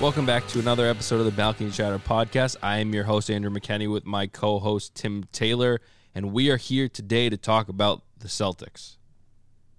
Welcome 0.00 0.26
back 0.26 0.46
to 0.48 0.60
another 0.60 0.86
episode 0.86 1.18
of 1.18 1.24
the 1.24 1.32
Balcony 1.32 1.72
Chatter 1.72 1.98
podcast. 1.98 2.54
I 2.62 2.78
am 2.78 2.94
your 2.94 3.02
host, 3.02 3.28
Andrew 3.28 3.50
McKenney, 3.50 3.92
with 3.92 4.06
my 4.06 4.28
co 4.28 4.60
host, 4.60 4.94
Tim 4.94 5.24
Taylor, 5.32 5.80
and 6.14 6.32
we 6.32 6.50
are 6.52 6.56
here 6.56 6.88
today 6.88 7.28
to 7.28 7.36
talk 7.36 7.68
about 7.68 8.02
the 8.16 8.28
Celtics. 8.28 8.96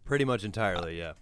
Pretty 0.03 0.25
much 0.25 0.43
entirely, 0.43 0.97
yeah. 0.97 1.13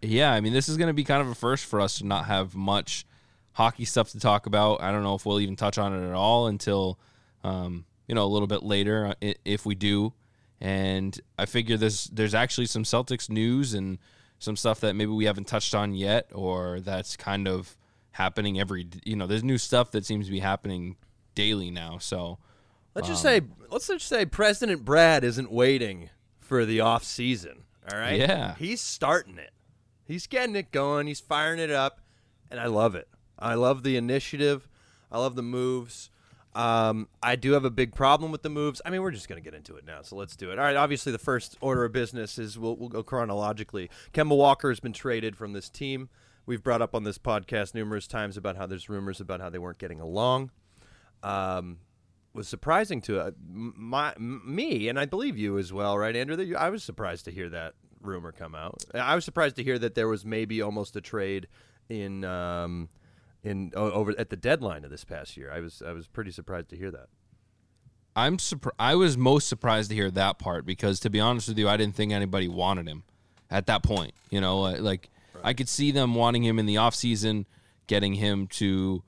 Yeah, 0.00 0.32
I 0.32 0.40
mean, 0.40 0.54
this 0.54 0.70
is 0.70 0.78
going 0.78 0.86
to 0.86 0.94
be 0.94 1.04
kind 1.04 1.20
of 1.20 1.28
a 1.28 1.34
first 1.34 1.66
for 1.66 1.78
us 1.78 1.98
to 1.98 2.06
not 2.06 2.24
have 2.24 2.54
much 2.54 3.04
hockey 3.52 3.84
stuff 3.84 4.12
to 4.12 4.18
talk 4.18 4.46
about. 4.46 4.80
I 4.80 4.92
don't 4.92 5.02
know 5.02 5.14
if 5.14 5.26
we'll 5.26 5.40
even 5.40 5.54
touch 5.54 5.76
on 5.76 5.92
it 5.92 6.08
at 6.08 6.14
all 6.14 6.46
until, 6.46 6.98
um, 7.44 7.84
you 8.08 8.14
know, 8.14 8.24
a 8.24 8.32
little 8.32 8.48
bit 8.48 8.62
later 8.62 9.08
uh, 9.08 9.34
if 9.44 9.66
we 9.66 9.74
do. 9.74 10.14
And 10.58 11.20
I 11.38 11.44
figure 11.44 11.76
there's 11.76 12.04
there's 12.06 12.34
actually 12.34 12.66
some 12.66 12.84
Celtics 12.84 13.28
news 13.28 13.74
and 13.74 13.98
some 14.38 14.56
stuff 14.56 14.80
that 14.80 14.96
maybe 14.96 15.10
we 15.10 15.26
haven't 15.26 15.48
touched 15.48 15.74
on 15.74 15.92
yet, 15.92 16.30
or 16.32 16.80
that's 16.80 17.14
kind 17.14 17.46
of 17.46 17.76
happening 18.12 18.58
every. 18.58 18.88
You 19.04 19.16
know, 19.16 19.26
there's 19.26 19.44
new 19.44 19.58
stuff 19.58 19.90
that 19.92 20.06
seems 20.06 20.26
to 20.26 20.32
be 20.32 20.40
happening 20.40 20.96
daily 21.34 21.70
now. 21.70 21.98
So 21.98 22.38
let's 22.94 23.08
just 23.08 23.22
say 23.22 23.42
let's 23.70 23.86
just 23.86 24.06
say 24.06 24.24
President 24.26 24.84
Brad 24.84 25.24
isn't 25.24 25.50
waiting 25.50 26.10
for 26.40 26.64
the 26.64 26.80
off 26.80 27.04
season. 27.04 27.64
All 27.90 27.98
right. 27.98 28.18
Yeah. 28.18 28.54
He's 28.56 28.80
starting 28.80 29.38
it. 29.38 29.50
He's 30.04 30.26
getting 30.26 30.56
it 30.56 30.70
going. 30.70 31.06
He's 31.06 31.20
firing 31.20 31.58
it 31.58 31.70
up, 31.70 32.00
and 32.50 32.60
I 32.60 32.66
love 32.66 32.94
it. 32.94 33.08
I 33.38 33.54
love 33.54 33.82
the 33.82 33.96
initiative. 33.96 34.68
I 35.10 35.18
love 35.18 35.34
the 35.34 35.42
moves. 35.42 36.10
Um, 36.54 37.08
I 37.22 37.36
do 37.36 37.52
have 37.52 37.64
a 37.64 37.70
big 37.70 37.94
problem 37.94 38.30
with 38.30 38.42
the 38.42 38.50
moves. 38.50 38.82
I 38.84 38.90
mean, 38.90 39.00
we're 39.00 39.10
just 39.10 39.28
going 39.28 39.42
to 39.42 39.44
get 39.44 39.56
into 39.56 39.76
it 39.76 39.86
now, 39.86 40.02
so 40.02 40.16
let's 40.16 40.36
do 40.36 40.50
it. 40.50 40.58
All 40.58 40.64
right. 40.64 40.76
Obviously, 40.76 41.12
the 41.12 41.18
first 41.18 41.56
order 41.60 41.84
of 41.84 41.92
business 41.92 42.38
is 42.38 42.58
we'll, 42.58 42.76
we'll 42.76 42.90
go 42.90 43.02
chronologically. 43.02 43.90
Kemba 44.12 44.36
Walker 44.36 44.68
has 44.68 44.80
been 44.80 44.92
traded 44.92 45.36
from 45.36 45.54
this 45.54 45.70
team. 45.70 46.10
We've 46.44 46.62
brought 46.62 46.82
up 46.82 46.94
on 46.94 47.04
this 47.04 47.18
podcast 47.18 47.74
numerous 47.74 48.06
times 48.06 48.36
about 48.36 48.56
how 48.56 48.66
there's 48.66 48.88
rumors 48.88 49.20
about 49.20 49.40
how 49.40 49.48
they 49.48 49.58
weren't 49.58 49.78
getting 49.78 50.00
along. 50.00 50.50
Um, 51.22 51.78
was 52.34 52.48
surprising 52.48 53.00
to 53.02 53.20
uh, 53.20 53.30
my 53.46 54.14
me, 54.18 54.88
and 54.88 54.98
I 54.98 55.04
believe 55.04 55.36
you 55.36 55.58
as 55.58 55.72
well, 55.72 55.96
right, 55.96 56.16
Andrew? 56.16 56.34
That 56.34 56.46
you, 56.46 56.56
I 56.56 56.70
was 56.70 56.82
surprised 56.82 57.26
to 57.26 57.30
hear 57.30 57.48
that 57.50 57.74
rumor 58.00 58.32
come 58.32 58.54
out. 58.54 58.84
I 58.94 59.14
was 59.14 59.24
surprised 59.24 59.56
to 59.56 59.62
hear 59.62 59.78
that 59.78 59.94
there 59.94 60.08
was 60.08 60.24
maybe 60.24 60.62
almost 60.62 60.96
a 60.96 61.00
trade 61.00 61.46
in 61.88 62.24
um, 62.24 62.88
in 63.44 63.70
over 63.76 64.14
at 64.18 64.30
the 64.30 64.36
deadline 64.36 64.84
of 64.84 64.90
this 64.90 65.04
past 65.04 65.36
year. 65.36 65.52
I 65.52 65.60
was 65.60 65.82
I 65.86 65.92
was 65.92 66.08
pretty 66.08 66.30
surprised 66.30 66.70
to 66.70 66.76
hear 66.76 66.90
that. 66.90 67.06
I'm 68.16 68.38
surprised. 68.38 68.76
I 68.78 68.94
was 68.96 69.16
most 69.16 69.48
surprised 69.48 69.90
to 69.90 69.94
hear 69.94 70.10
that 70.10 70.38
part 70.38 70.66
because, 70.66 70.98
to 71.00 71.10
be 71.10 71.20
honest 71.20 71.48
with 71.48 71.58
you, 71.58 71.68
I 71.68 71.76
didn't 71.76 71.94
think 71.94 72.12
anybody 72.12 72.48
wanted 72.48 72.88
him 72.88 73.04
at 73.50 73.66
that 73.66 73.82
point. 73.82 74.14
You 74.30 74.40
know, 74.40 74.60
like. 74.62 75.08
I 75.42 75.52
could 75.52 75.68
see 75.68 75.90
them 75.90 76.14
wanting 76.14 76.42
him 76.44 76.58
in 76.58 76.66
the 76.66 76.76
off 76.76 76.94
season, 76.94 77.46
getting 77.86 78.14
him 78.14 78.46
to, 78.48 79.02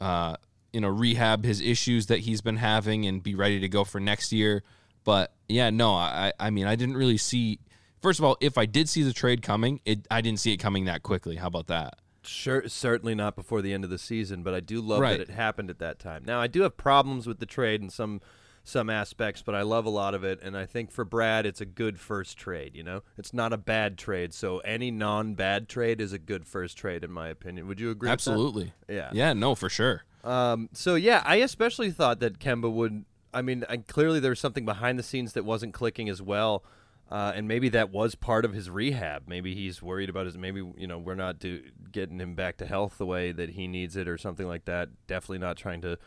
uh, 0.00 0.36
you 0.72 0.80
know, 0.80 0.88
rehab 0.88 1.44
his 1.44 1.60
issues 1.60 2.06
that 2.06 2.20
he's 2.20 2.40
been 2.40 2.56
having 2.56 3.06
and 3.06 3.22
be 3.22 3.34
ready 3.34 3.60
to 3.60 3.68
go 3.68 3.84
for 3.84 4.00
next 4.00 4.32
year. 4.32 4.62
But 5.04 5.32
yeah, 5.48 5.70
no, 5.70 5.92
I 5.92 6.32
I 6.38 6.50
mean, 6.50 6.66
I 6.66 6.76
didn't 6.76 6.96
really 6.96 7.18
see. 7.18 7.60
First 8.00 8.18
of 8.18 8.24
all, 8.24 8.36
if 8.40 8.58
I 8.58 8.66
did 8.66 8.88
see 8.88 9.02
the 9.02 9.12
trade 9.12 9.42
coming, 9.42 9.80
it 9.84 10.06
I 10.10 10.20
didn't 10.20 10.40
see 10.40 10.52
it 10.52 10.58
coming 10.58 10.84
that 10.86 11.02
quickly. 11.02 11.36
How 11.36 11.48
about 11.48 11.66
that? 11.68 11.98
Sure, 12.24 12.68
certainly 12.68 13.16
not 13.16 13.34
before 13.34 13.62
the 13.62 13.72
end 13.72 13.82
of 13.82 13.90
the 13.90 13.98
season, 13.98 14.44
but 14.44 14.54
I 14.54 14.60
do 14.60 14.80
love 14.80 15.00
right. 15.00 15.18
that 15.18 15.28
it 15.28 15.34
happened 15.34 15.70
at 15.70 15.80
that 15.80 15.98
time. 15.98 16.22
Now, 16.24 16.40
I 16.40 16.46
do 16.46 16.62
have 16.62 16.76
problems 16.76 17.26
with 17.26 17.40
the 17.40 17.46
trade 17.46 17.80
and 17.80 17.92
some 17.92 18.20
some 18.64 18.88
aspects, 18.88 19.42
but 19.42 19.54
I 19.54 19.62
love 19.62 19.86
a 19.86 19.90
lot 19.90 20.14
of 20.14 20.24
it, 20.24 20.40
and 20.42 20.56
I 20.56 20.66
think 20.66 20.90
for 20.90 21.04
Brad, 21.04 21.46
it's 21.46 21.60
a 21.60 21.66
good 21.66 21.98
first 21.98 22.36
trade. 22.36 22.74
You 22.74 22.82
know, 22.82 23.02
it's 23.18 23.34
not 23.34 23.52
a 23.52 23.56
bad 23.56 23.98
trade, 23.98 24.32
so 24.32 24.58
any 24.58 24.90
non-bad 24.90 25.68
trade 25.68 26.00
is 26.00 26.12
a 26.12 26.18
good 26.18 26.46
first 26.46 26.76
trade, 26.78 27.02
in 27.04 27.10
my 27.10 27.28
opinion. 27.28 27.66
Would 27.66 27.80
you 27.80 27.90
agree? 27.90 28.08
Absolutely. 28.08 28.72
Yeah. 28.88 29.10
Yeah. 29.12 29.32
No, 29.32 29.54
for 29.54 29.68
sure. 29.68 30.04
Um. 30.24 30.68
So 30.72 30.94
yeah, 30.94 31.22
I 31.24 31.36
especially 31.36 31.90
thought 31.90 32.20
that 32.20 32.38
Kemba 32.38 32.70
would. 32.70 33.04
I 33.34 33.42
mean, 33.42 33.64
I, 33.68 33.78
clearly 33.78 34.20
there 34.20 34.30
was 34.30 34.40
something 34.40 34.64
behind 34.64 34.98
the 34.98 35.02
scenes 35.02 35.32
that 35.32 35.44
wasn't 35.44 35.74
clicking 35.74 36.08
as 36.08 36.20
well. 36.22 36.64
Uh, 37.10 37.30
and 37.34 37.46
maybe 37.46 37.68
that 37.68 37.90
was 37.90 38.14
part 38.14 38.44
of 38.46 38.54
his 38.54 38.70
rehab. 38.70 39.24
Maybe 39.26 39.54
he's 39.54 39.82
worried 39.82 40.08
about 40.08 40.24
his. 40.24 40.38
Maybe 40.38 40.62
you 40.78 40.86
know 40.86 40.98
we're 40.98 41.14
not 41.14 41.38
do, 41.38 41.62
getting 41.90 42.18
him 42.18 42.34
back 42.34 42.56
to 42.58 42.66
health 42.66 42.96
the 42.96 43.04
way 43.04 43.32
that 43.32 43.50
he 43.50 43.66
needs 43.66 43.96
it, 43.96 44.08
or 44.08 44.16
something 44.16 44.46
like 44.46 44.64
that. 44.64 44.88
Definitely 45.06 45.38
not 45.38 45.58
trying 45.58 45.82
to 45.82 45.98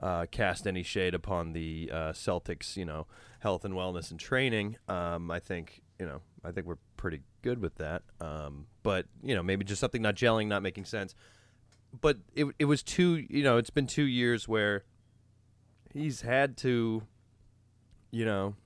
uh, 0.00 0.26
cast 0.30 0.66
any 0.66 0.82
shade 0.82 1.14
upon 1.14 1.52
the 1.52 1.90
uh, 1.92 2.12
Celtics. 2.12 2.76
You 2.76 2.84
know, 2.84 3.06
health 3.40 3.64
and 3.64 3.74
wellness 3.74 4.10
and 4.10 4.18
training. 4.18 4.76
Um, 4.88 5.30
I 5.30 5.38
think 5.38 5.82
you 5.98 6.06
know. 6.06 6.20
I 6.42 6.52
think 6.52 6.66
we're 6.66 6.78
pretty 6.96 7.20
good 7.42 7.60
with 7.60 7.74
that. 7.76 8.02
Um, 8.18 8.66
but 8.82 9.06
you 9.22 9.34
know, 9.34 9.42
maybe 9.42 9.64
just 9.64 9.80
something 9.80 10.00
not 10.00 10.16
gelling, 10.16 10.46
not 10.46 10.62
making 10.62 10.86
sense. 10.86 11.14
But 12.00 12.18
it 12.34 12.46
it 12.58 12.64
was 12.64 12.82
two. 12.82 13.26
You 13.28 13.42
know, 13.42 13.56
it's 13.56 13.70
been 13.70 13.86
two 13.86 14.04
years 14.04 14.48
where 14.48 14.84
he's 15.92 16.22
had 16.22 16.56
to. 16.58 17.02
You 18.12 18.24
know, 18.24 18.56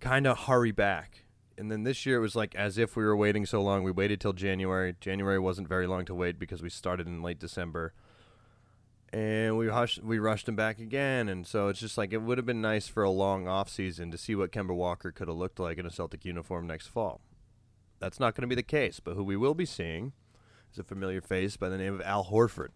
kind 0.00 0.26
of 0.26 0.38
hurry 0.40 0.72
back. 0.72 1.24
And 1.56 1.70
then 1.70 1.82
this 1.82 2.06
year 2.06 2.16
it 2.16 2.20
was 2.20 2.34
like 2.34 2.54
as 2.54 2.78
if 2.78 2.96
we 2.96 3.04
were 3.04 3.16
waiting 3.16 3.44
so 3.44 3.62
long. 3.62 3.82
We 3.82 3.90
waited 3.90 4.20
till 4.20 4.32
January. 4.32 4.96
January 5.00 5.38
wasn't 5.38 5.68
very 5.68 5.86
long 5.86 6.04
to 6.06 6.14
wait 6.14 6.38
because 6.38 6.62
we 6.62 6.70
started 6.70 7.06
in 7.06 7.22
late 7.22 7.38
December. 7.38 7.92
And 9.12 9.58
we 9.58 9.68
hushed, 9.68 10.02
we 10.02 10.20
rushed 10.20 10.48
him 10.48 10.54
back 10.54 10.78
again, 10.78 11.28
and 11.28 11.44
so 11.44 11.66
it's 11.66 11.80
just 11.80 11.98
like 11.98 12.12
it 12.12 12.22
would 12.22 12.38
have 12.38 12.46
been 12.46 12.60
nice 12.60 12.86
for 12.86 13.02
a 13.02 13.10
long 13.10 13.48
off 13.48 13.68
season 13.68 14.12
to 14.12 14.18
see 14.18 14.36
what 14.36 14.52
Kemba 14.52 14.74
Walker 14.74 15.10
could 15.10 15.26
have 15.26 15.36
looked 15.36 15.58
like 15.58 15.78
in 15.78 15.86
a 15.86 15.90
Celtic 15.90 16.24
uniform 16.24 16.66
next 16.68 16.86
fall. 16.86 17.20
That's 17.98 18.20
not 18.20 18.36
going 18.36 18.42
to 18.42 18.48
be 18.48 18.54
the 18.54 18.62
case, 18.62 19.00
but 19.00 19.14
who 19.14 19.24
we 19.24 19.36
will 19.36 19.54
be 19.54 19.66
seeing 19.66 20.12
is 20.72 20.78
a 20.78 20.84
familiar 20.84 21.20
face 21.20 21.56
by 21.56 21.68
the 21.68 21.76
name 21.76 21.94
of 21.94 22.00
Al 22.02 22.26
Horford. 22.26 22.68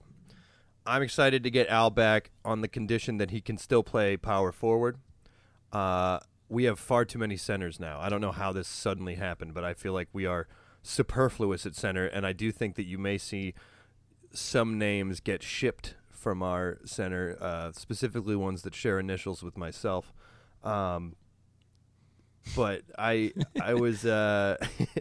I'm 0.84 1.02
excited 1.02 1.44
to 1.44 1.50
get 1.50 1.68
Al 1.68 1.90
back 1.90 2.32
on 2.44 2.62
the 2.62 2.68
condition 2.68 3.16
that 3.18 3.30
he 3.30 3.40
can 3.40 3.56
still 3.56 3.84
play 3.84 4.16
power 4.16 4.50
forward. 4.50 4.98
Uh, 5.72 6.18
we 6.48 6.64
have 6.64 6.78
far 6.78 7.04
too 7.04 7.18
many 7.18 7.36
centers 7.36 7.78
now. 7.78 8.00
I 8.00 8.08
don't 8.08 8.20
know 8.20 8.32
how 8.32 8.52
this 8.52 8.68
suddenly 8.68 9.14
happened, 9.14 9.54
but 9.54 9.64
I 9.64 9.72
feel 9.72 9.92
like 9.92 10.08
we 10.12 10.26
are 10.26 10.48
superfluous 10.82 11.64
at 11.64 11.76
center, 11.76 12.06
and 12.06 12.26
I 12.26 12.32
do 12.32 12.52
think 12.52 12.74
that 12.74 12.86
you 12.86 12.98
may 12.98 13.18
see 13.18 13.54
some 14.32 14.78
names 14.78 15.20
get 15.20 15.42
shipped 15.42 15.94
from 16.24 16.42
our 16.42 16.78
center, 16.86 17.36
uh, 17.38 17.70
specifically 17.72 18.34
ones 18.34 18.62
that 18.62 18.74
share 18.74 18.98
initials 18.98 19.42
with 19.42 19.58
myself. 19.58 20.10
Um, 20.64 21.16
but 22.56 22.80
I, 22.98 23.32
I 23.62 23.74
was, 23.74 24.06
uh, 24.06 24.56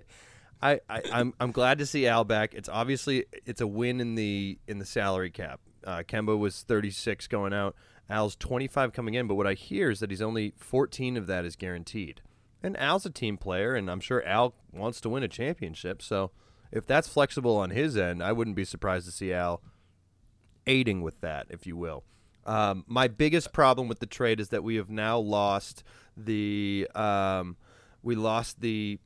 I, 0.62 0.82
I, 0.90 1.02
I'm, 1.14 1.34
I'm 1.40 1.54
glad 1.54 1.78
to 1.78 1.86
see 1.86 2.08
Al 2.08 2.26
back. 2.26 2.54
It's 2.54 2.68
obviously 2.68 3.26
it's 3.46 3.62
a 3.62 3.68
win 3.68 4.02
in 4.02 4.16
the 4.16 4.60
in 4.68 4.80
the 4.80 4.86
salary 4.86 5.32
cap. 5.32 5.62
Uh, 5.86 6.04
Kemba 6.06 6.38
was 6.38 6.62
36 6.62 7.28
going 7.28 7.54
out. 7.54 7.74
Al's 8.10 8.36
25 8.36 8.92
coming 8.92 9.14
in, 9.14 9.26
but 9.26 9.36
what 9.36 9.48
I 9.48 9.54
hear 9.54 9.90
is 9.90 10.02
that 10.02 10.10
he's 10.10 10.22
only 10.22 10.54
14 10.58 11.16
of 11.16 11.28
that 11.28 11.46
is 11.46 11.56
guaranteed. 11.56 12.22
And 12.62 12.78
Al's 12.78 13.06
a 13.06 13.10
team 13.10 13.38
player, 13.38 13.76
and 13.76 13.90
I'm 13.90 14.02
sure 14.02 14.26
Al 14.26 14.56
wants 14.74 15.00
to 15.02 15.10
win 15.10 15.24
a 15.24 15.30
championship. 15.30 16.02
So 16.02 16.32
if 16.70 16.86
that's 16.86 17.08
flexible 17.08 17.56
on 17.56 17.70
his 17.70 17.96
end, 17.96 18.22
I 18.22 18.34
wouldn't 18.34 18.58
be 18.58 18.66
surprised 18.66 19.06
to 19.06 19.12
see 19.12 19.32
Al 19.32 19.62
aiding 20.68 21.02
with 21.02 21.22
that, 21.22 21.48
if 21.50 21.66
you 21.68 21.76
will. 21.76 22.04
Um, 22.46 22.84
my 22.88 23.08
biggest 23.08 23.54
problem 23.54 23.88
with 23.88 24.00
the 24.00 24.06
trade 24.06 24.40
is 24.40 24.50
that 24.50 24.64
we 24.64 24.76
have 24.76 24.90
now 24.90 25.18
lost 25.18 25.84
the 26.18 26.88
um, 26.94 27.56
we 28.02 28.16
lost 28.16 28.60
the 28.60 29.00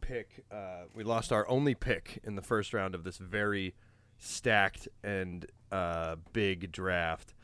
pick. 0.00 0.44
Uh, 0.50 0.84
we 0.92 1.04
lost 1.04 1.32
our 1.32 1.48
only 1.48 1.74
pick 1.74 2.20
in 2.24 2.34
the 2.34 2.42
first 2.42 2.74
round 2.74 2.94
of 2.94 3.04
this 3.04 3.18
very 3.18 3.74
stacked 4.18 4.88
and 5.02 5.46
uh, 5.70 6.16
big 6.32 6.72
draft 6.72 7.34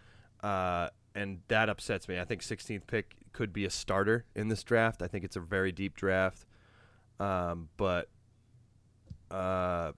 uh, 0.43 0.89
and 1.15 1.41
that 1.49 1.69
upsets 1.69 2.09
me. 2.09 2.19
I 2.19 2.25
think 2.25 2.43
16th 2.43 2.87
pick 2.87 3.17
could 3.33 3.53
be 3.53 3.65
a 3.65 3.71
starter 3.71 4.25
in 4.35 4.49
this 4.49 4.63
draft. 4.63 5.03
I 5.03 5.07
think 5.07 5.25
it's 5.25 5.37
a 5.37 5.41
very 5.41 5.73
deep 5.73 5.97
draft, 5.97 6.45
um, 7.19 7.69
but 7.77 8.09
uh, 9.31 9.93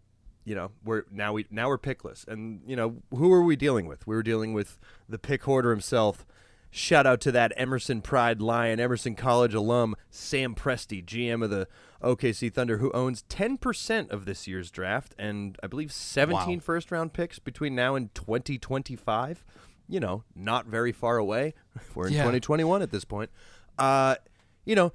you 0.44 0.54
know 0.54 0.70
we're 0.84 1.04
now 1.10 1.32
we 1.32 1.46
now 1.50 1.68
we're 1.68 1.78
pickless, 1.78 2.26
and 2.26 2.60
you 2.66 2.76
know 2.76 3.02
who 3.10 3.32
are 3.32 3.42
we 3.42 3.56
dealing 3.56 3.86
with? 3.86 4.06
We 4.06 4.14
were 4.14 4.22
dealing 4.22 4.52
with 4.52 4.78
the 5.08 5.18
pick 5.18 5.44
hoarder 5.44 5.70
himself. 5.70 6.26
Shout 6.74 7.06
out 7.06 7.20
to 7.20 7.32
that 7.32 7.52
Emerson 7.56 8.00
Pride 8.00 8.40
Lion, 8.40 8.80
Emerson 8.80 9.14
College 9.14 9.52
alum, 9.52 9.94
Sam 10.10 10.54
Presti, 10.54 11.04
GM 11.04 11.44
of 11.44 11.50
the 11.50 11.68
OKC 12.02 12.50
Thunder, 12.50 12.78
who 12.78 12.90
owns 12.92 13.24
10% 13.28 14.10
of 14.10 14.24
this 14.24 14.48
year's 14.48 14.70
draft 14.70 15.14
and 15.18 15.58
I 15.62 15.66
believe 15.66 15.92
17 15.92 16.56
wow. 16.56 16.60
first 16.62 16.90
round 16.90 17.12
picks 17.12 17.38
between 17.38 17.74
now 17.74 17.94
and 17.94 18.14
2025 18.14 19.44
you 19.92 20.00
know, 20.00 20.24
not 20.34 20.66
very 20.66 20.90
far 20.90 21.18
away. 21.18 21.54
We're 21.94 22.06
in 22.06 22.14
yeah. 22.14 22.20
2021 22.20 22.82
at 22.82 22.90
this 22.90 23.04
point. 23.04 23.30
Uh, 23.78 24.16
you 24.64 24.74
know, 24.74 24.92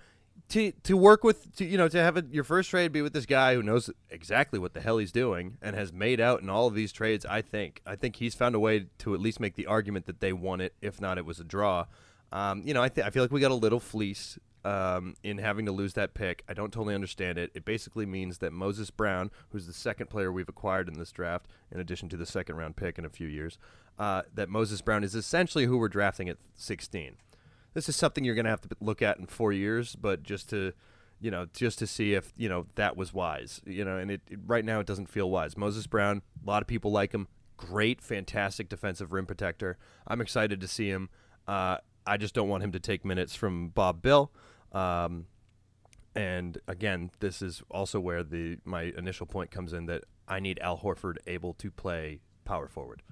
to 0.49 0.71
to 0.83 0.95
work 0.95 1.23
with, 1.23 1.55
to, 1.57 1.65
you 1.65 1.77
know, 1.77 1.87
to 1.87 1.97
have 1.97 2.17
a, 2.17 2.23
your 2.31 2.43
first 2.43 2.69
trade 2.69 2.91
be 2.91 3.01
with 3.01 3.13
this 3.13 3.25
guy 3.25 3.55
who 3.55 3.63
knows 3.63 3.89
exactly 4.09 4.59
what 4.59 4.73
the 4.73 4.81
hell 4.81 4.97
he's 4.97 5.11
doing 5.11 5.57
and 5.61 5.75
has 5.75 5.91
made 5.91 6.19
out 6.19 6.41
in 6.41 6.49
all 6.49 6.67
of 6.67 6.73
these 6.73 6.91
trades. 6.91 7.25
I 7.25 7.41
think, 7.41 7.81
I 7.85 7.95
think 7.95 8.17
he's 8.17 8.35
found 8.35 8.55
a 8.55 8.59
way 8.59 8.87
to 8.99 9.13
at 9.13 9.19
least 9.19 9.39
make 9.39 9.55
the 9.55 9.65
argument 9.65 10.05
that 10.05 10.19
they 10.19 10.33
won 10.33 10.61
it. 10.61 10.73
If 10.81 11.01
not, 11.01 11.17
it 11.17 11.25
was 11.25 11.39
a 11.39 11.43
draw. 11.43 11.85
Um, 12.31 12.63
you 12.65 12.73
know, 12.73 12.83
I 12.83 12.89
th- 12.89 13.05
I 13.05 13.09
feel 13.09 13.23
like 13.23 13.31
we 13.31 13.41
got 13.41 13.51
a 13.51 13.55
little 13.55 13.79
fleece 13.79 14.37
um, 14.65 15.15
in 15.23 15.37
having 15.37 15.65
to 15.65 15.71
lose 15.71 15.93
that 15.93 16.13
pick. 16.13 16.43
I 16.49 16.53
don't 16.53 16.73
totally 16.73 16.93
understand 16.93 17.37
it. 17.37 17.51
It 17.53 17.63
basically 17.63 18.05
means 18.05 18.39
that 18.39 18.51
Moses 18.51 18.89
Brown, 18.89 19.31
who's 19.49 19.65
the 19.65 19.73
second 19.73 20.09
player 20.09 20.31
we've 20.31 20.49
acquired 20.49 20.89
in 20.89 20.95
this 20.95 21.11
draft, 21.11 21.47
in 21.71 21.79
addition 21.79 22.09
to 22.09 22.17
the 22.17 22.25
second 22.25 22.57
round 22.57 22.75
pick 22.75 22.97
in 22.97 23.05
a 23.05 23.09
few 23.09 23.27
years, 23.27 23.57
uh, 23.97 24.23
that 24.33 24.49
Moses 24.49 24.81
Brown 24.81 25.03
is 25.03 25.15
essentially 25.15 25.65
who 25.65 25.77
we're 25.77 25.87
drafting 25.87 26.27
at 26.27 26.37
16. 26.55 27.15
This 27.77 27.87
is 27.87 27.95
something 27.95 28.23
you're 28.23 28.33
going 28.33 28.45
to 28.45 28.49
have 28.49 28.61
to 28.61 28.69
look 28.81 29.03
at 29.03 29.19
in 29.19 29.27
four 29.27 29.53
years, 29.53 29.95
but 29.95 30.23
just 30.23 30.49
to 30.49 30.73
you 31.19 31.29
know, 31.29 31.45
just 31.53 31.77
to 31.77 31.85
see 31.85 32.15
if 32.15 32.33
you 32.35 32.49
know 32.49 32.65
that 32.73 32.97
was 32.97 33.13
wise. 33.13 33.61
You 33.67 33.85
know, 33.85 33.97
and 33.97 34.09
it, 34.09 34.21
it 34.27 34.39
right 34.47 34.65
now 34.65 34.79
it 34.79 34.87
doesn't 34.87 35.05
feel 35.05 35.29
wise. 35.29 35.55
Moses 35.55 35.85
Brown, 35.85 36.23
a 36.43 36.49
lot 36.49 36.63
of 36.63 36.67
people 36.67 36.91
like 36.91 37.11
him. 37.11 37.27
Great, 37.55 38.01
fantastic 38.01 38.67
defensive 38.67 39.13
rim 39.13 39.27
protector. 39.27 39.77
I'm 40.07 40.21
excited 40.21 40.59
to 40.59 40.67
see 40.67 40.89
him. 40.89 41.09
Uh, 41.47 41.77
I 42.07 42.17
just 42.17 42.33
don't 42.33 42.49
want 42.49 42.63
him 42.63 42.71
to 42.71 42.79
take 42.79 43.05
minutes 43.05 43.35
from 43.35 43.69
Bob 43.69 44.01
Bill. 44.01 44.31
Um, 44.71 45.27
and 46.15 46.57
again, 46.67 47.11
this 47.19 47.43
is 47.43 47.61
also 47.69 47.99
where 47.99 48.23
the 48.23 48.57
my 48.65 48.91
initial 48.97 49.27
point 49.27 49.51
comes 49.51 49.71
in 49.71 49.85
that 49.85 50.03
I 50.27 50.39
need 50.39 50.57
Al 50.63 50.79
Horford 50.79 51.17
able 51.27 51.53
to 51.53 51.69
play 51.69 52.21
power 52.43 52.67
forward. 52.67 53.03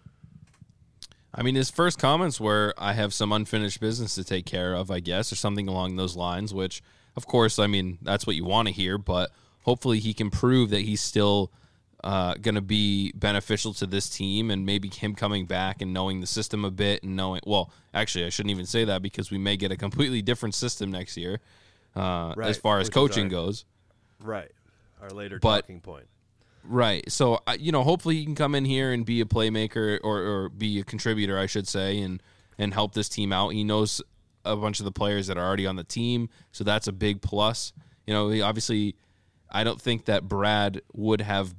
I 1.37 1.43
mean, 1.43 1.55
his 1.55 1.69
first 1.69 1.99
comments 1.99 2.39
were, 2.39 2.73
"I 2.77 2.93
have 2.93 3.13
some 3.13 3.31
unfinished 3.33 3.79
business 3.81 4.15
to 4.15 4.23
take 4.23 4.45
care 4.45 4.73
of," 4.73 4.89
I 4.89 5.01
guess, 5.01 5.31
or 5.31 5.35
something 5.35 5.67
along 5.67 5.97
those 5.97 6.15
lines. 6.15 6.53
Which, 6.53 6.81
of 7.17 7.27
course, 7.27 7.59
I 7.59 7.67
mean 7.67 7.97
that's 8.01 8.25
what 8.25 8.35
you 8.37 8.45
want 8.45 8.69
to 8.69 8.73
hear. 8.73 8.97
But 8.97 9.31
hopefully, 9.63 9.99
he 9.99 10.13
can 10.13 10.29
prove 10.29 10.69
that 10.69 10.81
he's 10.81 11.01
still 11.01 11.51
uh, 12.03 12.35
going 12.35 12.55
to 12.55 12.61
be 12.61 13.11
beneficial 13.13 13.73
to 13.73 13.85
this 13.87 14.09
team, 14.09 14.51
and 14.51 14.65
maybe 14.65 14.87
him 14.89 15.15
coming 15.15 15.45
back 15.47 15.81
and 15.81 15.91
knowing 15.91 16.21
the 16.21 16.27
system 16.27 16.63
a 16.63 16.71
bit, 16.71 17.01
and 17.03 17.15
knowing. 17.15 17.41
Well, 17.45 17.71
actually, 17.93 18.25
I 18.25 18.29
shouldn't 18.29 18.51
even 18.51 18.65
say 18.67 18.85
that 18.85 19.01
because 19.01 19.31
we 19.31 19.37
may 19.39 19.57
get 19.57 19.71
a 19.71 19.75
completely 19.77 20.21
different 20.21 20.53
system 20.55 20.91
next 20.91 21.17
year, 21.17 21.41
uh, 21.95 22.33
Right, 22.37 22.49
as 22.49 22.57
far 22.57 22.79
as 22.79 22.89
coaching 22.89 23.23
our- 23.25 23.29
goes. 23.29 23.65
Right. 24.21 24.51
Our 25.01 25.09
later 25.09 25.39
But- 25.39 25.61
talking 25.61 25.81
point. 25.81 26.05
Right. 26.67 27.09
So 27.11 27.39
you 27.59 27.71
know, 27.71 27.83
hopefully 27.83 28.15
he 28.15 28.25
can 28.25 28.35
come 28.35 28.55
in 28.55 28.65
here 28.65 28.91
and 28.91 29.05
be 29.05 29.21
a 29.21 29.25
playmaker 29.25 29.99
or, 30.03 30.19
or 30.19 30.49
be 30.49 30.79
a 30.79 30.83
contributor, 30.83 31.37
I 31.37 31.45
should 31.45 31.67
say, 31.67 31.99
and 31.99 32.21
and 32.57 32.73
help 32.73 32.93
this 32.93 33.09
team 33.09 33.33
out. 33.33 33.49
He 33.49 33.63
knows 33.63 34.01
a 34.43 34.55
bunch 34.55 34.79
of 34.79 34.85
the 34.85 34.91
players 34.91 35.27
that 35.27 35.37
are 35.37 35.45
already 35.45 35.67
on 35.67 35.75
the 35.75 35.83
team, 35.83 36.29
so 36.51 36.63
that's 36.63 36.87
a 36.87 36.91
big 36.91 37.21
plus. 37.21 37.73
You 38.07 38.13
know, 38.13 38.43
obviously, 38.43 38.95
I 39.49 39.63
don't 39.63 39.81
think 39.81 40.05
that 40.05 40.27
Brad 40.27 40.81
would 40.93 41.21
have 41.21 41.53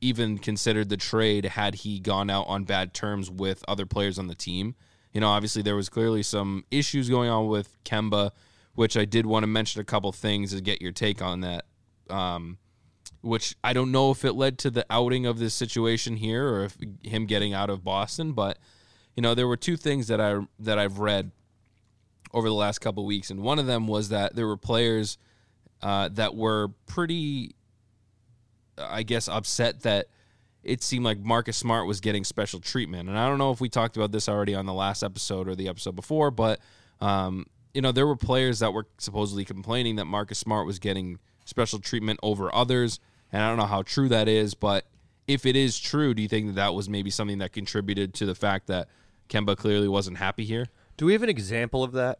even 0.00 0.36
considered 0.36 0.90
the 0.90 0.96
trade 0.98 1.46
had 1.46 1.74
he 1.74 1.98
gone 1.98 2.28
out 2.28 2.46
on 2.46 2.64
bad 2.64 2.92
terms 2.92 3.30
with 3.30 3.64
other 3.66 3.86
players 3.86 4.18
on 4.18 4.26
the 4.26 4.34
team. 4.34 4.74
You 5.12 5.20
know, 5.20 5.28
obviously 5.28 5.62
there 5.62 5.76
was 5.76 5.88
clearly 5.88 6.22
some 6.22 6.64
issues 6.70 7.08
going 7.08 7.30
on 7.30 7.48
with 7.48 7.82
Kemba, 7.84 8.32
which 8.74 8.96
I 8.98 9.06
did 9.06 9.24
want 9.24 9.44
to 9.44 9.46
mention 9.46 9.80
a 9.80 9.84
couple 9.84 10.12
things 10.12 10.54
to 10.54 10.60
get 10.60 10.82
your 10.82 10.92
take 10.92 11.22
on 11.22 11.40
that. 11.40 11.64
Um, 12.10 12.58
which 13.24 13.56
I 13.64 13.72
don't 13.72 13.90
know 13.90 14.10
if 14.10 14.24
it 14.24 14.34
led 14.34 14.58
to 14.58 14.70
the 14.70 14.84
outing 14.90 15.24
of 15.24 15.38
this 15.38 15.54
situation 15.54 16.16
here 16.16 16.46
or 16.46 16.64
if 16.64 16.76
him 17.02 17.26
getting 17.26 17.54
out 17.54 17.70
of 17.70 17.82
Boston, 17.82 18.32
but 18.32 18.58
you 19.16 19.22
know 19.22 19.34
there 19.34 19.48
were 19.48 19.56
two 19.56 19.76
things 19.76 20.08
that 20.08 20.20
I 20.20 20.40
that 20.58 20.78
I've 20.78 20.98
read 20.98 21.30
over 22.32 22.48
the 22.48 22.54
last 22.54 22.80
couple 22.80 23.06
weeks, 23.06 23.30
and 23.30 23.40
one 23.40 23.58
of 23.58 23.66
them 23.66 23.86
was 23.86 24.10
that 24.10 24.36
there 24.36 24.46
were 24.46 24.56
players 24.56 25.16
uh, 25.82 26.08
that 26.12 26.34
were 26.34 26.68
pretty, 26.86 27.54
I 28.76 29.04
guess, 29.04 29.28
upset 29.28 29.82
that 29.82 30.08
it 30.62 30.82
seemed 30.82 31.04
like 31.04 31.18
Marcus 31.18 31.56
Smart 31.56 31.86
was 31.86 32.00
getting 32.00 32.24
special 32.24 32.60
treatment, 32.60 33.08
and 33.08 33.18
I 33.18 33.26
don't 33.26 33.38
know 33.38 33.52
if 33.52 33.60
we 33.60 33.68
talked 33.68 33.96
about 33.96 34.12
this 34.12 34.28
already 34.28 34.54
on 34.54 34.66
the 34.66 34.74
last 34.74 35.02
episode 35.02 35.48
or 35.48 35.54
the 35.54 35.68
episode 35.68 35.96
before, 35.96 36.30
but 36.30 36.60
um, 37.00 37.46
you 37.72 37.80
know 37.80 37.92
there 37.92 38.06
were 38.06 38.16
players 38.16 38.58
that 38.58 38.72
were 38.72 38.86
supposedly 38.98 39.44
complaining 39.46 39.96
that 39.96 40.04
Marcus 40.04 40.38
Smart 40.38 40.66
was 40.66 40.78
getting 40.78 41.18
special 41.46 41.78
treatment 41.78 42.20
over 42.22 42.54
others. 42.54 43.00
And 43.32 43.42
I 43.42 43.48
don't 43.48 43.58
know 43.58 43.66
how 43.66 43.82
true 43.82 44.08
that 44.08 44.28
is, 44.28 44.54
but 44.54 44.86
if 45.26 45.46
it 45.46 45.56
is 45.56 45.78
true, 45.78 46.14
do 46.14 46.22
you 46.22 46.28
think 46.28 46.46
that 46.46 46.54
that 46.54 46.74
was 46.74 46.88
maybe 46.88 47.10
something 47.10 47.38
that 47.38 47.52
contributed 47.52 48.14
to 48.14 48.26
the 48.26 48.34
fact 48.34 48.66
that 48.68 48.88
Kemba 49.28 49.56
clearly 49.56 49.88
wasn't 49.88 50.18
happy 50.18 50.44
here? 50.44 50.66
Do 50.96 51.06
we 51.06 51.12
have 51.12 51.22
an 51.22 51.28
example 51.28 51.82
of 51.82 51.92
that? 51.92 52.18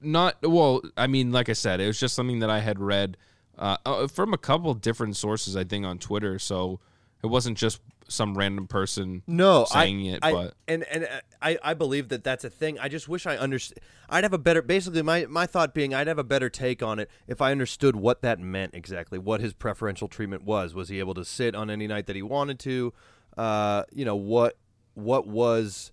Not 0.00 0.36
well. 0.42 0.82
I 0.96 1.06
mean, 1.06 1.30
like 1.30 1.48
I 1.48 1.52
said, 1.52 1.80
it 1.80 1.86
was 1.86 2.00
just 2.00 2.14
something 2.14 2.40
that 2.40 2.50
I 2.50 2.58
had 2.58 2.80
read 2.80 3.16
uh, 3.56 3.76
uh, 3.86 4.08
from 4.08 4.34
a 4.34 4.38
couple 4.38 4.74
different 4.74 5.16
sources. 5.16 5.56
I 5.56 5.64
think 5.64 5.86
on 5.86 5.98
Twitter, 5.98 6.38
so 6.40 6.80
it 7.22 7.28
wasn't 7.28 7.56
just 7.56 7.80
some 8.12 8.36
random 8.36 8.66
person. 8.66 9.22
No, 9.26 9.64
saying 9.64 10.08
I, 10.08 10.14
it, 10.14 10.18
I, 10.22 10.32
but 10.32 10.54
and 10.68 10.84
and 10.84 11.04
uh, 11.04 11.20
I, 11.40 11.58
I 11.62 11.74
believe 11.74 12.08
that 12.10 12.24
that's 12.24 12.44
a 12.44 12.50
thing. 12.50 12.78
I 12.78 12.88
just 12.88 13.08
wish 13.08 13.26
I 13.26 13.36
understood. 13.36 13.80
I'd 14.08 14.24
have 14.24 14.32
a 14.32 14.38
better. 14.38 14.62
Basically, 14.62 15.02
my 15.02 15.26
my 15.26 15.46
thought 15.46 15.74
being, 15.74 15.94
I'd 15.94 16.06
have 16.06 16.18
a 16.18 16.24
better 16.24 16.48
take 16.48 16.82
on 16.82 16.98
it 16.98 17.10
if 17.26 17.40
I 17.40 17.50
understood 17.50 17.96
what 17.96 18.22
that 18.22 18.38
meant 18.38 18.74
exactly. 18.74 19.18
What 19.18 19.40
his 19.40 19.52
preferential 19.52 20.08
treatment 20.08 20.44
was. 20.44 20.74
Was 20.74 20.88
he 20.88 20.98
able 20.98 21.14
to 21.14 21.24
sit 21.24 21.54
on 21.54 21.70
any 21.70 21.86
night 21.86 22.06
that 22.06 22.16
he 22.16 22.22
wanted 22.22 22.58
to? 22.60 22.92
Uh, 23.36 23.84
you 23.92 24.04
know 24.04 24.16
what 24.16 24.56
what 24.94 25.26
was 25.26 25.92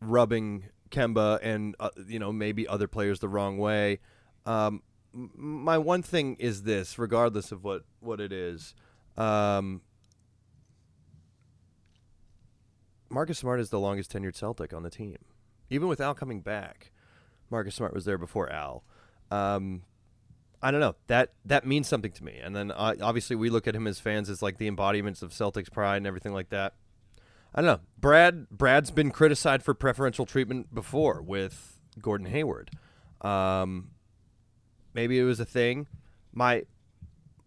rubbing 0.00 0.64
Kemba 0.90 1.38
and 1.42 1.74
uh, 1.80 1.90
you 2.06 2.18
know 2.18 2.32
maybe 2.32 2.66
other 2.66 2.88
players 2.88 3.20
the 3.20 3.28
wrong 3.28 3.58
way. 3.58 4.00
Um, 4.44 4.82
my 5.12 5.78
one 5.78 6.02
thing 6.02 6.36
is 6.38 6.62
this, 6.62 6.98
regardless 6.98 7.52
of 7.52 7.64
what 7.64 7.84
what 8.00 8.20
it 8.20 8.32
is. 8.32 8.74
Um, 9.16 9.80
Marcus 13.08 13.38
Smart 13.38 13.60
is 13.60 13.70
the 13.70 13.80
longest 13.80 14.12
tenured 14.12 14.34
Celtic 14.34 14.72
on 14.72 14.82
the 14.82 14.90
team. 14.90 15.18
Even 15.70 15.88
with 15.88 16.00
Al 16.00 16.14
coming 16.14 16.40
back, 16.40 16.92
Marcus 17.50 17.74
Smart 17.74 17.94
was 17.94 18.04
there 18.04 18.18
before 18.18 18.50
Al. 18.52 18.84
Um, 19.30 19.82
I 20.62 20.70
don't 20.70 20.80
know 20.80 20.96
that 21.08 21.32
that 21.44 21.66
means 21.66 21.86
something 21.86 22.12
to 22.12 22.24
me. 22.24 22.38
And 22.42 22.54
then 22.56 22.70
uh, 22.70 22.94
obviously 23.00 23.36
we 23.36 23.50
look 23.50 23.66
at 23.66 23.74
him 23.74 23.86
as 23.86 24.00
fans 24.00 24.30
as 24.30 24.42
like 24.42 24.58
the 24.58 24.66
embodiments 24.66 25.22
of 25.22 25.30
Celtics 25.30 25.70
pride 25.70 25.98
and 25.98 26.06
everything 26.06 26.32
like 26.32 26.48
that. 26.50 26.74
I 27.54 27.62
don't 27.62 27.66
know. 27.66 27.80
Brad 27.98 28.48
Brad's 28.50 28.90
been 28.90 29.10
criticized 29.10 29.62
for 29.62 29.74
preferential 29.74 30.26
treatment 30.26 30.74
before 30.74 31.22
with 31.22 31.78
Gordon 32.00 32.26
Hayward. 32.26 32.70
Um, 33.22 33.90
maybe 34.94 35.18
it 35.18 35.24
was 35.24 35.40
a 35.40 35.44
thing. 35.44 35.86
My 36.32 36.64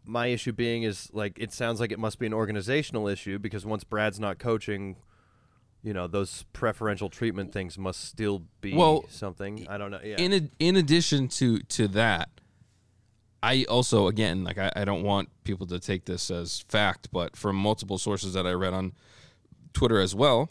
my 0.05 0.27
issue 0.27 0.51
being 0.51 0.83
is 0.83 1.09
like 1.13 1.38
it 1.38 1.53
sounds 1.53 1.79
like 1.79 1.91
it 1.91 2.00
must 2.00 2.19
be 2.19 2.25
an 2.25 2.33
organizational 2.33 3.07
issue 3.07 3.38
because 3.38 3.65
once 3.65 3.83
Brad's 3.83 4.19
not 4.19 4.39
coaching, 4.39 4.95
you 5.83 5.93
know 5.93 6.07
those 6.07 6.43
preferential 6.53 7.09
treatment 7.09 7.53
things 7.53 7.77
must 7.77 8.03
still 8.03 8.43
be 8.61 8.73
Well, 8.73 9.05
something. 9.09 9.67
I 9.69 9.77
don't 9.77 9.91
know. 9.91 10.00
Yeah. 10.03 10.17
in 10.17 10.33
a, 10.33 10.50
in 10.59 10.75
addition 10.75 11.27
to 11.29 11.59
to 11.59 11.88
that, 11.89 12.29
I 13.41 13.65
also 13.69 14.07
again 14.07 14.43
like 14.43 14.57
I, 14.57 14.71
I 14.75 14.86
don't 14.86 15.03
want 15.03 15.29
people 15.43 15.67
to 15.67 15.79
take 15.79 16.05
this 16.05 16.29
as 16.29 16.62
fact, 16.67 17.09
but 17.12 17.36
from 17.36 17.55
multiple 17.55 17.98
sources 17.98 18.33
that 18.33 18.45
I 18.45 18.51
read 18.51 18.74
on 18.74 18.93
Twitter 19.74 20.00
as 20.00 20.13
well, 20.13 20.50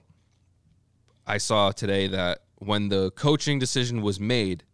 I 1.26 1.38
saw 1.38 1.72
today 1.72 2.06
that 2.08 2.42
when 2.56 2.88
the 2.88 3.10
coaching 3.12 3.58
decision 3.58 4.02
was 4.02 4.18
made, 4.18 4.64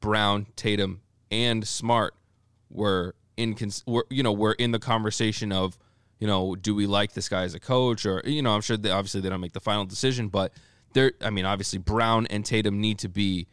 Brown, 0.00 0.46
Tatum, 0.56 1.02
and 1.30 1.66
Smart 1.66 2.14
were 2.70 3.14
in 3.36 3.56
were 3.86 4.06
you 4.08 4.22
know 4.22 4.32
were 4.32 4.54
in 4.54 4.72
the 4.72 4.78
conversation 4.78 5.52
of 5.52 5.78
you 6.22 6.28
know 6.28 6.54
do 6.54 6.72
we 6.72 6.86
like 6.86 7.14
this 7.14 7.28
guy 7.28 7.42
as 7.42 7.54
a 7.54 7.58
coach 7.58 8.06
or 8.06 8.22
you 8.24 8.42
know 8.42 8.54
I'm 8.54 8.60
sure 8.60 8.76
they 8.76 8.92
obviously 8.92 9.20
they 9.20 9.28
don't 9.28 9.40
make 9.40 9.54
the 9.54 9.60
final 9.60 9.84
decision, 9.84 10.28
but 10.28 10.52
they're 10.92 11.12
I 11.20 11.30
mean 11.30 11.44
obviously 11.44 11.80
Brown 11.80 12.28
and 12.28 12.44
Tatum 12.44 12.80
need 12.80 13.00
to 13.00 13.08
be 13.08 13.48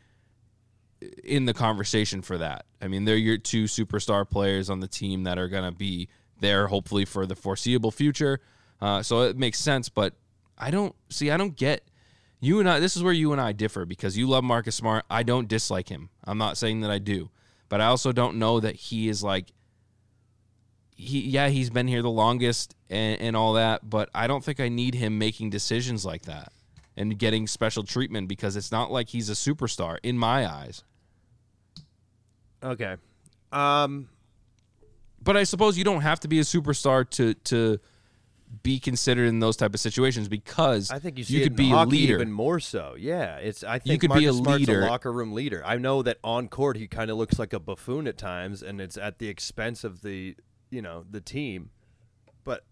in 1.23 1.45
the 1.45 1.53
conversation 1.53 2.21
for 2.21 2.37
that. 2.37 2.65
I 2.79 2.87
mean, 2.87 3.05
they're 3.05 3.15
your 3.15 3.37
two 3.37 3.63
superstar 3.65 4.29
players 4.29 4.69
on 4.69 4.81
the 4.81 4.87
team 4.87 5.23
that 5.23 5.39
are 5.39 5.47
going 5.47 5.63
to 5.63 5.75
be 5.75 6.09
there 6.41 6.67
hopefully 6.67 7.05
for 7.05 7.25
the 7.25 7.35
foreseeable 7.35 7.91
future. 7.91 8.39
Uh, 8.81 9.01
so 9.01 9.23
it 9.23 9.37
makes 9.37 9.59
sense, 9.59 9.89
but 9.89 10.13
I 10.57 10.71
don't 10.71 10.95
see. 11.09 11.31
I 11.31 11.37
don't 11.37 11.55
get 11.55 11.83
you 12.39 12.59
and 12.59 12.69
I. 12.69 12.79
This 12.79 12.95
is 12.95 13.03
where 13.03 13.13
you 13.13 13.31
and 13.31 13.41
I 13.41 13.51
differ 13.51 13.85
because 13.85 14.15
you 14.17 14.27
love 14.27 14.43
Marcus 14.43 14.75
Smart. 14.75 15.05
I 15.09 15.23
don't 15.23 15.47
dislike 15.47 15.89
him. 15.89 16.09
I'm 16.23 16.37
not 16.37 16.57
saying 16.57 16.81
that 16.81 16.91
I 16.91 16.99
do, 16.99 17.29
but 17.67 17.81
I 17.81 17.85
also 17.85 18.11
don't 18.11 18.37
know 18.37 18.59
that 18.59 18.75
he 18.75 19.09
is 19.09 19.23
like. 19.23 19.51
He 21.01 21.21
yeah 21.21 21.47
he's 21.47 21.69
been 21.69 21.87
here 21.87 22.01
the 22.01 22.09
longest 22.09 22.75
and, 22.89 23.21
and 23.21 23.35
all 23.37 23.53
that, 23.53 23.89
but 23.89 24.09
I 24.13 24.27
don't 24.27 24.43
think 24.43 24.59
I 24.59 24.67
need 24.67 24.95
him 24.95 25.17
making 25.17 25.49
decisions 25.49 26.05
like 26.05 26.23
that 26.23 26.51
and 26.97 27.17
getting 27.17 27.47
special 27.47 27.83
treatment 27.83 28.27
because 28.27 28.57
it's 28.57 28.69
not 28.69 28.91
like 28.91 29.07
he's 29.07 29.29
a 29.29 29.33
superstar 29.33 29.97
in 30.03 30.17
my 30.17 30.45
eyes. 30.45 30.83
okay. 32.61 32.97
Um. 33.53 34.09
But 35.21 35.37
I 35.37 35.43
suppose 35.43 35.77
you 35.77 35.83
don't 35.83 36.01
have 36.01 36.19
to 36.21 36.27
be 36.27 36.39
a 36.39 36.43
superstar 36.43 37.09
to 37.11 37.33
to 37.33 37.79
be 38.63 38.79
considered 38.79 39.27
in 39.27 39.39
those 39.39 39.55
type 39.55 39.73
of 39.73 39.79
situations 39.79 40.27
because 40.27 40.91
I 40.91 40.99
think 40.99 41.17
you 41.17 41.23
you 41.27 41.43
could 41.43 41.55
be 41.55 41.71
a 41.71 41.83
leader. 41.83 42.15
even 42.15 42.31
more 42.31 42.59
so. 42.59 42.95
Yeah, 42.97 43.37
it's. 43.37 43.63
I 43.63 43.79
think 43.79 43.93
you 43.93 43.99
could 43.99 44.09
Marcus 44.09 44.23
be 44.23 44.27
a 44.27 44.33
Smart's 44.33 44.59
leader. 44.67 44.81
a 44.81 44.87
locker 44.87 45.13
room 45.13 45.33
leader. 45.33 45.63
I 45.65 45.77
know 45.77 46.01
that 46.01 46.17
on 46.23 46.49
court 46.49 46.75
he 46.75 46.87
kind 46.87 47.09
of 47.09 47.17
looks 47.17 47.39
like 47.39 47.53
a 47.53 47.59
buffoon 47.59 48.07
at 48.07 48.17
times, 48.17 48.61
and 48.61 48.81
it's 48.81 48.97
at 48.97 49.19
the 49.19 49.29
expense 49.29 49.83
of 49.83 50.01
the 50.01 50.35
you 50.69 50.81
know 50.81 51.05
the 51.09 51.21
team. 51.21 51.69
But 52.43 52.63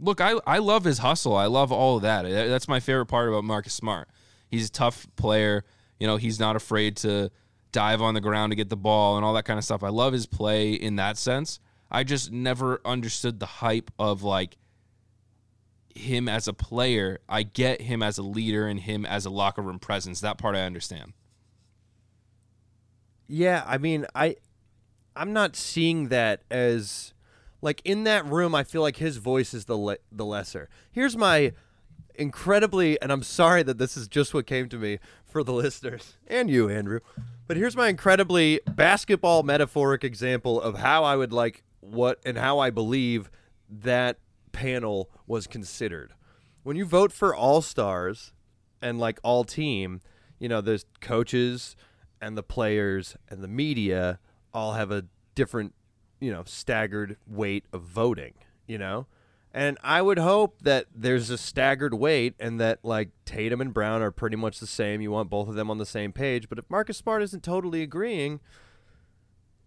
Look, 0.00 0.20
I 0.20 0.34
I 0.46 0.58
love 0.58 0.84
his 0.84 0.98
hustle. 0.98 1.34
I 1.36 1.46
love 1.46 1.72
all 1.72 1.96
of 1.96 2.02
that. 2.02 2.22
That- 2.22 2.48
That's 2.48 2.68
my 2.68 2.80
favorite 2.80 3.06
part 3.06 3.28
about 3.28 3.44
Marcus 3.44 3.74
Smart. 3.74 4.08
He's 4.48 4.68
a 4.68 4.72
tough 4.72 5.06
player. 5.16 5.64
You 5.98 6.06
know, 6.06 6.16
he's 6.18 6.38
not 6.38 6.56
afraid 6.56 6.96
to 6.98 7.30
dive 7.72 8.00
on 8.02 8.14
the 8.14 8.20
ground 8.20 8.52
to 8.52 8.56
get 8.56 8.68
the 8.68 8.76
ball 8.76 9.16
and 9.16 9.24
all 9.24 9.34
that 9.34 9.44
kind 9.44 9.58
of 9.58 9.64
stuff. 9.64 9.82
I 9.82 9.88
love 9.88 10.12
his 10.12 10.26
play 10.26 10.72
in 10.74 10.96
that 10.96 11.16
sense. 11.18 11.58
I 11.90 12.04
just 12.04 12.30
never 12.32 12.80
understood 12.84 13.38
the 13.40 13.46
hype 13.46 13.90
of 13.98 14.22
like 14.22 14.56
him 15.94 16.28
as 16.28 16.46
a 16.48 16.52
player. 16.52 17.20
I 17.28 17.42
get 17.42 17.80
him 17.82 18.02
as 18.02 18.18
a 18.18 18.22
leader 18.22 18.66
and 18.66 18.78
him 18.80 19.06
as 19.06 19.24
a 19.24 19.30
locker 19.30 19.62
room 19.62 19.78
presence. 19.78 20.20
That 20.20 20.36
part 20.36 20.56
I 20.56 20.62
understand. 20.62 21.12
Yeah, 23.28 23.64
I 23.66 23.78
mean, 23.78 24.06
I 24.14 24.36
I'm 25.14 25.32
not 25.32 25.56
seeing 25.56 26.08
that 26.08 26.42
as 26.50 27.12
like 27.62 27.80
in 27.84 28.04
that 28.04 28.26
room. 28.26 28.54
I 28.54 28.64
feel 28.64 28.82
like 28.82 28.96
his 28.96 29.16
voice 29.18 29.54
is 29.54 29.64
the 29.64 29.76
le- 29.76 29.98
the 30.10 30.24
lesser. 30.24 30.68
Here's 30.90 31.16
my 31.16 31.52
incredibly, 32.14 33.00
and 33.00 33.12
I'm 33.12 33.22
sorry 33.22 33.62
that 33.62 33.78
this 33.78 33.96
is 33.96 34.08
just 34.08 34.34
what 34.34 34.46
came 34.46 34.68
to 34.70 34.78
me 34.78 34.98
for 35.24 35.42
the 35.42 35.52
listeners 35.54 36.16
and 36.26 36.50
you, 36.50 36.68
Andrew. 36.68 37.00
But 37.46 37.56
here's 37.56 37.76
my 37.76 37.88
incredibly 37.88 38.60
basketball 38.66 39.42
metaphoric 39.42 40.02
example 40.02 40.60
of 40.60 40.78
how 40.78 41.04
I 41.04 41.16
would 41.16 41.32
like 41.32 41.62
what 41.80 42.18
and 42.24 42.36
how 42.38 42.58
I 42.58 42.70
believe 42.70 43.30
that 43.68 44.18
panel 44.52 45.10
was 45.26 45.46
considered. 45.46 46.12
When 46.62 46.76
you 46.76 46.84
vote 46.84 47.12
for 47.12 47.34
all 47.34 47.62
stars 47.62 48.32
and 48.82 48.98
like 48.98 49.20
all 49.22 49.44
team, 49.44 50.00
you 50.38 50.48
know, 50.48 50.60
there's 50.60 50.84
coaches 51.00 51.76
and 52.20 52.36
the 52.36 52.42
players 52.42 53.16
and 53.28 53.42
the 53.42 53.48
media 53.48 54.18
all 54.52 54.72
have 54.72 54.90
a 54.90 55.04
different, 55.34 55.74
you 56.20 56.32
know, 56.32 56.42
staggered 56.44 57.16
weight 57.26 57.64
of 57.72 57.82
voting, 57.82 58.34
you 58.66 58.78
know? 58.78 59.06
And 59.52 59.78
I 59.82 60.02
would 60.02 60.18
hope 60.18 60.60
that 60.62 60.86
there's 60.94 61.30
a 61.30 61.38
staggered 61.38 61.94
weight 61.94 62.34
and 62.38 62.60
that 62.60 62.80
like 62.82 63.08
Tatum 63.24 63.62
and 63.62 63.72
Brown 63.72 64.02
are 64.02 64.10
pretty 64.10 64.36
much 64.36 64.60
the 64.60 64.66
same. 64.66 65.00
You 65.00 65.10
want 65.10 65.30
both 65.30 65.48
of 65.48 65.54
them 65.54 65.70
on 65.70 65.78
the 65.78 65.86
same 65.86 66.12
page. 66.12 66.50
But 66.50 66.58
if 66.58 66.66
Marcus 66.68 66.98
Smart 66.98 67.22
isn't 67.22 67.42
totally 67.42 67.82
agreeing, 67.82 68.40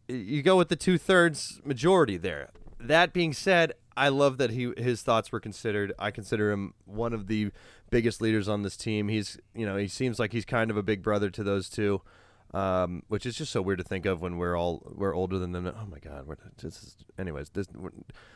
you 0.07 0.43
go 0.43 0.57
with 0.57 0.69
the 0.69 0.75
two 0.75 0.99
thirds 0.99 1.59
majority 1.65 2.17
there. 2.17 2.49
That 2.79 3.13
being 3.13 3.33
said, 3.33 3.73
I 3.97 4.09
love 4.09 4.37
that 4.37 4.51
he 4.51 4.73
his 4.77 5.01
thoughts 5.01 5.31
were 5.31 5.39
considered. 5.39 5.91
I 5.97 6.11
consider 6.11 6.51
him 6.51 6.75
one 6.85 7.11
of 7.11 7.25
the 7.25 7.51
biggest 7.89 8.21
leaders 8.21 8.47
on 8.47 8.61
this 8.61 8.77
team. 8.77 9.07
He's 9.07 9.39
you 9.55 9.65
know 9.65 9.75
he 9.75 9.87
seems 9.87 10.19
like 10.19 10.33
he's 10.33 10.45
kind 10.45 10.69
of 10.69 10.77
a 10.77 10.83
big 10.83 11.01
brother 11.01 11.31
to 11.31 11.43
those 11.43 11.67
two 11.67 12.01
um, 12.53 13.03
which 13.07 13.25
is 13.25 13.35
just 13.35 13.51
so 13.51 13.61
weird 13.61 13.79
to 13.79 13.83
think 13.83 14.05
of 14.05 14.21
when 14.21 14.37
we're 14.37 14.57
all 14.57 14.81
we're 14.95 15.15
older 15.15 15.37
than 15.37 15.51
them. 15.51 15.67
Oh 15.67 15.85
my 15.85 15.99
god, 15.99 16.25
we're 16.27 16.37
just 16.57 17.05
anyways. 17.17 17.49
This 17.49 17.67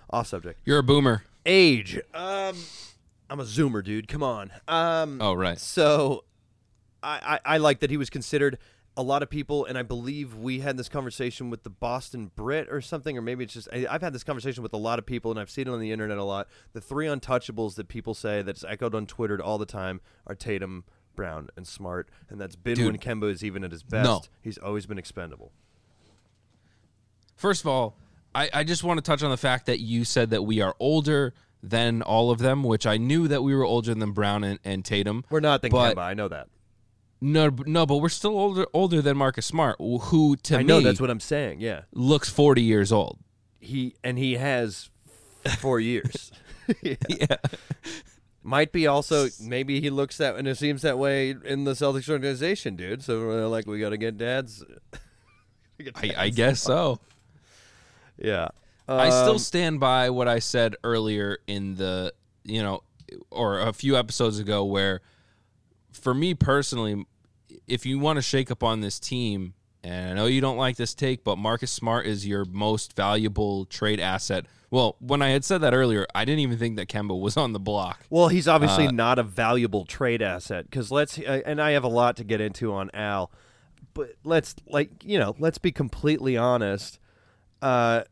off 0.10 0.28
subject. 0.28 0.60
You're 0.66 0.80
a 0.80 0.84
boomer. 0.84 1.24
Age. 1.46 2.00
Um, 2.14 2.56
I'm 3.30 3.40
a 3.40 3.44
Zoomer, 3.44 3.84
dude. 3.84 4.08
Come 4.08 4.24
on. 4.24 4.52
Um, 4.68 5.20
oh 5.22 5.34
right. 5.34 5.60
So, 5.60 6.24
I, 7.02 7.40
I 7.46 7.56
I 7.56 7.58
like 7.58 7.80
that 7.80 7.90
he 7.90 7.98
was 7.98 8.10
considered. 8.10 8.58
A 8.96 9.02
lot 9.02 9.24
of 9.24 9.30
people, 9.32 9.66
and 9.66 9.76
I 9.76 9.82
believe 9.82 10.36
we 10.36 10.60
had 10.60 10.78
this 10.78 10.88
conversation 10.88 11.50
with 11.50 11.64
the 11.64 11.72
Boston 11.72 12.30
Brit 12.36 12.68
or 12.70 12.80
something, 12.80 13.18
or 13.18 13.24
maybe 13.24 13.44
it's 13.44 13.54
just 13.54 13.68
I, 13.74 13.88
I've 13.90 14.04
had 14.04 14.14
this 14.14 14.24
conversation 14.24 14.62
with 14.62 14.72
a 14.74 14.78
lot 14.78 15.00
of 15.00 15.06
people, 15.08 15.32
and 15.32 15.40
I've 15.40 15.50
seen 15.50 15.68
it 15.68 15.72
on 15.72 15.80
the 15.80 15.92
internet 15.92 16.20
a 16.20 16.24
lot. 16.24 16.48
The 16.74 16.82
three 16.82 17.08
untouchables 17.08 17.74
that 17.74 17.88
people 17.88 18.14
say 18.14 18.44
that's 18.44 18.64
echoed 18.64 18.94
on 18.94 19.08
Twitter 19.08 19.42
all 19.42 19.58
the 19.58 19.66
time 19.66 20.00
are 20.28 20.36
Tatum, 20.36 20.84
Brown 21.16 21.50
and 21.56 21.68
Smart, 21.68 22.10
and 22.30 22.40
that's 22.40 22.56
been 22.56 22.76
Dude, 22.76 22.86
when 22.88 22.98
Kemba 22.98 23.32
is 23.32 23.44
even 23.44 23.64
at 23.64 23.72
his 23.72 23.84
best. 23.84 24.06
No. 24.06 24.22
He's 24.42 24.58
always 24.58 24.86
been 24.86 24.98
expendable. 24.98 25.52
First 27.36 27.62
of 27.62 27.68
all, 27.68 27.96
I, 28.36 28.50
I 28.54 28.64
just 28.64 28.84
want 28.84 28.98
to 28.98 29.02
touch 29.02 29.24
on 29.24 29.30
the 29.30 29.38
fact 29.38 29.66
that 29.66 29.80
you 29.80 30.06
said 30.06 30.30
that 30.32 30.44
we 30.44 30.62
are 30.62 30.76
older 30.80 31.34
than 31.62 32.02
all 32.02 32.32
of 32.32 32.40
them, 32.40 32.64
which 32.64 32.86
I 32.86 32.98
knew 32.98 33.28
that 33.28 33.42
we 33.42 33.56
were 33.56 33.66
older 33.66 33.94
than 33.94 34.12
Brown 34.12 34.44
and, 34.44 34.60
and 34.64 34.84
Tatum. 34.84 35.24
We're 35.30 35.40
not 35.40 35.62
than 35.62 35.72
Kemba. 35.72 35.98
I 35.98 36.14
know 36.14 36.28
that. 36.28 36.48
No, 37.22 37.50
no, 37.66 37.86
but 37.86 37.98
we're 37.98 38.10
still 38.10 38.38
older 38.38 38.66
older 38.74 39.02
than 39.02 39.16
Marcus 39.16 39.46
Smart, 39.46 39.78
who 39.80 40.36
to 40.44 40.56
I 40.56 40.58
me 40.58 40.64
know 40.66 40.82
that's 40.82 41.00
what 41.00 41.10
I'm 41.10 41.22
saying. 41.22 41.62
Yeah, 41.62 41.84
looks 41.94 42.30
40 42.30 42.62
years 42.62 42.92
old. 42.92 43.18
He 43.62 43.96
and 44.04 44.18
he 44.18 44.34
has 44.34 44.90
four 45.60 45.80
years. 45.80 46.34
yeah. 46.82 46.96
yeah. 47.08 47.38
Might 48.46 48.74
be 48.74 48.88
also 48.88 49.30
maybe 49.42 49.80
he 49.80 49.90
looks 49.90 50.18
that 50.18 50.36
and 50.36 50.48
it 50.48 50.58
seems 50.58 50.82
that 50.82 50.98
way 50.98 51.34
in 51.46 51.64
the 51.64 51.72
Celtics 51.72 52.10
organization, 52.10 52.76
dude. 52.76 53.02
So 53.02 53.20
we're 53.20 53.48
like, 53.48 53.66
we 53.66 53.80
got 53.80 53.90
to 53.90 53.98
get 53.98 54.18
dads. 54.18 54.64
I, 55.96 56.14
I, 56.18 56.30
guess 56.30 56.62
so. 56.62 57.00
Yeah. 58.18 58.50
Um, 58.88 59.00
I 59.00 59.10
still 59.10 59.32
um, 59.32 59.40
stand 59.40 59.80
by 59.80 60.10
what 60.10 60.28
I 60.28 60.40
said 60.40 60.76
earlier 60.84 61.40
in 61.48 61.76
the, 61.76 62.14
you 62.44 62.62
know, 62.62 62.84
or 63.32 63.60
a 63.60 63.74
few 63.74 63.98
episodes 63.98 64.40
ago, 64.40 64.66
where 64.66 65.02
for 65.92 66.14
me 66.14 66.34
personally, 66.34 67.06
if 67.68 67.86
you 67.86 68.00
want 68.00 68.18
to 68.18 68.22
shake 68.22 68.52
up 68.52 68.64
on 68.64 68.82
this 68.82 69.00
team, 69.00 69.54
and 69.84 70.12
I 70.12 70.14
know 70.14 70.26
you 70.26 70.42
don't 70.42 70.58
like 70.58 70.78
this 70.78 70.94
take, 70.94 71.24
but 71.24 71.38
Marcus 71.38 71.72
Smart 71.72 72.06
is 72.06 72.26
your 72.26 72.46
most 72.46 72.96
valuable 72.96 73.66
trade 73.66 74.00
asset 74.00 74.46
well, 74.74 74.96
when 75.00 75.22
I 75.22 75.30
had 75.30 75.46
said 75.46 75.60
that 75.60 75.76
earlier, 75.76 76.08
I 76.16 76.26
didn't 76.26 76.40
even 76.40 76.58
think 76.58 76.78
that 76.78 76.90
Kemba 76.90 77.18
was 77.18 77.38
on 77.38 77.54
the 77.54 77.60
block. 77.60 78.08
Well, 78.10 78.30
he's 78.30 78.48
obviously 78.48 78.88
uh, 78.88 78.92
not 78.92 79.20
a 79.20 79.24
valuable 79.24 79.86
trade 79.86 80.20
asset 80.20 80.66
because 80.66 80.90
let's 80.90 81.20
uh, 81.20 81.42
and 81.46 81.62
I 81.62 81.74
have 81.74 81.84
a 81.84 81.88
lot 81.88 82.16
to 82.18 82.24
get 82.24 82.42
into 82.42 82.74
on 82.74 82.90
Al, 82.92 83.30
but 83.94 84.16
let's 84.24 84.56
like 84.68 84.90
you 85.04 85.20
know 85.20 85.36
let's 85.38 85.60
be 85.60 85.72
completely 85.72 86.36
honest. 86.38 86.98
Uh, 87.62 88.06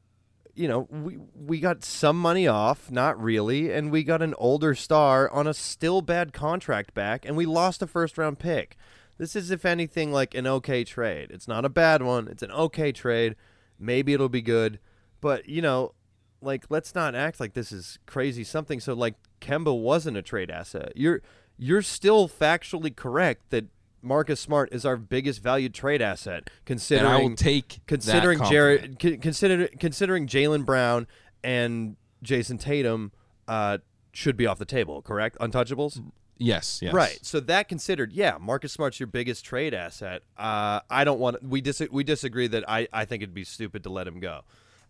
you 0.53 0.67
know 0.67 0.87
we 0.91 1.17
we 1.33 1.59
got 1.59 1.83
some 1.83 2.21
money 2.21 2.47
off, 2.47 2.91
not 2.91 3.19
really, 3.19 3.73
and 3.73 3.89
we 3.89 4.03
got 4.03 4.21
an 4.21 4.35
older 4.37 4.75
star 4.75 5.31
on 5.31 5.47
a 5.47 5.55
still 5.55 6.03
bad 6.03 6.31
contract 6.31 6.93
back, 6.93 7.25
and 7.25 7.35
we 7.35 7.47
lost 7.47 7.81
a 7.81 7.87
first 7.87 8.19
round 8.19 8.37
pick. 8.37 8.77
This 9.17 9.35
is, 9.35 9.49
if 9.49 9.65
anything, 9.65 10.11
like 10.11 10.35
an 10.35 10.45
okay 10.45 10.83
trade. 10.83 11.31
It's 11.31 11.47
not 11.47 11.65
a 11.65 11.69
bad 11.69 12.03
one. 12.03 12.27
It's 12.27 12.43
an 12.43 12.51
okay 12.51 12.91
trade. 12.91 13.35
Maybe 13.79 14.13
it'll 14.13 14.29
be 14.29 14.43
good, 14.43 14.77
but 15.21 15.49
you 15.49 15.63
know 15.63 15.93
like 16.41 16.65
let's 16.69 16.95
not 16.95 17.15
act 17.15 17.39
like 17.39 17.53
this 17.53 17.71
is 17.71 17.99
crazy 18.05 18.43
something. 18.43 18.79
So 18.79 18.93
like 18.93 19.15
Kemba 19.39 19.79
wasn't 19.79 20.17
a 20.17 20.21
trade 20.21 20.49
asset. 20.51 20.93
You're 20.95 21.21
you're 21.57 21.81
still 21.81 22.27
factually 22.27 22.95
correct 22.95 23.49
that 23.49 23.65
Marcus 24.01 24.39
Smart 24.39 24.69
is 24.71 24.85
our 24.85 24.97
biggest 24.97 25.43
valued 25.43 25.73
trade 25.73 26.01
asset. 26.01 26.49
Considering 26.65 27.05
and 27.05 27.15
I 27.15 27.21
will 27.21 27.35
take 27.35 27.81
considering 27.85 28.43
Jared 28.45 28.99
consider, 28.99 29.67
considering 29.79 30.27
Jaylen 30.27 30.65
Brown 30.65 31.07
and 31.43 31.95
Jayson 32.23 32.57
Tatum 32.57 33.11
uh, 33.47 33.79
should 34.11 34.37
be 34.37 34.47
off 34.47 34.59
the 34.59 34.65
table. 34.65 35.01
Correct, 35.01 35.37
untouchables. 35.39 36.01
Yes, 36.37 36.79
yes. 36.81 36.91
Right. 36.91 37.19
So 37.21 37.39
that 37.41 37.67
considered, 37.67 38.13
yeah, 38.13 38.37
Marcus 38.41 38.73
Smart's 38.73 38.99
your 38.99 39.05
biggest 39.05 39.45
trade 39.45 39.75
asset. 39.75 40.23
Uh, 40.35 40.79
I 40.89 41.03
don't 41.03 41.19
want 41.19 41.43
we 41.43 41.61
dis- 41.61 41.87
we 41.91 42.03
disagree 42.03 42.47
that 42.47 42.67
I, 42.67 42.87
I 42.91 43.05
think 43.05 43.21
it'd 43.21 43.35
be 43.35 43.43
stupid 43.43 43.83
to 43.83 43.91
let 43.91 44.07
him 44.07 44.19
go. 44.19 44.41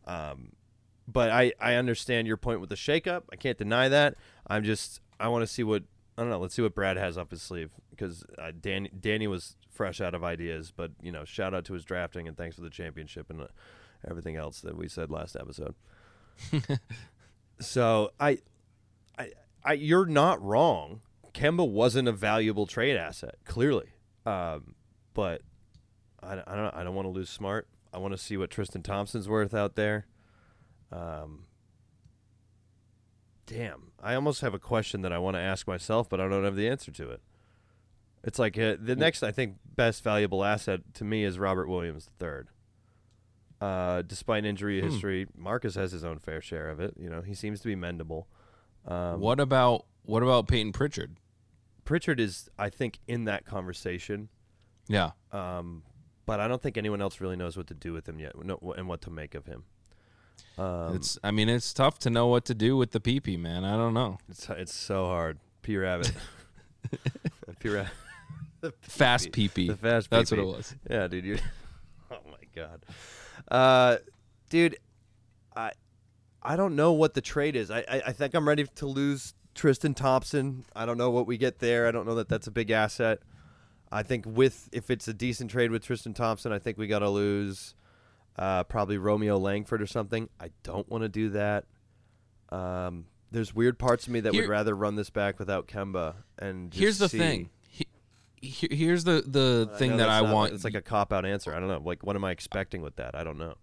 Um, 0.08 0.53
but 1.12 1.30
I, 1.30 1.53
I 1.60 1.75
understand 1.75 2.27
your 2.27 2.38
point 2.38 2.60
with 2.62 2.70
the 2.70 2.75
shakeup. 2.75 3.24
I 3.32 3.36
can't 3.36 3.58
deny 3.58 3.89
that. 3.89 4.15
I'm 4.48 4.63
just 4.63 5.01
I 5.20 5.27
want 5.27 5.44
to 5.44 5.48
see 5.48 5.63
what 5.63 5.84
I 6.18 6.22
don't 6.22 6.30
know. 6.30 6.39
Let's 6.39 6.56
see 6.56 6.62
what 6.62 6.75
Brad 6.75 6.98
has 6.98 7.18
up 7.18 7.32
his 7.32 7.41
sleeve 7.41 7.72
because 7.89 8.24
uh, 8.38 8.51
Danny 8.60 8.89
Danny 9.00 9.27
was 9.27 9.56
fresh 9.70 10.01
out 10.01 10.13
of 10.13 10.24
ideas. 10.24 10.72
But 10.75 10.91
you 11.01 11.12
know, 11.12 11.25
shout 11.25 11.53
out 11.53 11.65
to 11.65 11.74
his 11.74 11.86
drafting 11.86 12.27
and 12.27 12.38
thanks 12.38 12.56
for 12.56 12.62
the 12.62 12.70
championship 12.70 13.30
and 13.30 13.41
uh, 13.41 13.48
everything 14.08 14.36
else 14.36 14.62
that 14.62 14.77
we 14.77 14.88
said 14.88 15.10
last 15.10 15.36
episode. 15.36 15.75
so 17.60 18.12
I, 18.20 18.39
I, 19.18 19.32
I, 19.63 19.74
you're 19.74 20.06
not 20.06 20.41
wrong. 20.41 21.01
Kemba 21.34 21.68
wasn't 21.68 22.08
a 22.08 22.12
valuable 22.12 22.65
trade 22.65 22.98
asset, 22.98 23.36
clearly. 23.46 23.88
Um, 24.25 24.75
but 25.13 25.41
I, 26.22 26.34
I 26.46 26.56
don't 26.56 26.75
I 26.75 26.84
don't 26.84 26.96
want 26.96 27.06
to 27.06 27.12
lose 27.12 27.30
Smart. 27.30 27.68
I 27.94 27.98
want 27.98 28.13
to 28.13 28.18
see 28.18 28.38
what 28.38 28.50
Tristan 28.50 28.84
Thompson's 28.84 29.27
worth 29.27 29.53
out 29.53 29.75
there. 29.75 30.06
Um, 30.92 31.46
damn, 33.46 33.92
I 34.02 34.16
almost 34.16 34.42
have 34.42 34.54
a 34.54 34.60
question 34.60 35.02
that 35.02 35.12
I 35.12 35.18
want 35.18 35.36
to 35.36 35.42
ask 35.42 35.68
myself, 35.68 36.10
but 36.10 36.20
I 36.20 36.28
don't 36.28 36.44
have 36.44 36.56
the 36.56 36.68
answer 36.68 36.92
to 36.92 37.10
it. 37.10 37.22
It's 38.24 38.38
like 38.38 38.58
uh, 38.58 38.76
the 38.80 38.96
next, 38.96 39.24
I 39.24 39.32
think, 39.32 39.56
best 39.76 40.04
valuable 40.04 40.44
asset 40.44 40.82
to 40.96 41.04
me 41.04 41.24
is 41.24 41.40
Robert 41.40 41.68
Williams 41.68 42.10
III. 42.22 42.44
Uh, 43.60 44.02
despite 44.04 44.46
injury 44.46 44.80
hmm. 44.80 44.90
history, 44.90 45.28
Marcus 45.36 45.76
has 45.76 45.92
his 45.92 46.04
own 46.04 46.20
fair 46.20 46.42
share 46.42 46.70
of 46.70 46.80
it. 46.80 46.96
You 46.98 47.10
know, 47.10 47.22
he 47.22 47.34
seems 47.34 47.62
to 47.62 47.68
be 47.68 47.76
mendable. 47.76 48.26
Um, 48.88 49.20
what 49.20 49.40
about 49.40 49.86
what 50.04 50.24
about 50.24 50.48
Payton 50.48 50.74
Pritchard? 50.74 51.18
Pritchard 51.86 52.20
is, 52.20 52.50
I 52.58 52.70
think, 52.70 53.00
in 53.08 53.26
that 53.26 53.46
conversation. 53.46 54.30
Yeah. 54.88 55.12
Um, 55.32 55.84
but 56.26 56.40
I 56.40 56.48
don't 56.48 56.62
think 56.62 56.78
anyone 56.78 57.02
else 57.02 57.22
really 57.22 57.36
knows 57.36 57.58
what 57.58 57.68
to 57.68 57.74
do 57.74 57.94
with 57.94 58.08
him 58.08 58.20
yet, 58.20 58.34
and 58.36 58.88
what 58.88 59.02
to 59.02 59.10
make 59.10 59.36
of 59.36 59.46
him. 59.46 59.66
Um, 60.58 60.96
it's. 60.96 61.18
I 61.24 61.32
mean, 61.32 61.50
it's 61.50 61.74
tough 61.74 62.00
to 62.00 62.10
know 62.10 62.28
what 62.28 62.46
to 62.46 62.54
do 62.54 62.78
with 62.78 62.92
the 62.92 63.00
PP, 63.00 63.40
man. 63.40 63.64
I 63.64 63.76
don't 63.76 63.94
know. 63.94 64.18
It's 64.30 64.48
it's 64.50 64.74
so 64.74 65.06
hard. 65.06 65.40
P 65.62 65.78
rabbit. 65.78 66.12
P 67.60 67.70
rabbit. 67.70 67.92
fast 68.82 69.32
PP. 69.32 69.68
The 69.68 69.76
fast. 69.76 70.10
That's 70.10 70.32
what 70.32 70.40
it 70.40 70.46
was. 70.46 70.76
Yeah, 70.90 71.08
dude. 71.08 71.26
You. 71.26 71.38
oh 72.12 72.18
my 72.30 72.38
god. 72.56 72.84
Uh, 73.50 73.98
dude, 74.50 74.78
I 75.56 75.72
I 76.42 76.56
don't 76.56 76.76
know 76.76 76.92
what 76.94 77.14
the 77.14 77.22
trade 77.22 77.56
is. 77.56 77.72
I, 77.72 77.80
I 77.80 78.02
I 78.08 78.12
think 78.12 78.34
I'm 78.34 78.48
ready 78.48 78.66
to 78.76 78.86
lose 78.86 79.34
Tristan 79.56 79.94
Thompson. 79.94 80.66
I 80.76 80.86
don't 80.86 80.98
know 80.98 81.10
what 81.10 81.28
we 81.28 81.38
get 81.38 81.60
there. 81.60 81.88
I 81.88 81.92
don't 81.92 82.06
know 82.06 82.16
that 82.16 82.30
that's 82.30 82.48
a 82.48 82.52
big 82.52 82.72
asset. 82.72 83.20
I 83.92 84.04
think 84.04 84.26
with 84.28 84.70
if 84.72 84.90
it's 84.90 85.08
a 85.08 85.14
decent 85.14 85.52
trade 85.52 85.72
with 85.72 85.84
Tristan 85.84 86.14
Thompson, 86.14 86.52
I 86.52 86.60
think 86.60 86.78
we 86.78 86.88
got 86.88 87.00
to 87.00 87.10
lose 87.10 87.76
uh, 88.38 88.64
probably 88.66 88.98
Romeo 88.98 89.38
Langford 89.38 89.82
or 89.82 89.88
something. 89.88 90.30
I 90.40 90.50
don't 90.64 90.88
want 90.90 91.04
to 91.04 91.10
do 91.10 91.30
that. 91.30 91.66
Um, 92.50 93.06
there's 93.32 93.54
weird 93.56 93.80
parts 93.80 94.08
of 94.08 94.14
me 94.14 94.20
that 94.22 94.34
Here- 94.34 94.44
would 94.44 94.50
rather 94.50 94.76
run 94.76 94.96
this 94.96 95.10
back 95.10 95.40
without 95.40 95.68
Kemba. 95.68 96.16
And 96.40 96.72
just 96.72 96.80
Here's 96.82 96.98
the 96.98 97.10
see- 97.10 97.18
thing. 97.18 97.50
He- 97.70 97.88
he- 98.42 98.76
Here's 98.76 99.04
the 99.04 99.24
the 99.26 99.70
I 99.74 99.78
thing 99.78 99.98
that 99.98 100.10
I 100.10 100.22
not- 100.22 100.34
want. 100.34 100.54
It's 100.54 100.64
like 100.64 100.74
a 100.76 100.82
cop 100.82 101.14
out 101.14 101.26
answer. 101.26 101.54
I 101.54 101.60
don't 101.60 101.70
know. 101.70 101.82
Like, 101.84 102.04
what 102.04 102.16
am 102.16 102.24
I 102.26 102.32
expecting 102.32 102.82
with 102.82 102.96
that? 102.98 103.16
I 103.16 103.24
don't 103.24 103.38
know. 103.38 103.56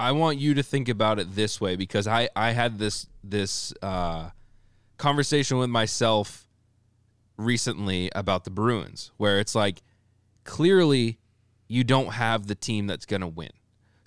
I 0.00 0.12
want 0.12 0.38
you 0.38 0.54
to 0.54 0.62
think 0.62 0.88
about 0.88 1.18
it 1.18 1.34
this 1.34 1.60
way 1.60 1.76
because 1.76 2.06
I 2.06 2.28
I 2.34 2.52
had 2.52 2.78
this 2.78 3.06
this 3.22 3.72
uh, 3.82 4.30
conversation 4.96 5.58
with 5.58 5.68
myself 5.70 6.48
recently 7.36 8.10
about 8.14 8.44
the 8.44 8.50
Bruins 8.50 9.12
where 9.16 9.38
it's 9.38 9.54
like 9.54 9.82
clearly 10.44 11.18
you 11.68 11.84
don't 11.84 12.12
have 12.14 12.46
the 12.46 12.54
team 12.54 12.86
that's 12.86 13.04
going 13.06 13.20
to 13.20 13.28
win. 13.28 13.50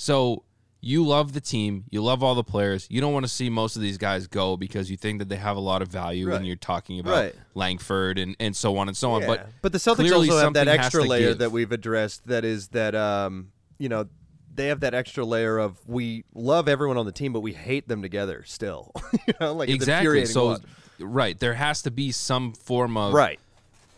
So 0.02 0.42
you 0.80 1.06
love 1.06 1.34
the 1.34 1.40
team, 1.40 1.84
you 1.92 2.02
love 2.02 2.24
all 2.24 2.34
the 2.34 2.44
players. 2.44 2.88
You 2.90 3.02
don't 3.02 3.14
want 3.14 3.24
to 3.24 3.32
see 3.32 3.52
most 3.52 3.76
of 3.76 3.84
these 3.84 4.00
guys 4.00 4.26
go 4.26 4.58
because 4.58 4.90
you 4.90 4.98
think 4.98 5.20
that 5.20 5.30
they 5.30 5.36
have 5.36 5.58
a 5.58 5.60
lot 5.60 5.84
of 5.84 5.90
value 5.90 6.32
when 6.32 6.44
you're 6.44 6.56
talking 6.56 7.00
about 7.00 7.12
Right. 7.12 7.36
Langford 7.54 8.18
and, 8.18 8.36
and 8.40 8.56
so 8.56 8.78
on 8.78 8.88
and 8.88 8.98
so 8.98 9.12
on. 9.12 9.28
But 9.28 9.48
but 9.62 9.72
the 9.74 9.78
Celtics 9.78 10.12
also 10.12 10.40
have 10.40 10.54
that 10.54 10.68
extra 10.68 11.04
layer 11.04 11.30
give. 11.30 11.38
that 11.38 11.52
we've 11.52 11.72
addressed. 11.72 12.26
That 12.26 12.44
is 12.46 12.70
that 12.70 12.96
um, 12.96 13.52
you 13.78 13.90
know 13.90 14.08
they 14.52 14.68
have 14.68 14.80
that 14.80 14.96
extra 14.96 15.24
layer 15.24 15.60
of 15.60 15.78
we 15.88 16.26
love 16.34 16.68
everyone 16.68 16.98
on 16.98 17.06
the 17.06 17.12
team, 17.12 17.32
but 17.32 17.42
we 17.42 17.54
hate 17.54 17.88
them 17.88 18.02
together 18.02 18.44
still. 18.48 18.92
you 19.28 19.36
know, 19.40 19.54
like 19.54 19.70
exactly. 19.70 20.26
So 20.26 20.58
right, 21.00 21.40
there 21.40 21.54
has 21.54 21.84
to 21.84 21.92
be 21.92 22.12
some 22.12 22.54
form 22.54 22.98
of 22.98 23.14
right. 23.14 23.40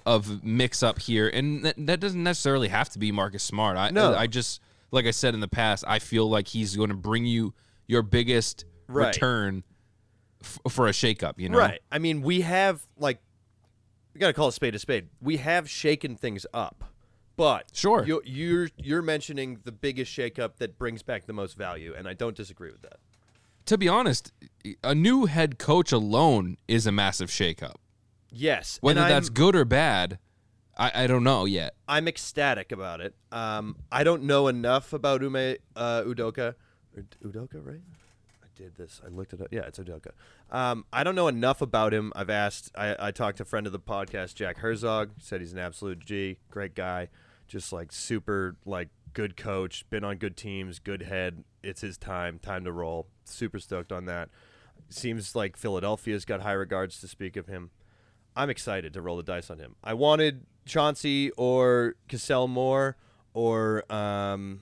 of 0.06 0.44
mix 0.44 0.84
up 0.84 1.00
here, 1.00 1.30
and 1.30 1.64
that, 1.64 1.76
that 1.78 2.02
doesn't 2.02 2.22
necessarily 2.22 2.68
have 2.68 2.90
to 2.90 3.00
be 3.00 3.14
Marcus 3.14 3.42
Smart. 3.42 3.78
I, 3.78 3.90
No. 3.92 4.14
I 4.14 4.28
just 4.28 4.60
like 4.94 5.06
I 5.06 5.12
said 5.12 5.34
in 5.34 5.40
the 5.40 5.48
past, 5.48 5.84
I 5.88 6.00
feel 6.00 6.30
like 6.30 6.48
he's 6.48 6.76
going 6.76 6.90
to 6.90 6.96
bring 6.96 7.26
you 7.26 7.54
your 7.88 8.02
biggest 8.04 8.66
Right. 8.88 9.08
return 9.08 9.64
f- 10.42 10.60
for 10.70 10.88
a 10.88 10.92
shakeup. 10.92 11.34
You 11.38 11.50
know, 11.50 11.58
Right. 11.58 11.82
I 11.92 12.00
mean, 12.00 12.22
we 12.22 12.42
have 12.42 12.86
like 12.98 13.20
we 14.14 14.20
got 14.20 14.28
to 14.28 14.34
call 14.34 14.50
a 14.50 14.52
spade 14.54 14.76
a 14.76 14.80
spade. 14.80 15.08
We 15.20 15.38
have 15.38 15.68
shaken 15.70 16.16
things 16.16 16.46
up, 16.54 16.84
but 17.36 17.72
Sure. 17.74 18.06
you're 18.06 18.22
you're, 18.26 18.70
you're 18.78 19.02
mentioning 19.02 19.60
the 19.64 19.72
biggest 19.72 20.16
shakeup 20.16 20.58
that 20.58 20.78
brings 20.78 21.02
back 21.02 21.26
the 21.26 21.34
most 21.34 21.58
value, 21.58 21.94
and 21.98 22.08
I 22.08 22.14
don't 22.14 22.36
disagree 22.38 22.72
with 22.72 22.84
that. 22.84 22.98
To 23.68 23.78
be 23.78 23.88
honest, 23.88 24.32
a 24.84 24.94
new 24.94 25.26
head 25.26 25.58
coach 25.58 25.92
alone 25.92 26.58
is 26.68 26.86
a 26.86 26.92
massive 26.92 27.30
shakeup. 27.30 27.76
Yes, 28.30 28.78
Whether 28.82 29.00
that's 29.02 29.30
I'm, 29.30 29.34
good 29.34 29.56
or 29.56 29.64
bad, 29.66 30.20
I, 30.78 31.04
I 31.04 31.08
don't 31.08 31.24
know 31.24 31.46
yet. 31.46 31.76
I'm 31.88 32.08
ecstatic 32.08 32.72
about 32.72 33.02
it. 33.02 33.16
Um, 33.32 33.76
I 33.92 34.04
don't 34.04 34.24
know 34.24 34.48
enough 34.48 34.94
about 34.94 35.22
Ume 35.22 35.36
uh, 35.76 36.02
Udoka. 36.02 36.56
Udoka, 37.24 37.66
right? 37.66 37.82
I 38.44 38.48
did 38.56 38.76
this. 38.76 39.02
I 39.06 39.10
looked 39.10 39.34
it 39.34 39.42
up. 39.42 39.48
Yeah, 39.52 39.62
it's 39.62 39.80
Udoka. 39.80 40.12
Um, 40.52 40.86
I 40.92 41.04
don't 41.04 41.16
know 41.16 41.28
enough 41.28 41.62
about 41.62 41.94
him. 41.94 42.12
I've 42.16 42.30
asked. 42.30 42.72
I, 42.76 42.96
I 43.00 43.12
talked 43.12 43.38
to 43.38 43.44
a 43.44 43.46
friend 43.46 43.68
of 43.68 43.74
the 43.74 43.80
podcast, 43.80 44.36
Jack 44.36 44.58
Herzog. 44.58 45.12
Said 45.20 45.42
he's 45.42 45.54
an 45.54 45.60
absolute 45.60 46.00
G, 46.00 46.38
great 46.50 46.76
guy, 46.76 47.10
just 47.48 47.72
like 47.72 47.92
super 47.92 48.56
like 48.66 48.90
good 49.14 49.38
coach. 49.38 49.86
Been 49.90 50.04
on 50.04 50.18
good 50.18 50.36
teams, 50.36 50.80
good 50.80 51.04
head. 51.04 51.44
It's 51.62 51.82
his 51.82 51.98
time. 51.98 52.40
Time 52.40 52.64
to 52.66 52.72
roll. 52.72 53.08
Super 53.26 53.60
stoked 53.60 53.92
on 53.92 54.06
that. 54.06 54.30
Seems 54.90 55.36
like 55.36 55.56
Philadelphia's 55.56 56.26
got 56.26 56.42
high 56.42 56.52
regards 56.52 57.00
to 57.00 57.08
speak 57.08 57.36
of 57.36 57.48
him. 57.48 57.72
I'm 58.36 58.50
excited 58.50 58.94
to 58.94 59.02
roll 59.02 59.18
the 59.18 59.24
dice 59.24 59.50
on 59.50 59.60
him. 59.60 59.76
I 59.84 59.94
wanted 59.94 60.46
Chauncey 60.66 61.32
or 61.32 61.96
Cassell 62.08 62.48
Moore 62.48 62.98
or 63.34 63.92
um, 63.92 64.62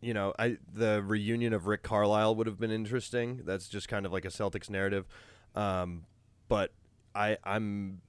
you 0.00 0.12
know, 0.14 0.34
I 0.38 0.58
the 0.72 1.02
reunion 1.02 1.52
of 1.52 1.66
Rick 1.66 1.82
Carlisle 1.82 2.34
would 2.36 2.46
have 2.46 2.58
been 2.58 2.70
interesting. 2.70 3.42
That's 3.44 3.68
just 3.68 3.88
kind 3.88 4.04
of 4.04 4.12
like 4.12 4.24
a 4.24 4.28
Celtics 4.28 4.68
narrative. 4.68 5.06
Um, 5.54 6.04
but 6.48 6.72
I 7.14 7.38
I'm 7.44 8.00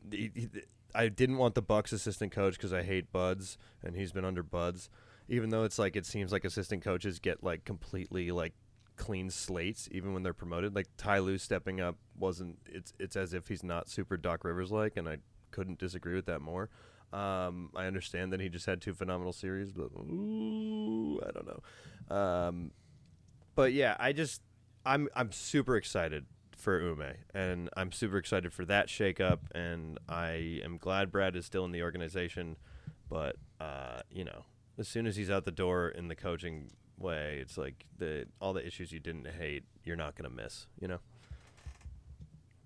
I 0.95 1.07
didn't 1.07 1.37
want 1.37 1.55
the 1.55 1.61
Bucks 1.61 1.91
assistant 1.91 2.31
coach 2.31 2.55
because 2.55 2.73
I 2.73 2.83
hate 2.83 3.11
Buds 3.11 3.57
and 3.83 3.95
he's 3.95 4.11
been 4.11 4.25
under 4.25 4.43
Buds. 4.43 4.89
Even 5.29 5.49
though 5.51 5.63
it's 5.63 5.79
like 5.79 5.95
it 5.95 6.05
seems 6.05 6.31
like 6.31 6.43
assistant 6.43 6.83
coaches 6.83 7.19
get 7.19 7.43
like 7.43 7.63
completely 7.63 8.31
like 8.31 8.53
clean 8.95 9.29
slates 9.29 9.87
even 9.91 10.13
when 10.13 10.23
they're 10.23 10.33
promoted. 10.33 10.75
Like 10.75 10.87
Ty 10.97 11.19
Lue 11.19 11.37
stepping 11.37 11.79
up 11.79 11.95
wasn't 12.17 12.57
it's 12.65 12.93
it's 12.99 13.15
as 13.15 13.33
if 13.33 13.47
he's 13.47 13.63
not 13.63 13.87
super 13.87 14.17
Doc 14.17 14.43
Rivers 14.43 14.71
like 14.71 14.97
and 14.97 15.07
I 15.07 15.17
couldn't 15.51 15.79
disagree 15.79 16.15
with 16.15 16.25
that 16.25 16.41
more. 16.41 16.69
Um, 17.13 17.69
I 17.75 17.85
understand 17.85 18.33
that 18.33 18.39
he 18.39 18.49
just 18.49 18.65
had 18.65 18.81
two 18.81 18.93
phenomenal 18.93 19.33
series, 19.33 19.71
but 19.71 19.91
ooh, 19.95 21.21
I 21.21 21.31
don't 21.31 21.47
know. 21.47 22.15
Um, 22.15 22.71
but 23.55 23.71
yeah, 23.73 23.95
I 23.99 24.13
just 24.13 24.41
I'm 24.83 25.07
I'm 25.15 25.31
super 25.31 25.77
excited 25.77 26.25
for 26.57 26.81
Ume, 26.81 27.13
and 27.33 27.69
I'm 27.77 27.91
super 27.91 28.17
excited 28.17 28.51
for 28.51 28.65
that 28.65 28.87
shakeup, 28.87 29.39
and 29.53 29.99
I 30.09 30.61
am 30.63 30.77
glad 30.77 31.11
Brad 31.11 31.35
is 31.35 31.45
still 31.45 31.65
in 31.65 31.71
the 31.71 31.83
organization. 31.83 32.57
But 33.09 33.35
uh, 33.59 34.01
you 34.09 34.23
know, 34.23 34.45
as 34.79 34.87
soon 34.87 35.05
as 35.05 35.15
he's 35.15 35.29
out 35.29 35.45
the 35.45 35.51
door 35.51 35.89
in 35.89 36.07
the 36.07 36.15
coaching 36.15 36.71
way, 36.97 37.37
it's 37.39 37.59
like 37.59 37.85
the 37.95 38.25
all 38.41 38.53
the 38.53 38.65
issues 38.65 38.91
you 38.91 38.99
didn't 38.99 39.27
hate, 39.27 39.65
you're 39.83 39.95
not 39.95 40.15
gonna 40.15 40.31
miss. 40.31 40.65
You 40.79 40.87
know. 40.87 40.99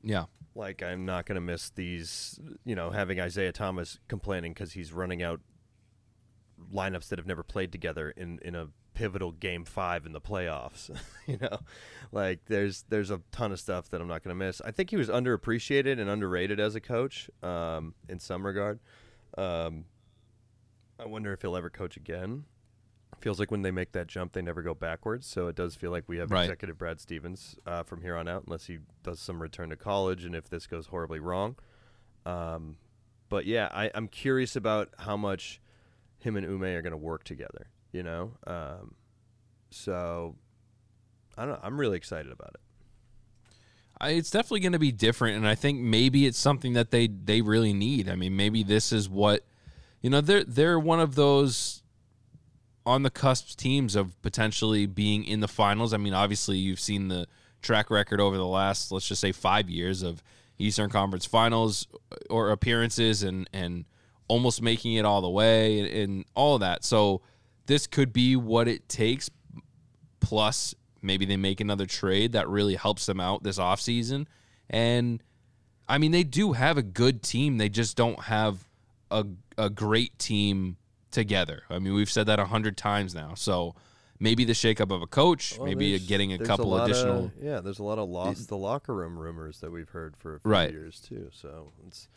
Yeah. 0.07 0.25
Like 0.55 0.81
I'm 0.81 1.05
not 1.05 1.25
going 1.25 1.35
to 1.35 1.41
miss 1.41 1.69
these, 1.69 2.39
you 2.65 2.75
know, 2.75 2.89
having 2.89 3.19
Isaiah 3.19 3.51
Thomas 3.51 3.99
complaining 4.07 4.53
because 4.53 4.73
he's 4.73 4.91
running 4.91 5.21
out 5.21 5.41
lineups 6.73 7.09
that 7.09 7.19
have 7.19 7.27
never 7.27 7.43
played 7.43 7.71
together 7.71 8.09
in 8.11 8.39
in 8.41 8.55
a 8.55 8.69
pivotal 8.93 9.31
game 9.31 9.63
five 9.63 10.07
in 10.07 10.13
the 10.13 10.21
playoffs. 10.21 10.89
you 11.27 11.37
know, 11.37 11.59
like 12.11 12.39
there's 12.47 12.85
there's 12.89 13.11
a 13.11 13.21
ton 13.31 13.51
of 13.51 13.59
stuff 13.59 13.89
that 13.89 14.01
I'm 14.01 14.07
not 14.07 14.23
going 14.23 14.37
to 14.37 14.45
miss. 14.45 14.61
I 14.61 14.71
think 14.71 14.89
he 14.89 14.95
was 14.95 15.09
underappreciated 15.09 15.99
and 15.99 16.09
underrated 16.09 16.59
as 16.59 16.73
a 16.73 16.81
coach, 16.81 17.29
um, 17.43 17.93
in 18.09 18.19
some 18.19 18.45
regard. 18.45 18.79
Um, 19.37 19.85
I 20.99 21.05
wonder 21.05 21.31
if 21.31 21.41
he'll 21.43 21.55
ever 21.55 21.69
coach 21.69 21.95
again. 21.95 22.45
Feels 23.19 23.39
like 23.39 23.49
when 23.49 23.63
they 23.63 23.71
make 23.71 23.93
that 23.93 24.07
jump, 24.07 24.33
they 24.33 24.41
never 24.41 24.61
go 24.61 24.73
backwards. 24.73 25.25
So 25.25 25.47
it 25.47 25.55
does 25.55 25.75
feel 25.75 25.89
like 25.91 26.03
we 26.07 26.17
have 26.17 26.29
Right. 26.31 26.43
executive 26.43 26.77
Brad 26.77 26.99
Stevens 26.99 27.55
uh, 27.65 27.83
from 27.83 28.01
here 28.01 28.15
on 28.15 28.27
out, 28.27 28.43
unless 28.45 28.67
he 28.67 28.77
does 29.03 29.19
some 29.19 29.41
return 29.41 29.69
to 29.69 29.75
college 29.75 30.23
and 30.23 30.35
if 30.35 30.49
this 30.49 30.67
goes 30.67 30.87
horribly 30.87 31.19
wrong. 31.19 31.55
Um, 32.25 32.77
but 33.29 33.45
yeah, 33.45 33.69
I, 33.73 33.89
I'm 33.95 34.07
curious 34.07 34.55
about 34.55 34.89
how 34.99 35.17
much 35.17 35.59
him 36.19 36.35
and 36.35 36.45
Ume 36.45 36.63
are 36.63 36.81
going 36.81 36.91
to 36.91 36.97
work 36.97 37.23
together. 37.23 37.67
You 37.91 38.03
know, 38.03 38.33
um, 38.45 38.95
so 39.71 40.35
I 41.37 41.45
don't 41.45 41.53
know. 41.53 41.59
I'm 41.63 41.79
really 41.79 41.97
excited 41.97 42.31
about 42.31 42.49
it. 42.53 42.59
I, 43.99 44.09
it's 44.11 44.29
definitely 44.29 44.59
going 44.59 44.73
to 44.73 44.79
be 44.79 44.91
different, 44.91 45.37
and 45.37 45.47
I 45.47 45.55
think 45.55 45.79
maybe 45.79 46.27
it's 46.27 46.37
something 46.37 46.73
that 46.73 46.91
they 46.91 47.07
they 47.07 47.41
really 47.41 47.73
need. 47.73 48.09
I 48.09 48.15
mean, 48.15 48.35
maybe 48.35 48.61
this 48.61 48.91
is 48.91 49.09
what 49.09 49.45
you 50.01 50.09
know. 50.09 50.21
They're 50.21 50.43
they're 50.43 50.79
one 50.79 50.99
of 50.99 51.15
those 51.15 51.81
on 52.87 53.03
the 53.03 53.09
cusp 53.09 53.57
teams 53.57 53.97
of 53.97 54.19
potentially 54.21 54.85
being 54.85 55.25
in 55.25 55.41
the 55.41 55.47
finals. 55.47 55.93
I 55.93 55.97
mean, 55.97 56.13
obviously 56.13 56.57
you've 56.57 56.79
seen 56.79 57.09
the 57.09 57.27
track 57.61 57.89
record 57.89 58.21
over 58.21 58.37
the 58.37 58.45
last 58.45 58.91
let's 58.91 59.07
just 59.07 59.19
say 59.19 59.33
five 59.33 59.69
years 59.69 60.03
of 60.03 60.23
Eastern 60.57 60.89
Conference 60.89 61.25
Finals 61.25 61.87
uh, 62.11 62.15
or 62.29 62.51
appearances 62.51 63.23
and 63.23 63.49
and 63.51 63.85
almost 64.29 64.61
making 64.61 64.93
it 64.93 65.05
all 65.05 65.21
the 65.21 65.29
way 65.29 65.79
and, 65.79 65.89
and 65.89 66.25
all 66.33 66.55
of 66.55 66.61
that. 66.61 66.85
So 66.85 67.21
this 67.65 67.87
could 67.87 68.13
be 68.13 68.35
what 68.35 68.67
it 68.67 68.87
takes 68.87 69.29
plus 70.21 70.73
maybe 71.01 71.25
they 71.25 71.37
make 71.37 71.59
another 71.59 71.85
trade 71.85 72.31
that 72.31 72.47
really 72.47 72.75
helps 72.75 73.05
them 73.05 73.19
out 73.19 73.43
this 73.43 73.59
offseason. 73.59 74.27
And 74.69 75.21
I 75.89 75.97
mean, 75.97 76.11
they 76.11 76.23
do 76.23 76.53
have 76.53 76.77
a 76.77 76.83
good 76.83 77.21
team. 77.21 77.57
They 77.57 77.69
just 77.69 77.97
don't 77.97 78.23
have 78.23 78.65
a, 79.11 79.25
a 79.57 79.69
great 79.69 80.17
team 80.19 80.77
together. 81.17 81.63
I 81.69 81.79
mean, 81.79 81.93
we've 81.95 82.09
said 82.11 82.27
that 82.27 82.39
a 82.39 82.45
hundred 82.45 82.77
times 82.77 83.15
now. 83.15 83.33
So 83.33 83.73
maybe 84.19 84.45
the 84.45 84.53
shakeup 84.53 84.91
of 84.95 85.01
a 85.01 85.07
coach, 85.07 85.59
maybe 85.59 85.89
there's- 85.91 86.07
getting 86.07 86.31
a 86.33 86.37
couple 86.37 86.67
lot 86.67 86.89
additional. 86.89 87.25
Of, 87.25 87.31
yeah, 87.41 87.59
there's 87.59 87.79
a 87.79 87.83
lot 87.83 87.97
of 87.97 88.07
lost 88.07 88.47
the 88.49 88.57
locker 88.57 88.93
room 88.93 89.17
rumors 89.17 89.59
that 89.61 89.71
we've 89.71 89.89
heard 89.89 90.15
for 90.15 90.35
a 90.35 90.39
few 90.39 90.51
Right. 90.51 90.71
years 90.71 90.99
too. 90.99 91.29
So 91.33 91.71
it's 91.87 92.07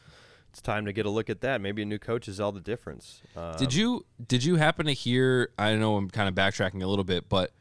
it's 0.50 0.60
time 0.60 0.84
to 0.84 0.92
get 0.92 1.06
a 1.06 1.10
look 1.10 1.30
at 1.30 1.40
that. 1.42 1.60
Maybe 1.60 1.80
a 1.82 1.84
new 1.84 1.98
coach 1.98 2.26
is 2.28 2.40
all 2.40 2.50
the 2.52 2.60
difference. 2.60 3.22
Um, 3.36 3.56
Did 3.56 3.72
you 3.72 4.04
did 4.26 4.44
you 4.44 4.56
happen 4.56 4.84
to 4.86 4.92
hear? 4.92 5.50
I 5.58 5.74
know 5.76 5.96
I'm 5.96 6.10
kind 6.10 6.28
of 6.28 6.34
backtracking 6.34 6.82
a 6.82 6.86
little 6.88 7.04
bit, 7.04 7.28
but 7.28 7.52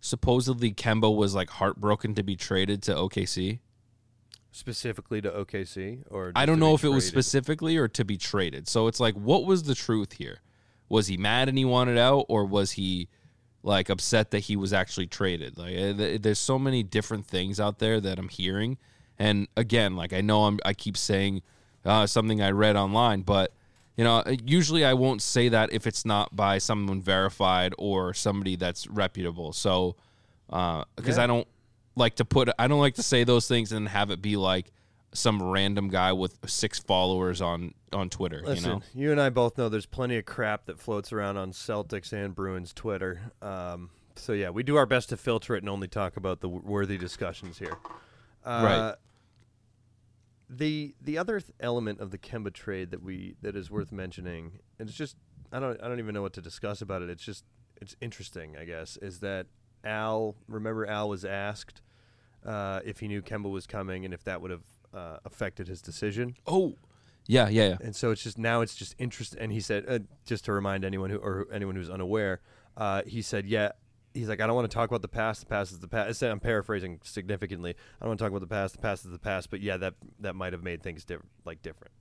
supposedly 0.00 0.72
Kemba 0.72 1.14
was 1.14 1.34
like 1.34 1.48
heartbroken 1.50 2.14
to 2.16 2.22
be 2.22 2.36
traded 2.36 2.82
to 2.82 2.94
OKC. 2.94 3.60
specifically 4.54 5.22
to 5.22 5.30
OKC 5.30 6.02
or 6.10 6.30
I 6.36 6.44
don't 6.44 6.58
know 6.58 6.74
if 6.74 6.84
it 6.84 6.88
was 6.90 7.06
specifically 7.06 7.76
or 7.78 7.88
to 7.88 8.04
be 8.04 8.18
traded. 8.18 8.68
So 8.68 8.86
it's 8.86 9.00
like, 9.00 9.14
what 9.14 9.46
was 9.46 9.62
the 9.62 9.74
truth 9.74 10.12
here? 10.14 10.40
Was 10.92 11.06
he 11.06 11.16
mad 11.16 11.48
and 11.48 11.56
he 11.56 11.64
wanted 11.64 11.96
out, 11.96 12.26
or 12.28 12.44
was 12.44 12.72
he 12.72 13.08
like 13.62 13.88
upset 13.88 14.30
that 14.32 14.40
he 14.40 14.56
was 14.56 14.72
actually 14.72 15.06
traded? 15.06 15.56
Like, 15.56 15.74
eh, 15.74 16.18
there's 16.20 16.38
so 16.38 16.58
many 16.58 16.82
different 16.82 17.24
things 17.26 17.58
out 17.58 17.78
there 17.78 17.98
that 18.00 18.18
I'm 18.18 18.28
hearing. 18.28 18.76
And 19.18 19.48
again, 19.56 19.96
like 19.96 20.12
I 20.12 20.20
know 20.20 20.44
I'm, 20.44 20.58
I 20.64 20.74
keep 20.74 20.96
saying 20.96 21.40
uh, 21.84 22.06
something 22.06 22.42
I 22.42 22.50
read 22.50 22.76
online, 22.76 23.22
but 23.22 23.48
You 23.96 24.04
know, 24.04 24.16
uh, 24.18 24.36
usually 24.44 24.84
I 24.84 24.94
won't 24.94 25.20
say 25.22 25.50
that 25.50 25.72
if 25.72 25.86
it's 25.86 26.04
not 26.04 26.34
by 26.34 26.58
someone 26.58 27.02
verified 27.02 27.74
or 27.78 28.14
somebody 28.14 28.56
that's 28.56 28.86
reputable. 28.86 29.52
So, 29.52 29.96
because 30.48 31.16
Yeah. 31.16 31.24
I 31.24 31.26
don't 31.26 31.46
like 31.94 32.16
to 32.16 32.24
put, 32.24 32.48
I 32.58 32.68
don't 32.68 32.80
like 32.80 32.94
to 32.94 33.02
say 33.02 33.24
those 33.24 33.46
things 33.46 33.72
and 33.72 33.88
have 33.88 34.10
it 34.10 34.22
be 34.22 34.36
like 34.36 34.72
some 35.14 35.42
random 35.42 35.88
guy 35.88 36.12
with 36.12 36.38
six 36.46 36.78
followers 36.78 37.40
on 37.40 37.74
on 37.92 38.08
Twitter. 38.08 38.42
Listen, 38.44 38.64
you 38.64 38.76
know, 38.76 38.82
you 38.94 39.10
and 39.12 39.20
I 39.20 39.28
both 39.30 39.58
know 39.58 39.68
there's 39.68 39.86
plenty 39.86 40.16
of 40.16 40.24
crap 40.24 40.66
that 40.66 40.78
floats 40.78 41.12
around 41.12 41.36
on 41.36 41.52
Celtics 41.52 42.12
and 42.12 42.34
Bruins 42.34 42.72
Twitter. 42.72 43.32
Um, 43.42 43.90
so 44.16 44.32
yeah, 44.32 44.50
we 44.50 44.62
do 44.62 44.76
our 44.76 44.86
best 44.86 45.08
to 45.10 45.16
filter 45.16 45.54
it 45.54 45.62
and 45.62 45.68
only 45.68 45.88
talk 45.88 46.16
about 46.16 46.40
the 46.40 46.48
worthy 46.48 46.96
discussions 46.98 47.58
here. 47.58 47.76
Uh, 48.44 48.62
Right. 48.64 48.94
The 50.48 50.94
the 51.00 51.16
other 51.16 51.40
th- 51.40 51.52
element 51.60 52.00
of 52.00 52.10
the 52.10 52.18
Kemba 52.18 52.52
trade 52.52 52.90
that 52.90 53.02
we 53.02 53.36
that 53.40 53.56
is 53.56 53.70
worth 53.70 53.90
mentioning, 53.90 54.58
and 54.78 54.86
it's 54.88 54.98
just 54.98 55.16
I 55.50 55.60
don't 55.60 55.82
I 55.82 55.88
don't 55.88 55.98
even 55.98 56.12
know 56.14 56.20
what 56.22 56.34
to 56.34 56.42
discuss 56.42 56.82
about 56.82 57.00
it. 57.00 57.08
It's 57.08 57.24
just 57.24 57.44
it's 57.80 57.96
interesting, 58.02 58.56
I 58.58 58.64
guess, 58.66 58.98
is 58.98 59.20
that 59.20 59.46
Al. 59.82 60.36
Remember, 60.48 60.86
Al 60.86 61.08
was 61.08 61.24
asked 61.24 61.80
uh, 62.44 62.80
if 62.84 63.00
he 63.00 63.08
knew 63.08 63.22
Kemba 63.22 63.50
was 63.50 63.66
coming 63.66 64.04
and 64.04 64.12
if 64.12 64.24
that 64.24 64.42
would 64.42 64.50
have 64.50 64.64
uh, 64.94 65.18
affected 65.24 65.68
his 65.68 65.82
decision. 65.82 66.36
oh, 66.46 66.76
yeah, 67.26 67.48
yeah, 67.48 67.68
yeah. 67.68 67.76
And 67.80 67.94
so 67.94 68.10
it's 68.10 68.22
just 68.22 68.36
now 68.36 68.62
it's 68.62 68.74
just 68.74 68.94
interesting. 68.98 69.38
And 69.40 69.52
he 69.52 69.60
said, 69.60 69.84
uh, 69.88 70.00
just 70.26 70.44
to 70.46 70.52
remind 70.52 70.84
anyone 70.84 71.10
who 71.10 71.18
or 71.18 71.46
anyone 71.52 71.76
who's 71.76 71.90
unaware, 71.90 72.40
uh, 72.76 73.02
he 73.06 73.22
said, 73.22 73.46
yeah. 73.46 73.72
He's 74.14 74.28
like, 74.28 74.42
I 74.42 74.46
don't 74.46 74.54
want 74.54 74.70
to 74.70 74.74
talk 74.74 74.90
about 74.90 75.00
the 75.00 75.08
past. 75.08 75.40
The 75.40 75.46
past 75.46 75.72
is 75.72 75.78
the 75.78 75.88
past. 75.88 76.22
I'm 76.22 76.38
paraphrasing 76.38 77.00
significantly. 77.02 77.70
I 77.70 78.04
don't 78.04 78.10
want 78.10 78.18
to 78.18 78.24
talk 78.24 78.30
about 78.30 78.40
the 78.40 78.46
past. 78.46 78.74
The 78.74 78.82
past 78.82 79.06
is 79.06 79.10
the 79.10 79.18
past. 79.18 79.50
But 79.50 79.62
yeah, 79.62 79.78
that 79.78 79.94
that 80.20 80.34
might 80.34 80.52
have 80.52 80.62
made 80.62 80.82
things 80.82 81.04
different, 81.04 81.30
like 81.46 81.62
different. 81.62 81.94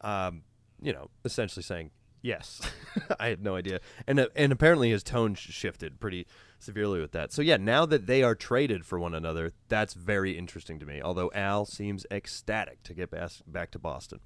Um, 0.00 0.42
you 0.80 0.92
know, 0.92 1.08
essentially 1.24 1.62
saying 1.62 1.92
yes. 2.22 2.60
I 3.20 3.28
had 3.28 3.42
no 3.42 3.54
idea, 3.56 3.80
and 4.06 4.18
uh, 4.20 4.26
and 4.34 4.52
apparently 4.52 4.90
his 4.90 5.02
tone 5.02 5.34
sh- 5.34 5.50
shifted 5.50 6.00
pretty 6.00 6.26
severely 6.58 7.00
with 7.00 7.12
that. 7.12 7.32
So 7.32 7.42
yeah, 7.42 7.56
now 7.56 7.84
that 7.86 8.06
they 8.06 8.22
are 8.22 8.34
traded 8.34 8.86
for 8.86 8.98
one 8.98 9.14
another, 9.14 9.52
that's 9.68 9.94
very 9.94 10.38
interesting 10.38 10.78
to 10.78 10.86
me. 10.86 11.00
Although 11.02 11.30
Al 11.34 11.64
seems 11.66 12.06
ecstatic 12.10 12.82
to 12.84 12.94
get 12.94 13.10
bas- 13.10 13.42
back 13.46 13.70
to 13.72 13.78
Boston. 13.78 14.20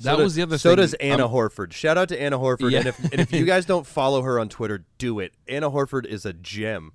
That 0.00 0.04
So 0.12 0.16
does- 0.16 0.24
was 0.24 0.34
the 0.34 0.42
other 0.42 0.58
So 0.58 0.70
thing. 0.70 0.76
does 0.76 0.94
Anna 0.94 1.26
Um, 1.26 1.32
Horford. 1.32 1.72
Shout 1.72 1.96
out 1.98 2.08
to 2.10 2.20
Anna 2.20 2.38
Horford. 2.38 2.70
Yeah. 2.70 2.78
And, 2.80 2.86
if, 2.88 2.98
and 3.12 3.20
if 3.20 3.32
you 3.32 3.44
guys 3.54 3.64
don't 3.66 3.86
follow 3.86 4.22
her 4.22 4.38
on 4.38 4.48
Twitter, 4.48 4.84
do 4.98 5.20
it. 5.20 5.32
Anna 5.48 5.70
Horford 5.70 6.04
is 6.06 6.24
a 6.26 6.32
gem. 6.34 6.92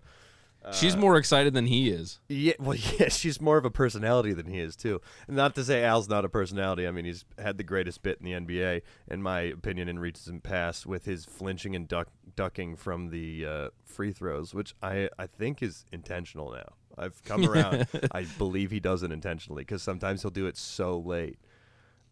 She's 0.71 0.95
more 0.95 1.17
excited 1.17 1.53
than 1.53 1.65
he 1.65 1.89
is. 1.89 2.19
Yeah, 2.29 2.53
well, 2.59 2.77
yeah, 2.99 3.09
she's 3.09 3.41
more 3.41 3.57
of 3.57 3.65
a 3.65 3.71
personality 3.71 4.33
than 4.33 4.45
he 4.45 4.59
is 4.59 4.75
too. 4.75 5.01
Not 5.27 5.55
to 5.55 5.63
say 5.63 5.83
Al's 5.83 6.07
not 6.07 6.23
a 6.23 6.29
personality. 6.29 6.87
I 6.87 6.91
mean, 6.91 7.05
he's 7.05 7.25
had 7.39 7.57
the 7.57 7.63
greatest 7.63 8.03
bit 8.03 8.19
in 8.21 8.25
the 8.25 8.33
NBA, 8.33 8.83
in 9.09 9.23
my 9.23 9.41
opinion, 9.41 9.89
in 9.89 9.97
recent 9.97 10.43
past 10.43 10.85
with 10.85 11.05
his 11.05 11.25
flinching 11.25 11.75
and 11.75 11.87
duck, 11.87 12.09
ducking 12.35 12.75
from 12.75 13.09
the 13.09 13.45
uh, 13.45 13.69
free 13.83 14.11
throws, 14.11 14.53
which 14.53 14.75
I 14.83 15.09
I 15.17 15.25
think 15.25 15.63
is 15.63 15.85
intentional 15.91 16.51
now. 16.51 16.75
I've 16.97 17.23
come 17.23 17.49
around. 17.49 17.87
I 18.11 18.25
believe 18.37 18.69
he 18.69 18.79
does 18.79 19.01
it 19.01 19.11
intentionally 19.11 19.63
because 19.63 19.81
sometimes 19.81 20.21
he'll 20.21 20.31
do 20.31 20.45
it 20.45 20.57
so 20.57 20.99
late. 20.99 21.39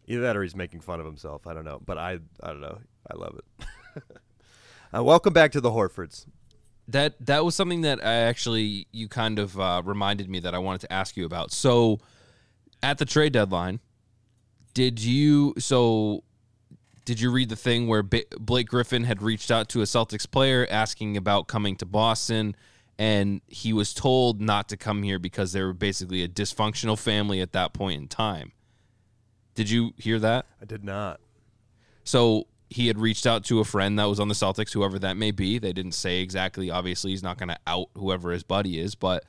Either 0.06 0.22
that 0.22 0.36
or 0.36 0.42
he's 0.42 0.56
making 0.56 0.80
fun 0.80 0.98
of 0.98 1.06
himself. 1.06 1.46
I 1.46 1.54
don't 1.54 1.64
know, 1.64 1.80
but 1.84 1.98
I 1.98 2.18
I 2.42 2.48
don't 2.48 2.60
know. 2.60 2.80
I 3.08 3.16
love 3.16 3.38
it. 3.38 4.02
uh, 4.96 5.04
welcome 5.04 5.32
back 5.32 5.52
to 5.52 5.60
the 5.60 5.70
Horfords. 5.70 6.26
That 6.92 7.14
that 7.26 7.44
was 7.44 7.54
something 7.54 7.82
that 7.82 8.04
I 8.04 8.12
actually 8.12 8.86
you 8.92 9.08
kind 9.08 9.38
of 9.38 9.58
uh, 9.58 9.82
reminded 9.84 10.28
me 10.28 10.40
that 10.40 10.54
I 10.54 10.58
wanted 10.58 10.82
to 10.82 10.92
ask 10.92 11.16
you 11.16 11.24
about. 11.24 11.52
So 11.52 11.98
at 12.82 12.98
the 12.98 13.04
trade 13.04 13.32
deadline, 13.32 13.80
did 14.74 15.00
you 15.00 15.54
so 15.58 16.24
did 17.04 17.20
you 17.20 17.30
read 17.30 17.48
the 17.48 17.56
thing 17.56 17.86
where 17.86 18.02
B- 18.02 18.24
Blake 18.38 18.68
Griffin 18.68 19.04
had 19.04 19.22
reached 19.22 19.50
out 19.50 19.68
to 19.70 19.80
a 19.80 19.84
Celtics 19.84 20.30
player 20.30 20.66
asking 20.70 21.16
about 21.16 21.48
coming 21.48 21.76
to 21.76 21.86
Boston 21.86 22.54
and 22.98 23.40
he 23.46 23.72
was 23.72 23.94
told 23.94 24.40
not 24.40 24.68
to 24.68 24.76
come 24.76 25.02
here 25.02 25.18
because 25.18 25.52
they 25.52 25.62
were 25.62 25.72
basically 25.72 26.22
a 26.22 26.28
dysfunctional 26.28 26.98
family 26.98 27.40
at 27.40 27.52
that 27.52 27.72
point 27.72 28.00
in 28.00 28.08
time. 28.08 28.52
Did 29.54 29.70
you 29.70 29.92
hear 29.96 30.18
that? 30.18 30.46
I 30.60 30.66
did 30.66 30.84
not. 30.84 31.20
So 32.04 32.46
he 32.70 32.86
had 32.86 32.98
reached 32.98 33.26
out 33.26 33.44
to 33.46 33.58
a 33.60 33.64
friend 33.64 33.98
that 33.98 34.04
was 34.04 34.20
on 34.20 34.28
the 34.28 34.34
Celtics, 34.34 34.72
whoever 34.72 34.98
that 35.00 35.16
may 35.16 35.32
be. 35.32 35.58
They 35.58 35.72
didn't 35.72 35.92
say 35.92 36.20
exactly. 36.20 36.70
Obviously, 36.70 37.10
he's 37.10 37.22
not 37.22 37.36
going 37.36 37.48
to 37.48 37.58
out 37.66 37.88
whoever 37.96 38.30
his 38.30 38.44
buddy 38.44 38.78
is, 38.78 38.94
but 38.94 39.24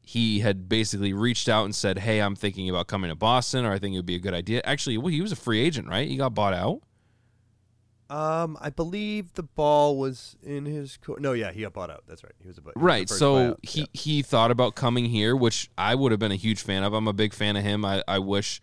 he 0.00 0.40
had 0.40 0.68
basically 0.68 1.12
reached 1.12 1.48
out 1.48 1.64
and 1.66 1.74
said, 1.74 1.98
"Hey, 1.98 2.20
I'm 2.20 2.34
thinking 2.34 2.68
about 2.70 2.86
coming 2.88 3.10
to 3.10 3.14
Boston, 3.14 3.64
or 3.64 3.72
I 3.72 3.78
think 3.78 3.94
it 3.94 3.98
would 3.98 4.06
be 4.06 4.16
a 4.16 4.18
good 4.20 4.34
idea." 4.34 4.62
Actually, 4.64 4.98
well, 4.98 5.08
he 5.08 5.20
was 5.20 5.30
a 5.32 5.36
free 5.36 5.60
agent, 5.60 5.88
right? 5.88 6.08
He 6.08 6.16
got 6.16 6.34
bought 6.34 6.54
out. 6.54 6.80
Um, 8.10 8.58
I 8.60 8.68
believe 8.68 9.32
the 9.32 9.42
ball 9.42 9.96
was 9.96 10.36
in 10.42 10.66
his 10.66 10.98
court. 10.98 11.22
No, 11.22 11.32
yeah, 11.32 11.52
he 11.52 11.62
got 11.62 11.72
bought 11.72 11.90
out. 11.90 12.04
That's 12.06 12.22
right. 12.22 12.34
He 12.40 12.48
was 12.48 12.58
a 12.58 12.60
he 12.60 12.70
Right. 12.76 13.08
first 13.08 13.18
So 13.18 13.34
buyout. 13.54 13.56
he 13.62 13.80
Yeah. 13.80 13.86
he 13.94 14.22
thought 14.22 14.50
about 14.50 14.74
coming 14.74 15.06
here, 15.06 15.34
which 15.34 15.70
I 15.78 15.94
would 15.94 16.12
have 16.12 16.18
been 16.20 16.32
a 16.32 16.36
huge 16.36 16.60
fan 16.60 16.82
of. 16.84 16.92
I'm 16.92 17.08
a 17.08 17.14
big 17.14 17.32
fan 17.32 17.56
of 17.56 17.62
him. 17.64 17.84
I, 17.84 18.02
I 18.06 18.18
wish, 18.18 18.60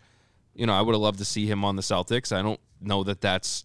you 0.54 0.64
know, 0.66 0.72
I 0.72 0.80
would 0.80 0.92
have 0.94 1.02
loved 1.02 1.18
to 1.18 1.24
see 1.24 1.46
him 1.46 1.64
on 1.64 1.74
the 1.76 1.82
Celtics. 1.82 2.30
I 2.34 2.40
don't 2.40 2.60
know 2.80 3.02
that 3.02 3.20
that's 3.20 3.64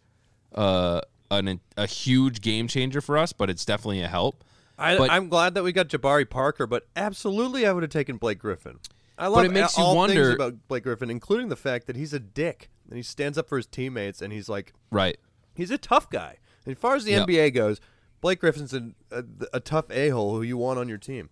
uh 0.56 1.02
an, 1.30 1.60
a 1.76 1.86
huge 1.86 2.40
game 2.42 2.68
changer 2.70 3.02
for 3.02 3.18
us, 3.18 3.34
but 3.34 3.50
it's 3.50 3.66
definitely 3.66 4.02
a 4.02 4.08
help. 4.08 4.44
I, 4.80 4.98
but- 4.98 5.10
I'm 5.12 5.28
glad 5.28 5.56
that 5.56 5.64
we 5.64 5.72
got 5.74 5.88
Jabari 5.90 6.30
Parker, 6.30 6.66
but 6.68 6.88
absolutely, 6.96 7.66
I 7.66 7.74
would 7.74 7.84
have 7.84 7.92
taken 7.92 8.18
Blake 8.18 8.40
Griffin. 8.40 8.80
I 9.18 9.28
love 9.28 9.44
it 9.46 9.52
makes 9.52 9.78
you 9.78 9.84
all 9.84 9.96
wonder- 9.96 10.14
things 10.14 10.36
about 10.36 10.68
Blake 10.68 10.84
Griffin, 10.84 11.10
including 11.10 11.50
the 11.50 11.56
fact 11.56 11.88
that 11.88 11.96
he's 11.96 12.14
a 12.14 12.20
dick 12.20 12.70
and 12.88 12.96
he 12.98 13.04
stands 13.04 13.38
up 13.38 13.50
for 13.50 13.58
his 13.58 13.66
teammates 13.66 14.22
and 14.22 14.32
he's 14.32 14.48
like 14.48 14.74
Right. 14.92 15.18
he's 15.56 15.72
a 15.72 15.78
tough 15.78 16.10
guy. 16.10 16.38
And 16.66 16.76
as 16.76 16.80
far 16.80 16.96
as 16.96 17.04
the 17.04 17.12
Yep. 17.12 17.28
NBA 17.28 17.54
goes, 17.54 17.82
Blake 18.22 18.40
Griffin's 18.40 18.74
a, 18.74 18.92
a, 19.12 19.24
a 19.54 19.60
tough 19.60 19.90
a 19.92 20.10
hole 20.10 20.36
who 20.36 20.44
you 20.44 20.56
want 20.58 20.80
on 20.80 20.88
your 20.88 20.98
team, 21.00 21.30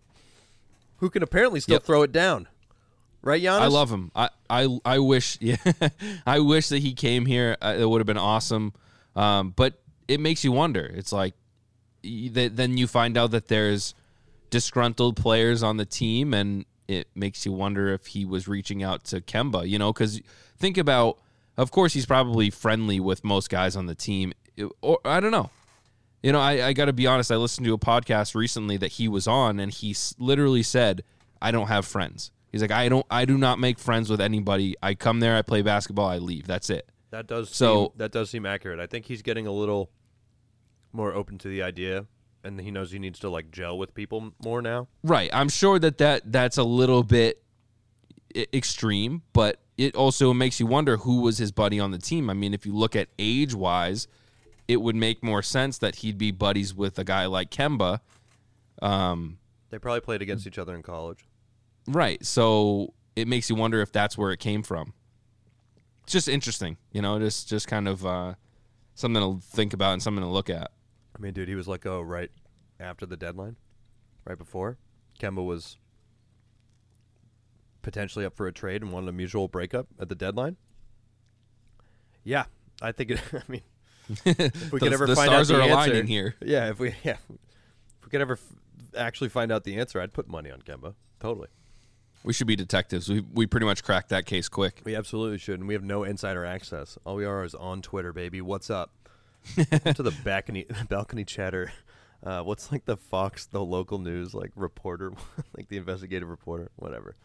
who 0.97 1.09
can 1.09 1.23
apparently 1.23 1.59
still 1.59 1.75
Yep. 1.75 1.83
throw 1.83 2.01
it 2.01 2.11
down. 2.11 2.47
Right, 3.21 3.41
Giannis? 3.41 3.61
I 3.61 3.67
love 3.67 3.89
him. 3.91 4.11
I, 4.15 4.29
I, 4.49 4.79
I 4.85 4.99
wish, 4.99 5.37
yeah, 5.41 5.55
I 6.27 6.39
wish 6.39 6.67
that 6.69 6.79
he 6.79 6.93
came 6.93 7.25
here. 7.27 7.55
Uh, 7.61 7.75
it 7.79 7.89
would 7.89 7.99
have 7.99 8.05
been 8.07 8.17
awesome. 8.17 8.73
Um, 9.15 9.53
but 9.55 9.81
it 10.07 10.19
makes 10.19 10.43
you 10.43 10.51
wonder. 10.51 10.91
It's 10.93 11.11
like, 11.11 11.33
then 12.03 12.77
you 12.77 12.87
find 12.87 13.17
out 13.17 13.31
that 13.31 13.47
there's 13.47 13.95
disgruntled 14.49 15.15
players 15.15 15.63
on 15.63 15.77
the 15.77 15.85
team, 15.85 16.33
and 16.33 16.65
it 16.87 17.07
makes 17.15 17.45
you 17.45 17.51
wonder 17.51 17.93
if 17.93 18.07
he 18.07 18.25
was 18.25 18.47
reaching 18.47 18.83
out 18.83 19.03
to 19.05 19.21
Kemba. 19.21 19.67
You 19.67 19.79
know, 19.79 19.91
because 19.91 20.21
think 20.57 20.77
about, 20.77 21.17
of 21.57 21.71
course, 21.71 21.93
he's 21.93 22.05
probably 22.05 22.49
friendly 22.49 22.99
with 22.99 23.23
most 23.23 23.49
guys 23.49 23.75
on 23.75 23.87
the 23.87 23.95
team. 23.95 24.33
Or 24.81 24.99
I 25.03 25.19
don't 25.19 25.31
know. 25.31 25.49
You 26.21 26.31
know, 26.31 26.39
I, 26.39 26.67
I 26.67 26.73
got 26.73 26.85
to 26.85 26.93
be 26.93 27.07
honest. 27.07 27.31
I 27.31 27.35
listened 27.35 27.65
to 27.65 27.73
a 27.73 27.77
podcast 27.77 28.35
recently 28.35 28.77
that 28.77 28.93
he 28.93 29.07
was 29.07 29.27
on, 29.27 29.59
and 29.59 29.71
he 29.71 29.95
literally 30.17 30.63
said, 30.63 31.03
"I 31.41 31.51
don't 31.51 31.67
have 31.67 31.85
friends." 31.85 32.31
He's 32.51 32.61
like, 32.61 32.71
"I 32.71 32.89
don't, 32.89 33.05
I 33.11 33.25
do 33.25 33.37
not 33.37 33.59
make 33.59 33.79
friends 33.79 34.09
with 34.09 34.21
anybody. 34.21 34.75
I 34.81 34.95
come 34.95 35.19
there, 35.19 35.35
I 35.35 35.41
play 35.41 35.61
basketball, 35.61 36.07
I 36.07 36.17
leave. 36.17 36.47
That's 36.47 36.69
it." 36.69 36.87
That 37.15 37.27
does 37.27 37.49
So- 37.49 37.85
seem, 37.85 37.89
that 37.95 38.11
does 38.11 38.29
seem 38.29 38.45
accurate. 38.45 38.77
I 38.81 38.87
think 38.87 39.05
he's 39.05 39.21
getting 39.21 39.47
a 39.47 39.51
little 39.53 39.89
more 40.91 41.13
open 41.13 41.37
to 41.37 41.47
the 41.47 41.63
idea, 41.63 42.07
and 42.43 42.59
he 42.59 42.71
knows 42.71 42.91
he 42.91 42.99
needs 42.99 43.19
to 43.19 43.29
like 43.29 43.51
gel 43.51 43.77
with 43.77 43.93
people 43.93 44.33
more 44.43 44.61
now. 44.61 44.89
Right. 45.01 45.29
I'm 45.31 45.47
sure 45.47 45.79
that, 45.79 45.97
that 45.99 46.29
that's 46.29 46.57
a 46.57 46.63
little 46.65 47.03
bit 47.03 47.41
extreme, 48.53 49.21
but 49.31 49.61
it 49.77 49.95
also 49.95 50.33
makes 50.33 50.59
you 50.59 50.65
wonder 50.65 50.97
who 50.97 51.21
was 51.21 51.37
his 51.37 51.53
buddy 51.53 51.79
on 51.79 51.91
the 51.91 51.97
team. 51.99 52.29
I 52.29 52.33
mean, 52.33 52.53
if 52.53 52.65
you 52.65 52.75
look 52.75 52.97
at 52.97 53.07
age 53.17 53.53
wise, 53.55 54.09
it 54.67 54.81
would 54.81 54.97
make 54.97 55.23
more 55.23 55.41
sense 55.41 55.77
that 55.77 55.95
he'd 55.97 56.17
be 56.17 56.31
buddies 56.31 56.73
with 56.75 56.99
a 56.99 57.05
guy 57.05 57.27
like 57.27 57.49
Kemba. 57.49 58.01
Um, 58.81 59.37
They 59.69 59.79
probably 59.79 60.01
played 60.01 60.21
against 60.21 60.45
each 60.45 60.57
other 60.57 60.75
in 60.75 60.83
college. 60.83 61.25
Right. 61.87 62.25
So 62.25 62.93
it 63.15 63.25
makes 63.29 63.49
you 63.49 63.55
wonder 63.55 63.79
if 63.81 63.93
that's 63.93 64.17
where 64.17 64.31
it 64.33 64.41
came 64.41 64.63
from. 64.63 64.93
It's 66.05 66.13
just 66.13 66.27
interesting, 66.29 66.77
you 66.91 67.01
know, 67.01 67.19
just 67.19 67.49
just 67.49 67.67
kind 67.67 67.87
of 67.87 68.05
uh, 68.05 68.35
something 68.93 69.21
to 69.21 69.45
think 69.45 69.73
about 69.73 69.93
and 69.93 70.01
something 70.03 70.23
to 70.23 70.29
look 70.29 70.49
at. 70.49 70.71
I 71.17 71.21
mean, 71.21 71.33
dude, 71.33 71.47
he 71.49 71.55
was 71.55 71.67
let 71.67 71.81
go 71.81 71.99
right 71.99 72.29
after 72.79 73.05
the 73.05 73.17
deadline, 73.17 73.55
right 74.23 74.37
before. 74.37 74.77
Kemba 75.19 75.43
was 75.43 75.77
potentially 77.81 78.25
up 78.25 78.35
for 78.35 78.47
a 78.47 78.51
trade 78.51 78.81
and 78.81 78.91
wanted 78.91 79.09
a 79.09 79.13
mutual 79.13 79.47
breakup 79.47 79.87
at 79.99 80.09
the 80.09 80.15
deadline. 80.15 80.57
Yeah, 82.23 82.45
I 82.81 82.91
think. 82.91 83.11
It, 83.11 83.21
I 83.33 83.41
mean, 83.47 83.61
if 84.09 84.25
we 84.25 84.33
The- 84.33 84.79
could 84.79 84.93
ever 84.93 85.07
the 85.07 85.15
find 85.15 85.29
stars 85.29 85.49
out 85.51 85.55
the 85.55 85.59
are 85.61 85.63
answer, 85.63 85.73
aligning 85.91 86.07
here. 86.07 86.35
Yeah, 86.41 86.69
if 86.69 86.79
we 86.79 86.89
yeah, 87.03 87.17
if 87.29 88.05
we 88.05 88.09
could 88.11 88.21
ever 88.21 88.33
f- 88.33 88.95
actually 88.95 89.29
find 89.29 89.51
out 89.51 89.63
the 89.63 89.77
answer, 89.79 89.99
I'd 89.99 90.13
put 90.13 90.27
money 90.27 90.51
on 90.51 90.61
Kemba. 90.61 90.93
Totally. 91.19 91.47
We 92.25 92.33
should 92.33 92.47
be 92.47 92.55
detectives. 92.55 93.07
We 93.07 93.21
we 93.21 93.45
pretty 93.45 93.67
much 93.67 93.83
cracked 93.83 94.09
that 94.09 94.25
case 94.25 94.49
quick. 94.49 94.81
We 94.83 94.95
absolutely 94.95 95.37
should, 95.37 95.59
and 95.59 95.67
we 95.67 95.75
have 95.75 95.83
no 95.83 96.03
insider 96.03 96.43
access. 96.43 96.97
All 97.05 97.15
we 97.15 97.25
are 97.25 97.43
is 97.43 97.53
on 97.53 97.81
Twitter, 97.83 98.11
baby. 98.11 98.41
What's 98.41 98.69
up? 98.69 98.91
To 99.55 100.01
the 100.01 100.13
balcony 100.23 100.65
balcony 100.89 101.23
chatter. 101.23 101.71
Uh, 102.23 102.41
what's 102.41 102.71
like 102.71 102.85
the 102.85 102.97
Fox, 102.97 103.45
the 103.45 103.63
local 103.63 103.99
news, 103.99 104.33
like 104.33 104.51
reporter, 104.55 105.13
like 105.55 105.69
the 105.69 105.77
investigative 105.77 106.27
reporter, 106.27 106.71
whatever. 106.77 107.15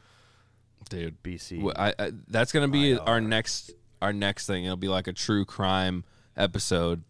Dude, 0.91 1.23
BC. 1.23 1.63
Wh- 1.63 1.79
I, 1.81 1.95
I, 1.99 2.13
that's 2.29 2.53
gonna 2.53 2.69
be 2.69 2.91
IR. 2.93 3.01
our 3.01 3.21
next 3.23 3.73
our 4.03 4.13
next 4.13 4.47
thing. 4.47 4.65
It'll 4.67 4.77
be 4.77 4.89
like 4.89 5.07
a 5.07 5.15
true 5.15 5.47
crime 5.47 6.05
episode 6.37 7.05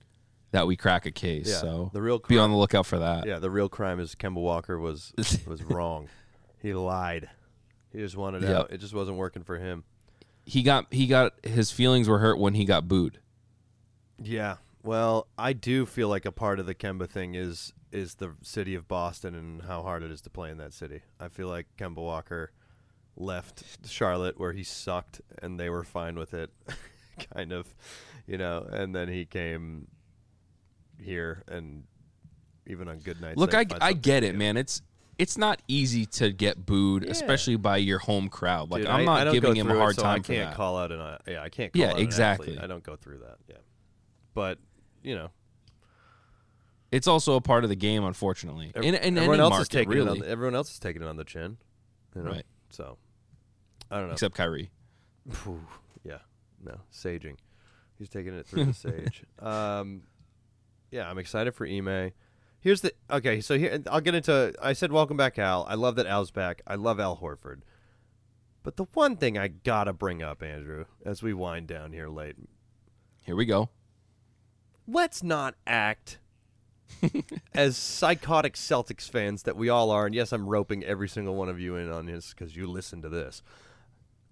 that 0.53 0.69
we 0.69 0.77
crack 0.77 1.07
a 1.07 1.11
case. 1.11 1.49
Yeah, 1.49 1.57
so 1.57 1.91
the 1.93 2.03
real 2.03 2.21
crime, 2.21 2.37
be 2.37 2.39
on 2.39 2.51
the 2.51 2.57
lookout 2.57 2.87
for 2.87 3.01
that. 3.01 3.27
Yeah, 3.27 3.41
the 3.41 3.51
real 3.51 3.69
crime 3.69 3.99
is 3.99 4.15
Kemba 4.15 4.41
Walker 4.41 4.79
was 4.79 5.13
was 5.45 5.65
wrong. 5.65 6.09
He 6.63 6.73
lied. 6.73 7.29
He 7.93 7.99
just 7.99 8.17
wanted 8.17 8.43
Yep. 8.43 8.57
out. 8.57 8.73
It 8.73 8.79
just 8.79 8.95
wasn't 8.95 9.17
working 9.17 9.43
for 9.43 9.59
him. 9.59 9.85
He 10.45 10.63
got 10.63 10.93
he 10.93 11.07
got 11.07 11.35
his 11.45 11.71
feelings 11.71 12.09
were 12.09 12.19
hurt 12.19 12.39
when 12.39 12.55
he 12.55 12.65
got 12.65 12.89
booed. 12.89 13.19
Yeah. 14.23 14.57
Well, 14.83 15.27
I 15.37 15.53
do 15.53 15.85
feel 15.87 16.09
like 16.09 16.25
a 16.25 16.33
part 16.33 16.59
of 16.59 16.67
the 16.67 16.75
Kemba 16.75 17.09
thing 17.09 17.35
is 17.35 17.73
is 17.93 18.15
the 18.15 18.35
city 18.43 18.75
of 18.75 18.87
Boston 18.89 19.35
and 19.35 19.63
how 19.63 19.83
hard 19.83 20.03
it 20.03 20.11
is 20.11 20.21
to 20.23 20.31
play 20.31 20.51
in 20.51 20.59
that 20.59 20.73
city. 20.73 21.03
I 21.19 21.29
feel 21.29 21.49
like 21.49 21.67
Kemba 21.77 21.97
Walker 21.97 22.53
left 23.17 23.65
Charlotte 23.89 24.39
where 24.39 24.53
he 24.53 24.63
sucked 24.63 25.21
and 25.43 25.59
they 25.59 25.69
were 25.69 25.83
fine 25.85 26.15
with 26.17 26.33
it, 26.33 26.51
kind 27.35 27.53
of, 27.53 27.75
you 28.27 28.39
know. 28.39 28.67
And 28.71 28.95
then 28.95 29.09
he 29.09 29.25
came 29.27 29.89
here 30.99 31.43
and 31.49 31.85
even 32.67 32.89
on 32.89 32.99
good 32.99 33.21
nights. 33.21 33.37
Look, 33.37 33.55
I 33.55 33.67
I 33.81 33.93
get 33.93 34.23
it, 34.25 34.35
man. 34.37 34.57
It's 34.57 34.81
it's 35.21 35.37
not 35.37 35.61
easy 35.69 36.07
to 36.07 36.33
get 36.33 36.65
booed, 36.65 37.05
Yeah. 37.05 37.11
especially 37.11 37.57
by 37.57 37.77
your 37.77 37.99
home 37.99 38.29
crowd. 38.29 38.71
Like 38.71 38.83
Dude, 38.83 38.91
I'm 38.91 39.05
not 39.05 39.27
I- 39.27 39.31
I 39.31 39.33
giving 39.33 39.55
him 39.55 39.67
a 39.67 39.71
through 39.71 39.79
it, 39.79 39.83
hard 39.83 39.97
so 39.97 40.03
time 40.03 40.17
I 40.17 40.21
can't 40.21 40.51
that. 40.51 40.57
call 40.57 40.79
out 40.79 40.91
an 40.93 41.01
uh, 41.01 41.19
yeah, 41.29 41.43
I 41.43 41.49
can't. 41.51 41.73
Call 41.73 41.81
Yeah, 41.83 41.91
out 41.93 42.01
exactly. 42.01 42.59
I 42.59 42.67
don't 42.67 42.83
go 42.83 42.97
through 42.97 43.19
that. 43.19 43.37
Yeah, 43.49 43.57
but 44.35 44.59
you 45.03 45.15
know, 45.15 45.31
It's 46.91 47.07
also 47.07 47.35
a 47.37 47.41
part 47.41 47.63
of 47.65 47.71
the 47.71 47.77
game, 47.77 48.03
unfortunately. 48.05 48.73
In, 48.75 48.95
in 48.95 49.17
everyone 49.17 49.41
else 49.41 49.51
market, 49.51 49.63
is 49.63 49.69
taking 49.69 49.93
really, 49.93 50.19
it 50.19 50.25
on. 50.25 50.29
Everyone 50.31 50.55
else 50.57 50.73
is 50.73 50.79
taking 50.79 51.03
it 51.03 51.09
on 51.09 51.17
the 51.17 51.25
chin. 51.25 51.57
You 52.17 52.23
know? 52.23 52.31
Right. 52.33 52.47
So 52.71 52.99
I 53.91 53.99
don't 53.99 54.09
know. 54.09 54.13
except 54.15 54.35
Kyrie. 54.35 54.71
Yeah, 56.05 56.19
no 56.65 56.81
saging. 56.93 57.37
He's 57.99 58.09
taking 58.09 58.35
it 58.35 58.47
through 58.47 58.65
the 58.65 58.75
sage. 58.87 59.23
Um, 59.39 60.03
yeah, 60.91 61.09
I'm 61.09 61.19
excited 61.19 61.55
for 61.55 61.67
Ime. 61.67 62.13
Here's 62.61 62.83
the 62.83 62.93
okay. 63.11 63.41
So 63.41 63.59
here 63.59 63.83
I'll 63.91 64.01
get 64.01 64.15
into. 64.15 64.53
I 64.63 64.73
said 64.75 64.93
welcome 64.93 65.17
back, 65.17 65.39
Al. 65.39 65.67
I 65.69 65.75
love 65.75 65.97
that 65.97 66.07
Al's 66.07 66.31
back. 66.31 66.63
I 66.67 66.75
love 66.75 67.01
Al 67.01 67.17
Horford. 67.17 67.61
But 68.63 68.77
the 68.77 68.85
one 68.93 69.17
thing 69.17 69.39
I 69.39 69.49
gotta 69.49 69.93
bring 69.95 70.23
up, 70.23 70.43
Andrew, 70.43 70.85
as 71.05 71.23
we 71.23 71.33
wind 71.33 71.67
down 71.67 71.93
here 71.93 72.09
late, 72.09 72.37
Here 73.23 73.35
we 73.37 73.47
go. 73.47 73.71
let's 74.87 75.23
not 75.23 75.55
act 75.67 76.19
as 77.55 77.79
psychotic 77.79 78.55
Celtics 78.55 79.09
fans 79.09 79.45
that 79.45 79.57
we 79.57 79.71
all 79.71 79.91
are. 79.91 80.05
And 80.05 80.15
yes, 80.15 80.31
I'm 80.33 80.47
roping 80.47 80.85
every 80.85 81.09
single 81.09 81.35
one 81.37 81.49
of 81.49 81.59
you 81.59 81.77
in 81.77 81.91
on 81.91 82.05
this 82.05 82.35
because 82.35 82.55
you 82.55 82.67
listen 82.67 83.01
to 83.01 83.09
this. 83.09 83.43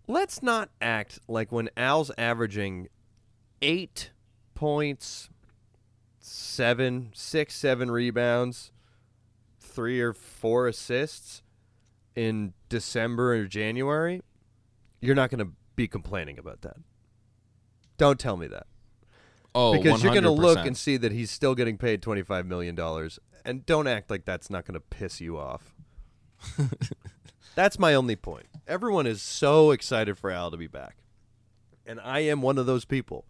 Let's 0.06 0.42
not 0.42 0.68
act 0.82 1.20
like 1.28 1.50
when 1.52 1.70
Al's 1.76 2.10
averaging 2.18 2.88
eight 3.62 4.10
points, 4.54 5.30
seven, 6.28 7.10
six, 7.14 7.54
seven 7.54 7.90
rebounds, 7.90 8.72
three 9.58 10.00
or 10.00 10.12
four 10.12 10.66
assists 10.66 11.42
in 12.14 12.52
December 12.68 13.34
or 13.34 13.44
January, 13.44 14.22
you're 15.00 15.14
not 15.14 15.30
going 15.30 15.44
to 15.44 15.52
be 15.76 15.86
complaining 15.86 16.38
about 16.38 16.62
that. 16.62 16.76
Don't 17.96 18.18
tell 18.18 18.36
me 18.36 18.46
that 18.48 18.66
Oh, 19.54 19.72
because 19.72 20.02
you're 20.02 20.12
going 20.12 20.24
to 20.24 20.30
look 20.30 20.64
and 20.64 20.76
see 20.76 20.96
that 20.98 21.12
he's 21.12 21.30
still 21.30 21.54
getting 21.54 21.78
paid 21.78 22.02
twenty 22.02 22.22
five 22.22 22.46
million 22.46 22.74
dollars, 22.74 23.18
and 23.44 23.64
don't 23.64 23.86
act 23.86 24.10
like 24.10 24.24
that's 24.24 24.50
not 24.50 24.64
going 24.64 24.74
to 24.74 24.80
piss 24.80 25.20
you 25.20 25.38
off. 25.38 25.74
that's 27.54 27.78
my 27.78 27.94
only 27.94 28.14
point. 28.14 28.46
Everyone 28.66 29.06
is 29.06 29.22
so 29.22 29.70
excited 29.70 30.18
for 30.18 30.30
Al 30.30 30.50
to 30.50 30.56
be 30.56 30.66
back, 30.66 30.96
and 31.86 31.98
I 32.00 32.20
am 32.20 32.42
one 32.42 32.58
of 32.58 32.66
those 32.66 32.84
people. 32.84 33.24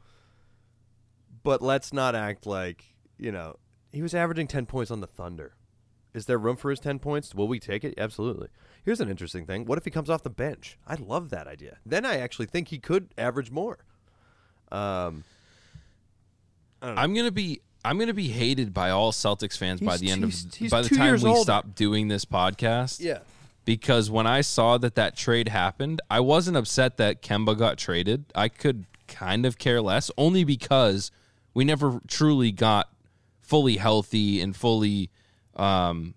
But 1.42 1.62
let's 1.62 1.92
not 1.92 2.14
act 2.14 2.46
like 2.46 2.84
you 3.18 3.32
know 3.32 3.56
he 3.92 4.02
was 4.02 4.14
averaging 4.14 4.46
ten 4.48 4.66
points 4.66 4.90
on 4.90 5.00
the 5.00 5.06
Thunder. 5.06 5.54
Is 6.14 6.26
there 6.26 6.38
room 6.38 6.56
for 6.56 6.70
his 6.70 6.80
ten 6.80 6.98
points? 6.98 7.34
Will 7.34 7.48
we 7.48 7.58
take 7.60 7.84
it? 7.84 7.94
Absolutely. 7.98 8.48
Here's 8.84 9.00
an 9.00 9.10
interesting 9.10 9.44
thing. 9.44 9.66
What 9.66 9.76
if 9.78 9.84
he 9.84 9.90
comes 9.90 10.08
off 10.08 10.22
the 10.22 10.30
bench? 10.30 10.78
I 10.86 10.94
love 10.94 11.28
that 11.30 11.46
idea. 11.46 11.78
Then 11.84 12.06
I 12.06 12.16
actually 12.18 12.46
think 12.46 12.68
he 12.68 12.78
could 12.78 13.08
average 13.18 13.50
more. 13.50 13.78
Um, 14.72 15.24
I 16.80 16.86
don't 16.86 16.94
know. 16.96 17.02
I'm 17.02 17.14
gonna 17.14 17.30
be 17.30 17.60
I'm 17.84 17.98
gonna 17.98 18.14
be 18.14 18.28
hated 18.28 18.72
by 18.74 18.90
all 18.90 19.12
Celtics 19.12 19.56
fans 19.56 19.80
by 19.80 19.96
the 19.96 20.10
end 20.10 20.24
of 20.24 20.30
he's- 20.30 20.54
he's 20.54 20.70
by 20.70 20.82
the 20.82 20.88
time 20.94 21.20
we 21.20 21.28
older. 21.28 21.40
stop 21.42 21.74
doing 21.74 22.08
this 22.08 22.24
podcast. 22.24 23.00
Yeah. 23.00 23.18
Because 23.64 24.10
when 24.10 24.26
I 24.26 24.40
saw 24.40 24.78
that 24.78 24.94
that 24.94 25.14
trade 25.14 25.48
happened, 25.48 26.00
I 26.10 26.20
wasn't 26.20 26.56
upset 26.56 26.96
that 26.96 27.20
Kemba 27.20 27.56
got 27.58 27.76
traded. 27.76 28.24
I 28.34 28.48
could 28.48 28.86
kind 29.08 29.44
of 29.44 29.58
care 29.58 29.82
less, 29.82 30.10
only 30.16 30.42
because 30.42 31.10
we 31.58 31.64
never 31.64 32.00
truly 32.06 32.52
got 32.52 32.88
fully 33.40 33.78
healthy 33.78 34.40
and 34.40 34.54
fully 34.54 35.10
um, 35.56 36.14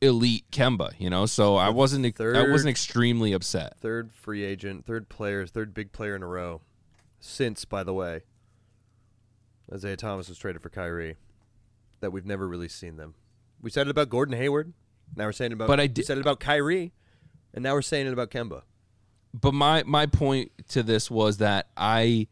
elite 0.00 0.44
Kemba. 0.50 0.90
You 0.98 1.08
know, 1.08 1.24
so 1.24 1.54
I 1.54 1.68
wasn't 1.68 2.20
I 2.20 2.50
wasn't 2.50 2.70
extremely 2.70 3.32
upset. 3.32 3.78
Third 3.78 4.12
free 4.12 4.42
agent, 4.42 4.84
third 4.84 5.08
player, 5.08 5.46
third 5.46 5.72
big 5.72 5.92
player 5.92 6.16
in 6.16 6.22
a 6.24 6.26
row. 6.26 6.62
Since, 7.20 7.64
by 7.64 7.84
the 7.84 7.94
way, 7.94 8.22
Isaiah 9.72 9.96
Thomas 9.96 10.28
was 10.28 10.36
traded 10.36 10.62
for 10.62 10.68
Kyrie, 10.68 11.14
that 12.00 12.10
we've 12.10 12.26
never 12.26 12.48
really 12.48 12.66
seen 12.66 12.96
them. 12.96 13.14
We 13.60 13.70
said 13.70 13.86
it 13.86 13.90
about 13.90 14.08
Gordon 14.08 14.36
Hayward. 14.36 14.72
Now 15.14 15.26
we're 15.26 15.32
saying 15.32 15.52
it 15.52 15.54
about. 15.54 15.68
But 15.68 15.78
I 15.78 15.88
we 15.94 16.02
said 16.02 16.18
it 16.18 16.22
about 16.22 16.40
Kyrie, 16.40 16.92
and 17.54 17.62
now 17.62 17.74
we're 17.74 17.82
saying 17.82 18.08
it 18.08 18.12
about 18.12 18.32
Kemba. 18.32 18.62
But 19.32 19.54
my 19.54 19.84
my 19.84 20.06
point 20.06 20.50
to 20.70 20.82
this 20.82 21.08
was 21.08 21.36
that 21.36 21.68
I 21.76 22.26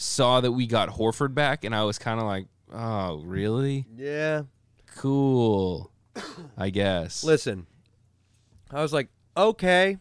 saw 0.00 0.40
that 0.40 0.52
we 0.52 0.66
got 0.66 0.88
Horford 0.88 1.34
back, 1.34 1.64
and 1.64 1.74
I 1.74 1.84
was 1.84 1.98
kind 1.98 2.18
of 2.20 2.26
like, 2.26 2.46
oh, 2.72 3.20
really? 3.24 3.86
Yeah. 3.96 4.42
Cool. 4.96 5.90
I 6.56 6.70
guess. 6.70 7.22
Listen, 7.24 7.66
I 8.70 8.82
was 8.82 8.92
like, 8.92 9.08
okay. 9.36 9.96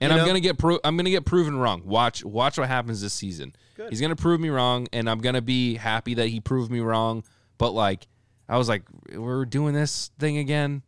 and 0.00 0.10
you 0.10 0.10
I'm 0.10 0.16
know- 0.18 0.26
gonna 0.26 0.40
get 0.40 0.58
pro- 0.58 0.80
I'm 0.84 0.96
gonna 0.96 1.10
get 1.10 1.24
proven 1.24 1.56
wrong. 1.56 1.82
Watch 1.84 2.24
watch 2.24 2.58
what 2.58 2.68
happens 2.68 3.00
this 3.00 3.14
season. 3.14 3.54
Good. 3.76 3.90
He's 3.90 4.00
gonna 4.00 4.16
prove 4.16 4.40
me 4.40 4.48
wrong, 4.48 4.88
and 4.92 5.08
I'm 5.08 5.20
gonna 5.20 5.40
be 5.42 5.76
happy 5.76 6.14
that 6.14 6.28
he 6.28 6.40
proved 6.40 6.70
me 6.70 6.80
wrong. 6.80 7.22
But 7.58 7.70
like, 7.72 8.06
I 8.48 8.58
was 8.58 8.68
like, 8.68 8.82
we're 9.14 9.44
doing 9.44 9.72
this 9.74 10.10
thing 10.18 10.38
again. 10.38 10.82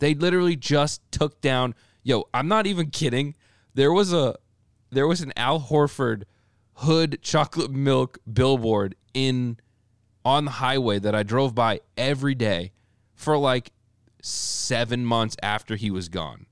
They 0.00 0.14
literally 0.14 0.56
just 0.56 1.00
took 1.12 1.40
down. 1.40 1.74
Yo, 2.02 2.28
I'm 2.34 2.48
not 2.48 2.66
even 2.66 2.90
kidding. 2.90 3.36
There 3.74 3.92
was 3.92 4.12
a 4.12 4.34
there 4.90 5.06
was 5.06 5.20
an 5.20 5.32
Al 5.36 5.60
Horford 5.60 6.24
hood 6.74 7.18
chocolate 7.22 7.70
milk 7.70 8.18
billboard 8.30 8.94
in 9.14 9.58
on 10.24 10.44
the 10.44 10.50
highway 10.52 10.98
that 10.98 11.14
I 11.14 11.22
drove 11.22 11.54
by 11.54 11.80
every 11.96 12.34
day 12.34 12.72
for 13.14 13.36
like 13.36 13.72
seven 14.22 15.04
months 15.04 15.36
after 15.42 15.76
he 15.76 15.90
was 15.90 16.08
gone. 16.08 16.46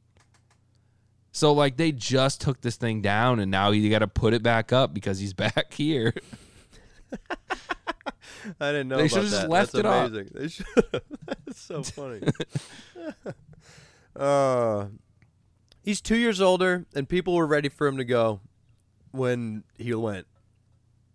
So 1.32 1.52
like 1.52 1.76
they 1.76 1.92
just 1.92 2.40
took 2.40 2.60
this 2.60 2.76
thing 2.76 3.00
down 3.00 3.38
and 3.40 3.50
now 3.50 3.70
you 3.70 3.88
got 3.90 4.00
to 4.00 4.08
put 4.08 4.34
it 4.34 4.42
back 4.42 4.72
up 4.72 4.92
because 4.92 5.18
he's 5.20 5.32
back 5.34 5.72
here. 5.72 6.14
I 8.60 8.72
didn't 8.72 8.88
know. 8.88 8.96
They 8.96 9.02
about 9.02 9.10
should've 9.10 9.30
just 9.30 9.42
that. 9.42 9.50
left 9.50 9.72
That's 9.72 9.84
it 9.84 9.86
amazing. 9.86 10.30
They 10.34 10.48
should. 10.48 10.66
That's 11.26 11.60
so 11.60 11.82
funny. 11.82 12.22
uh, 14.16 14.86
he's 15.82 16.00
two 16.00 16.16
years 16.16 16.40
older, 16.40 16.86
and 16.94 17.08
people 17.08 17.34
were 17.34 17.46
ready 17.46 17.68
for 17.68 17.86
him 17.86 17.96
to 17.98 18.04
go 18.04 18.40
when 19.10 19.64
he 19.76 19.94
went. 19.94 20.26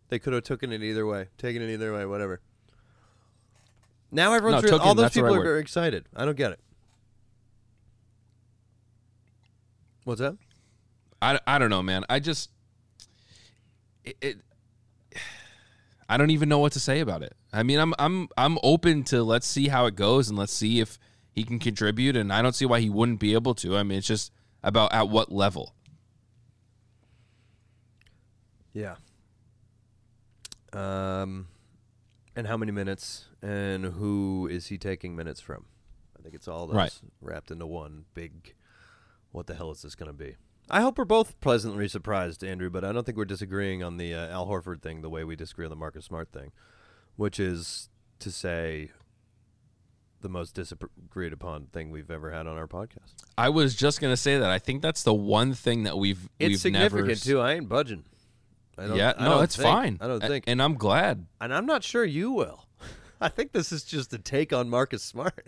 They 0.09 0.19
could 0.19 0.33
have 0.33 0.43
taken 0.43 0.71
it 0.71 0.83
either 0.83 1.05
way, 1.05 1.27
taken 1.37 1.61
it 1.61 1.71
either 1.73 1.93
way, 1.93 2.05
whatever. 2.05 2.41
Now 4.11 4.33
everyone's 4.33 4.63
No, 4.63 4.69
took 4.69 4.85
all 4.85 4.95
those 4.95 5.11
people 5.11 5.23
right 5.23 5.35
are 5.35 5.39
word. 5.39 5.43
very 5.43 5.59
excited. 5.61 6.05
I 6.15 6.25
don't 6.25 6.37
get 6.37 6.51
it. 6.51 6.59
What's 10.03 10.21
that? 10.21 10.37
I, 11.21 11.39
I 11.47 11.57
don't 11.57 11.69
know, 11.69 11.81
man. 11.81 12.05
I 12.09 12.19
just 12.19 12.49
it, 14.03 14.15
it 14.21 14.37
I 16.09 16.17
don't 16.17 16.29
even 16.29 16.49
know 16.49 16.59
what 16.59 16.73
to 16.73 16.79
say 16.79 16.99
about 16.99 17.23
it. 17.23 17.33
I 17.51 17.63
mean, 17.63 17.79
I'm 17.79 17.93
I'm 17.97 18.29
I'm 18.37 18.57
open 18.63 19.03
to 19.05 19.23
let's 19.23 19.47
see 19.47 19.67
how 19.69 19.85
it 19.87 19.95
goes 19.95 20.29
and 20.29 20.37
let's 20.37 20.53
see 20.53 20.79
if 20.79 20.99
he 21.31 21.43
can 21.43 21.59
contribute 21.59 22.15
and 22.15 22.31
I 22.31 22.41
don't 22.41 22.53
see 22.53 22.65
why 22.65 22.79
he 22.79 22.89
wouldn't 22.89 23.19
be 23.19 23.33
able 23.33 23.55
to. 23.55 23.75
I 23.75 23.83
mean, 23.83 23.97
it's 23.97 24.07
just 24.07 24.31
about 24.63 24.93
at 24.93 25.09
what 25.09 25.31
level. 25.31 25.74
Yeah. 28.75 28.95
Um, 30.73 31.47
and 32.35 32.45
how 32.47 32.57
many 32.57 32.71
minutes, 32.71 33.25
and 33.41 33.85
who 33.85 34.47
is 34.51 34.67
he 34.67 34.77
taking 34.77 35.15
minutes 35.15 35.39
from? 35.39 35.65
I 36.19 36.21
think 36.21 36.35
it's 36.35 36.47
all 36.47 36.67
those 36.67 36.75
Right. 36.75 37.01
wrapped 37.21 37.49
into 37.51 37.65
one 37.65 38.05
big. 38.13 38.53
What 39.31 39.47
the 39.47 39.55
hell 39.55 39.71
is 39.71 39.81
this 39.81 39.95
going 39.95 40.07
to 40.07 40.13
be? 40.13 40.35
I 40.69 40.81
hope 40.81 40.97
we're 40.97 41.05
both 41.05 41.39
pleasantly 41.41 41.87
surprised, 41.87 42.43
Andrew, 42.43 42.69
but 42.69 42.83
I 42.83 42.91
don't 42.91 43.05
think 43.05 43.17
we're 43.17 43.25
disagreeing 43.25 43.83
on 43.83 43.97
the 43.97 44.13
uh, 44.13 44.27
Al 44.29 44.47
Horford 44.47 44.81
thing 44.81 45.01
the 45.01 45.09
way 45.09 45.23
we 45.23 45.35
disagree 45.35 45.65
on 45.65 45.69
the 45.69 45.75
Marcus 45.75 46.05
Smart 46.05 46.31
thing, 46.31 46.51
which 47.15 47.39
is 47.39 47.89
to 48.19 48.31
say 48.31 48.91
the 50.21 50.29
most 50.29 50.55
disagreed 50.55 51.33
upon 51.33 51.67
thing 51.67 51.91
we've 51.91 52.09
ever 52.09 52.31
had 52.31 52.47
on 52.47 52.57
our 52.57 52.67
podcast. 52.67 53.13
I 53.37 53.49
was 53.49 53.75
just 53.75 54.01
gonna 54.01 54.17
say 54.17 54.39
that. 54.39 54.49
I 54.49 54.57
think 54.57 54.81
that's 54.81 55.03
the 55.03 55.13
one 55.13 55.53
thing 55.53 55.83
that 55.83 55.97
we've 55.99 56.27
It's 56.39 56.49
we've 56.49 56.59
significant 56.59 57.07
never 57.07 57.15
too. 57.15 57.39
I 57.39 57.53
ain't 57.53 57.69
budging. 57.69 58.05
I 58.77 58.87
don't, 58.87 58.97
yeah, 58.97 59.13
I 59.17 59.23
no, 59.23 59.29
don't 59.31 59.39
that's 59.41 59.55
think- 59.55 59.67
fine. 59.69 59.97
I 60.01 60.07
don't 60.07 60.21
think, 60.21 60.43
and 60.47 60.61
I'm 60.61 60.75
glad. 60.75 61.25
and 61.39 61.53
I'm 61.53 61.65
not 61.65 61.83
sure 61.83 62.03
you 62.03 62.31
will. 62.31 62.65
I 63.21 63.29
think 63.29 63.51
this 63.53 63.71
is 63.71 63.83
just 63.83 64.13
a 64.13 64.17
take 64.17 64.51
on 64.51 64.69
Marcus 64.69 65.03
Smart. 65.03 65.47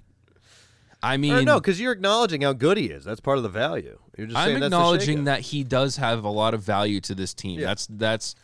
I 1.03 1.17
mean, 1.17 1.45
no, 1.45 1.59
because 1.59 1.79
you're 1.79 1.91
acknowledging 1.91 2.41
how 2.41 2.53
good 2.53 2.77
he 2.77 2.85
is. 2.85 3.03
That's 3.03 3.19
part 3.19 3.37
of 3.37 3.43
the 3.43 3.49
value. 3.49 3.99
You're 4.17 4.27
just 4.27 4.37
I'm 4.37 4.63
acknowledging 4.63 5.25
that 5.25 5.41
he 5.41 5.63
does 5.63 5.97
have 5.97 6.23
a 6.23 6.29
lot 6.29 6.53
of 6.55 6.63
value 6.63 6.99
to 7.01 7.13
this 7.13 7.33
team. 7.35 7.59
Yeah. 7.59 7.67
That's 7.67 7.87
that's 7.87 8.35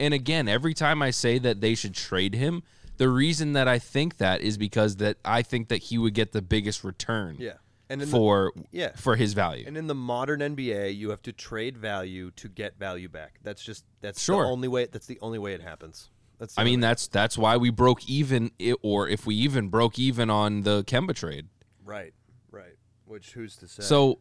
and 0.00 0.12
again, 0.12 0.48
every 0.48 0.74
time 0.74 1.02
I 1.02 1.10
say 1.10 1.38
that 1.38 1.60
they 1.60 1.74
should 1.76 1.94
trade 1.94 2.34
him, 2.34 2.62
the 2.96 3.08
reason 3.08 3.52
that 3.52 3.68
I 3.68 3.78
think 3.78 4.16
that 4.16 4.40
is 4.40 4.58
because 4.58 4.96
that 4.96 5.18
I 5.24 5.42
think 5.42 5.68
that 5.68 5.84
he 5.84 5.98
would 5.98 6.14
get 6.14 6.32
the 6.32 6.42
biggest 6.42 6.82
return 6.82 7.36
Yeah, 7.38 7.52
and 7.90 8.00
in 8.00 8.08
the, 8.08 8.16
for 8.16 8.52
yeah. 8.70 8.92
for 8.96 9.16
his 9.16 9.34
value. 9.34 9.64
and 9.66 9.76
in 9.76 9.86
the 9.86 9.94
modern 9.94 10.40
NBA, 10.40 10.96
you 10.96 11.10
have 11.10 11.20
to 11.22 11.32
trade 11.32 11.76
value 11.76 12.30
to 12.36 12.48
get 12.48 12.78
value 12.78 13.08
back. 13.08 13.40
That's 13.42 13.62
just 13.62 13.84
that's 14.00 14.22
Sure. 14.22 14.44
the 14.44 14.48
only 14.48 14.68
way. 14.68 14.86
That's 14.86 15.06
the 15.06 15.18
only 15.20 15.38
way 15.38 15.52
it 15.52 15.60
happens. 15.60 16.08
That's 16.38 16.56
I 16.56 16.64
mean, 16.64 16.74
only- 16.76 16.82
that's 16.86 17.06
that's 17.08 17.36
why 17.36 17.58
we 17.58 17.68
broke 17.70 18.08
even, 18.08 18.50
or 18.82 19.08
if 19.08 19.26
we 19.26 19.34
even 19.34 19.68
broke 19.68 19.98
even 19.98 20.30
on 20.30 20.62
the 20.62 20.82
Kemba 20.84 21.14
trade. 21.14 21.48
right, 21.84 22.14
right. 22.50 22.76
Which 23.04 23.32
who's 23.32 23.56
to 23.56 23.68
say? 23.68 23.82
So, 23.82 24.20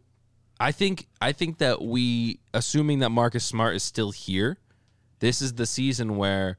I 0.59 0.71
think 0.73 1.07
I 1.21 1.31
think 1.31 1.59
that 1.59 1.81
we, 1.81 2.39
assuming 2.53 2.99
that 2.99 3.11
Marcus 3.11 3.45
Smart 3.45 3.75
is 3.75 3.83
still 3.83 4.11
here, 4.11 4.57
this 5.19 5.41
is 5.41 5.53
the 5.53 5.65
season 5.65 6.17
where 6.17 6.57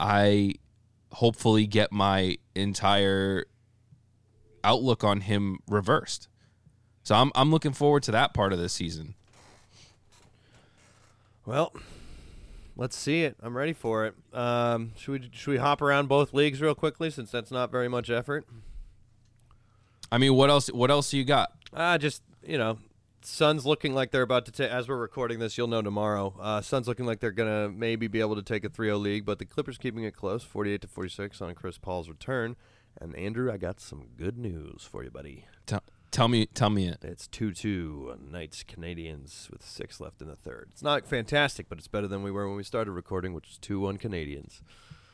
I 0.00 0.54
hopefully 1.12 1.66
get 1.66 1.90
my 1.92 2.38
entire 2.54 3.44
outlook 4.64 5.04
on 5.04 5.22
him 5.22 5.58
reversed. 5.68 6.28
So 7.02 7.14
I'm 7.14 7.32
I'm 7.34 7.50
looking 7.50 7.72
forward 7.72 8.02
to 8.04 8.12
that 8.12 8.34
part 8.34 8.52
of 8.52 8.58
this 8.58 8.72
season. 8.72 9.14
Well, 11.46 11.72
let's 12.76 12.96
see 12.96 13.22
it. 13.22 13.36
I'm 13.42 13.56
ready 13.56 13.72
for 13.72 14.04
it. 14.04 14.14
Um, 14.34 14.92
should 14.96 15.12
we 15.12 15.30
should 15.32 15.50
we 15.52 15.56
hop 15.56 15.80
around 15.80 16.08
both 16.08 16.34
leagues 16.34 16.60
real 16.60 16.74
quickly 16.74 17.10
since 17.10 17.30
that's 17.30 17.50
not 17.50 17.70
very 17.70 17.88
much 17.88 18.10
effort? 18.10 18.46
I 20.12 20.18
mean, 20.18 20.34
what 20.34 20.50
else? 20.50 20.68
What 20.68 20.90
else 20.90 21.12
you 21.12 21.24
got? 21.24 21.52
Ah, 21.74 21.98
just 21.98 22.22
you 22.46 22.58
know, 22.58 22.78
Suns 23.22 23.66
looking 23.66 23.94
like 23.94 24.10
they're 24.10 24.22
about 24.22 24.46
to 24.46 24.52
take. 24.52 24.70
As 24.70 24.88
we're 24.88 24.96
recording 24.96 25.38
this, 25.38 25.58
you'll 25.58 25.66
know 25.66 25.82
tomorrow. 25.82 26.34
Uh, 26.40 26.60
Suns 26.60 26.86
looking 26.86 27.04
like 27.06 27.20
they're 27.20 27.30
gonna 27.30 27.68
maybe 27.68 28.06
be 28.06 28.20
able 28.20 28.36
to 28.36 28.42
take 28.42 28.64
a 28.64 28.68
3-0 28.68 29.00
lead, 29.00 29.24
but 29.24 29.38
the 29.38 29.44
Clippers 29.44 29.76
keeping 29.76 30.04
it 30.04 30.14
close, 30.14 30.42
48 30.44 30.80
to 30.82 30.88
46 30.88 31.42
on 31.42 31.54
Chris 31.54 31.78
Paul's 31.78 32.08
return. 32.08 32.56
And 33.00 33.14
Andrew, 33.16 33.52
I 33.52 33.56
got 33.56 33.80
some 33.80 34.06
good 34.16 34.38
news 34.38 34.86
for 34.90 35.04
you, 35.04 35.10
buddy. 35.10 35.44
Tell, 35.66 35.82
tell 36.10 36.28
me, 36.28 36.46
tell 36.46 36.70
me 36.70 36.88
it. 36.88 37.04
It's 37.04 37.28
2-2 37.28 38.12
uh, 38.12 38.16
Knights 38.20 38.64
Canadiens 38.64 39.50
with 39.50 39.64
six 39.64 40.00
left 40.00 40.20
in 40.20 40.28
the 40.28 40.36
third. 40.36 40.68
It's 40.72 40.82
not 40.82 41.06
fantastic, 41.06 41.68
but 41.68 41.78
it's 41.78 41.88
better 41.88 42.08
than 42.08 42.22
we 42.22 42.30
were 42.30 42.48
when 42.48 42.56
we 42.56 42.64
started 42.64 42.92
recording, 42.92 43.34
which 43.34 43.46
was 43.46 43.58
2-1 43.58 44.00
Canadiens. 44.00 44.60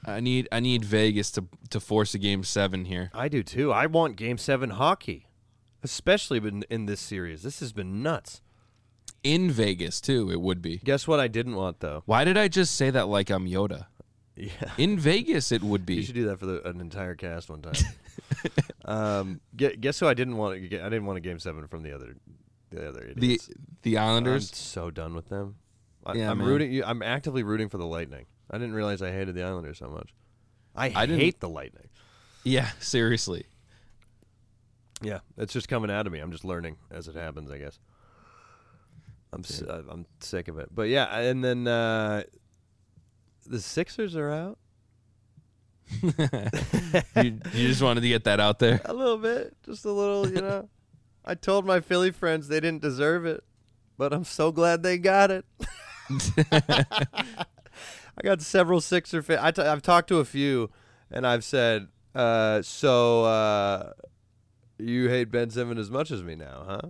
I 0.07 0.21
need 0.21 0.49
I 0.53 0.61
need 0.61 0.85
Vegas 0.85 1.31
to 1.33 1.47
to 1.71 1.81
force 1.81 2.15
a 2.15 2.19
game 2.19 2.45
seven 2.45 2.85
here. 2.85 3.11
I 3.15 3.29
do 3.29 3.43
too. 3.43 3.73
I 3.73 3.87
want 3.87 4.17
Game 4.17 4.37
Seven 4.37 4.71
hockey, 4.71 5.29
especially 5.83 6.39
in, 6.47 6.65
in 6.69 6.87
this 6.87 7.01
series. 7.01 7.43
This 7.43 7.61
has 7.61 7.73
been 7.73 8.03
nuts. 8.03 8.43
In 9.23 9.51
Vegas 9.51 10.03
too, 10.03 10.31
it 10.31 10.43
would 10.43 10.61
be. 10.61 10.77
Guess 10.85 11.09
what? 11.09 11.21
I 11.21 11.29
didn't 11.29 11.55
want 11.55 11.81
though. 11.81 12.03
Why 12.05 12.25
did 12.25 12.37
I 12.37 12.49
just 12.49 12.77
say 12.77 12.91
that 12.91 13.09
like 13.09 13.31
I'm 13.31 13.47
Yoda? 13.47 13.87
Yeah, 14.37 14.51
In 14.79 14.99
Vegas, 14.99 15.53
it 15.53 15.63
would 15.63 15.87
be. 15.87 15.95
you 15.95 16.03
should 16.03 16.15
do 16.17 16.27
that 16.27 16.41
for 16.41 16.47
the, 16.47 16.69
an 16.69 16.81
entire 16.81 17.15
cast 17.15 17.49
one 17.49 17.63
time. 17.63 17.75
um, 18.85 19.41
gue- 19.57 19.77
guess 19.77 20.01
who? 20.01 20.09
I 20.09 20.15
didn't 20.15 20.37
want. 20.37 20.55
To 20.61 20.69
get, 20.69 20.81
I 20.83 20.89
didn't 20.89 21.07
want 21.07 21.19
a 21.19 21.21
Game 21.21 21.39
Seven 21.39 21.67
from 21.69 21.83
the 21.85 21.93
other, 21.95 22.17
the 22.71 22.89
other 22.89 23.01
The 23.15 23.35
idiots. 23.35 23.51
the 23.83 23.97
I'm 23.99 24.09
Islanders. 24.09 24.51
so 24.57 24.91
done 24.91 25.15
with 25.15 25.29
them. 25.29 25.55
I, 26.05 26.15
Yeah, 26.15 26.31
I'm 26.33 26.39
man. 26.39 26.47
rooting. 26.49 26.83
I'm 26.85 27.01
actively 27.03 27.43
rooting 27.45 27.69
for 27.69 27.79
the 27.79 27.87
Lightning. 27.87 28.27
I 28.51 28.59
didn't 28.59 28.75
realize 28.75 29.03
I 29.03 29.13
hated 29.13 29.35
the 29.37 29.45
Islanders 29.45 29.79
so 29.79 29.89
much. 29.89 30.13
I, 30.75 30.87
I 30.95 31.07
hate 31.07 31.39
the 31.41 31.49
Lightning. 31.49 31.89
Yeah, 32.43 32.69
seriously. 32.81 33.47
Yeah, 35.01 35.21
it's 35.39 35.53
just 35.53 35.69
coming 35.69 35.91
out 35.91 36.07
of 36.07 36.13
me. 36.13 36.19
I'm 36.19 36.33
just 36.33 36.45
learning 36.45 36.77
as 36.91 37.07
it 37.09 37.15
happens, 37.15 37.51
I 37.51 37.59
guess. 37.59 37.79
I'm 39.33 39.41
s- 39.41 39.63
uh, 39.63 39.83
I'm 39.89 40.07
sick 40.21 40.49
of 40.49 40.59
it. 40.59 40.69
But 40.75 40.89
yeah, 40.89 41.05
and 41.19 41.43
then 41.45 41.67
uh, 41.67 42.23
the 43.47 43.61
Sixers 43.61 44.17
are 44.17 44.31
out 44.31 44.59
you, 46.03 47.41
you 47.53 47.69
just 47.69 47.83
wanted 47.83 48.01
to 48.01 48.09
get 48.09 48.25
that 48.25 48.41
out 48.41 48.59
there. 48.59 48.81
a 48.85 48.93
little 48.95 49.19
bit, 49.19 49.57
just 49.65 49.85
a 49.85 49.93
little, 49.93 50.29
you 50.29 50.41
know. 50.41 50.69
I 51.25 51.35
told 51.35 51.65
my 51.65 51.81
Philly 51.81 52.11
friends 52.11 52.49
they 52.49 52.61
didn't 52.61 52.83
deserve 52.83 53.25
it, 53.25 53.43
but 53.97 54.13
I'm 54.13 54.25
so 54.25 54.53
glad 54.53 54.83
they 54.83 54.99
got 54.99 55.31
it. 55.31 55.47
I 56.53 58.23
got 58.23 58.43
several 58.43 58.81
Sixer 58.81 59.23
fans. 59.23 59.41
I 59.43 59.51
t- 59.51 59.63
I've 59.63 59.83
talked 59.83 60.09
to 60.09 60.19
a 60.19 60.25
few, 60.25 60.71
and 61.11 61.27
I've 61.27 61.45
said, 61.45 61.89
uh, 62.15 62.61
"So 62.61 63.25
uh, 63.25 63.93
you 64.79 65.09
hate 65.09 65.31
Ben 65.31 65.49
Simmons 65.51 65.81
as 65.81 65.91
much 65.91 66.11
as 66.11 66.23
me 66.23 66.35
now, 66.35 66.65
huh?" 66.67 66.89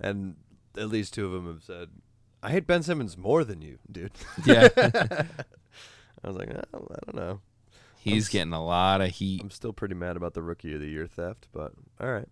And 0.00 0.36
at 0.76 0.88
least 0.88 1.12
two 1.12 1.26
of 1.26 1.32
them 1.32 1.46
have 1.46 1.62
said, 1.62 1.90
"I 2.42 2.50
hate 2.50 2.66
Ben 2.66 2.82
Simmons 2.82 3.18
more 3.18 3.44
than 3.44 3.60
you, 3.60 3.78
dude." 3.90 4.12
Yeah, 4.46 4.68
I 6.24 6.28
was 6.28 6.36
like, 6.36 6.50
oh, 6.50 6.86
"I 6.90 6.98
don't 7.06 7.14
know. 7.16 7.40
he's 7.98 8.28
getting 8.28 8.52
a 8.52 8.64
lot 8.64 9.00
of 9.00 9.10
heat. 9.10 9.40
I'm 9.42 9.50
still 9.50 9.72
pretty 9.72 9.94
mad 9.94 10.16
about 10.16 10.34
the 10.34 10.42
Rookie 10.42 10.74
of 10.74 10.80
the 10.80 10.88
Year 10.88 11.06
theft, 11.06 11.48
but 11.52 11.72
all 12.00 12.10
right. 12.10 12.28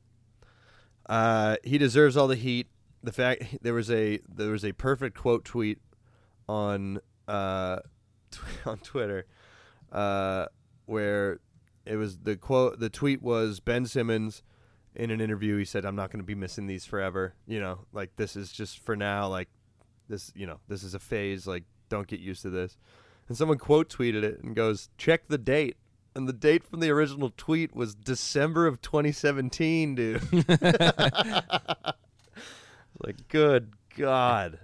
Uh, 1.08 1.56
he 1.64 1.78
deserves 1.78 2.16
all 2.16 2.28
the 2.28 2.36
heat. 2.36 2.68
The 3.02 3.12
fact 3.12 3.58
there 3.62 3.74
was 3.74 3.90
a 3.90 4.20
there 4.28 4.50
was 4.50 4.64
a 4.64 4.72
perfect 4.72 5.16
quote 5.16 5.44
tweet 5.44 5.78
on 6.48 7.00
uh, 7.28 7.78
on 8.66 8.78
Twitter 8.78 9.26
uh, 9.92 10.46
where 10.86 11.40
it 11.86 11.96
was 11.96 12.18
the 12.18 12.36
quote 12.36 12.78
the 12.78 12.90
tweet 12.90 13.22
was 13.22 13.60
Ben 13.60 13.86
Simmons 13.86 14.42
in 14.94 15.10
an 15.10 15.20
interview 15.20 15.56
he 15.56 15.64
said 15.64 15.84
I'm 15.84 15.94
not 15.94 16.10
going 16.10 16.20
to 16.20 16.26
be 16.26 16.34
missing 16.34 16.66
these 16.66 16.84
forever 16.84 17.34
you 17.46 17.60
know 17.60 17.78
like 17.92 18.10
this 18.16 18.34
is 18.34 18.50
just 18.50 18.80
for 18.80 18.96
now 18.96 19.28
like 19.28 19.48
this 20.08 20.32
you 20.34 20.46
know 20.46 20.58
this 20.66 20.82
is 20.82 20.94
a 20.94 20.98
phase 20.98 21.46
like 21.46 21.62
don't 21.88 22.08
get 22.08 22.18
used 22.18 22.42
to 22.42 22.50
this 22.50 22.76
and 23.30 23.38
someone 23.38 23.56
quote 23.58 23.88
tweeted 23.88 24.24
it 24.24 24.42
and 24.42 24.54
goes 24.56 24.90
check 24.98 25.28
the 25.28 25.38
date 25.38 25.76
and 26.16 26.28
the 26.28 26.32
date 26.32 26.64
from 26.64 26.80
the 26.80 26.90
original 26.90 27.32
tweet 27.36 27.74
was 27.74 27.94
December 27.94 28.66
of 28.66 28.82
2017 28.82 29.94
dude 29.94 30.20
like 33.02 33.28
good 33.28 33.70
god 33.96 34.58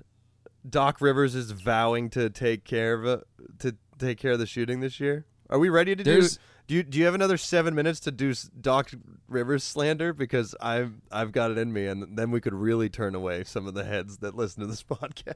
Doc 0.68 1.00
Rivers 1.00 1.36
is 1.36 1.52
vowing 1.52 2.10
to 2.10 2.28
take 2.28 2.64
care 2.64 2.94
of 2.94 3.04
it, 3.04 3.24
to 3.60 3.76
take 4.00 4.18
care 4.18 4.32
of 4.32 4.40
the 4.40 4.46
shooting 4.46 4.80
this 4.80 4.98
year. 4.98 5.24
Are 5.48 5.60
we 5.60 5.68
ready 5.68 5.94
to? 5.94 6.02
There's- 6.02 6.34
Do 6.38 6.42
you 6.74 6.82
do 6.82 6.98
you 6.98 7.04
have 7.04 7.14
another 7.14 7.36
seven 7.36 7.74
minutes 7.74 8.00
to 8.00 8.10
do 8.10 8.34
Doc 8.60 8.90
Rivers 9.28 9.62
slander? 9.62 10.12
Because 10.12 10.54
I've 10.60 10.92
I've 11.12 11.32
got 11.32 11.50
it 11.50 11.58
in 11.58 11.72
me, 11.72 11.86
and 11.86 12.16
then 12.16 12.30
we 12.30 12.40
could 12.40 12.54
really 12.54 12.88
turn 12.88 13.14
away 13.14 13.44
some 13.44 13.66
of 13.66 13.74
the 13.74 13.84
heads 13.84 14.18
that 14.18 14.34
listen 14.34 14.62
to 14.62 14.66
this 14.66 14.82
podcast. 14.90 15.34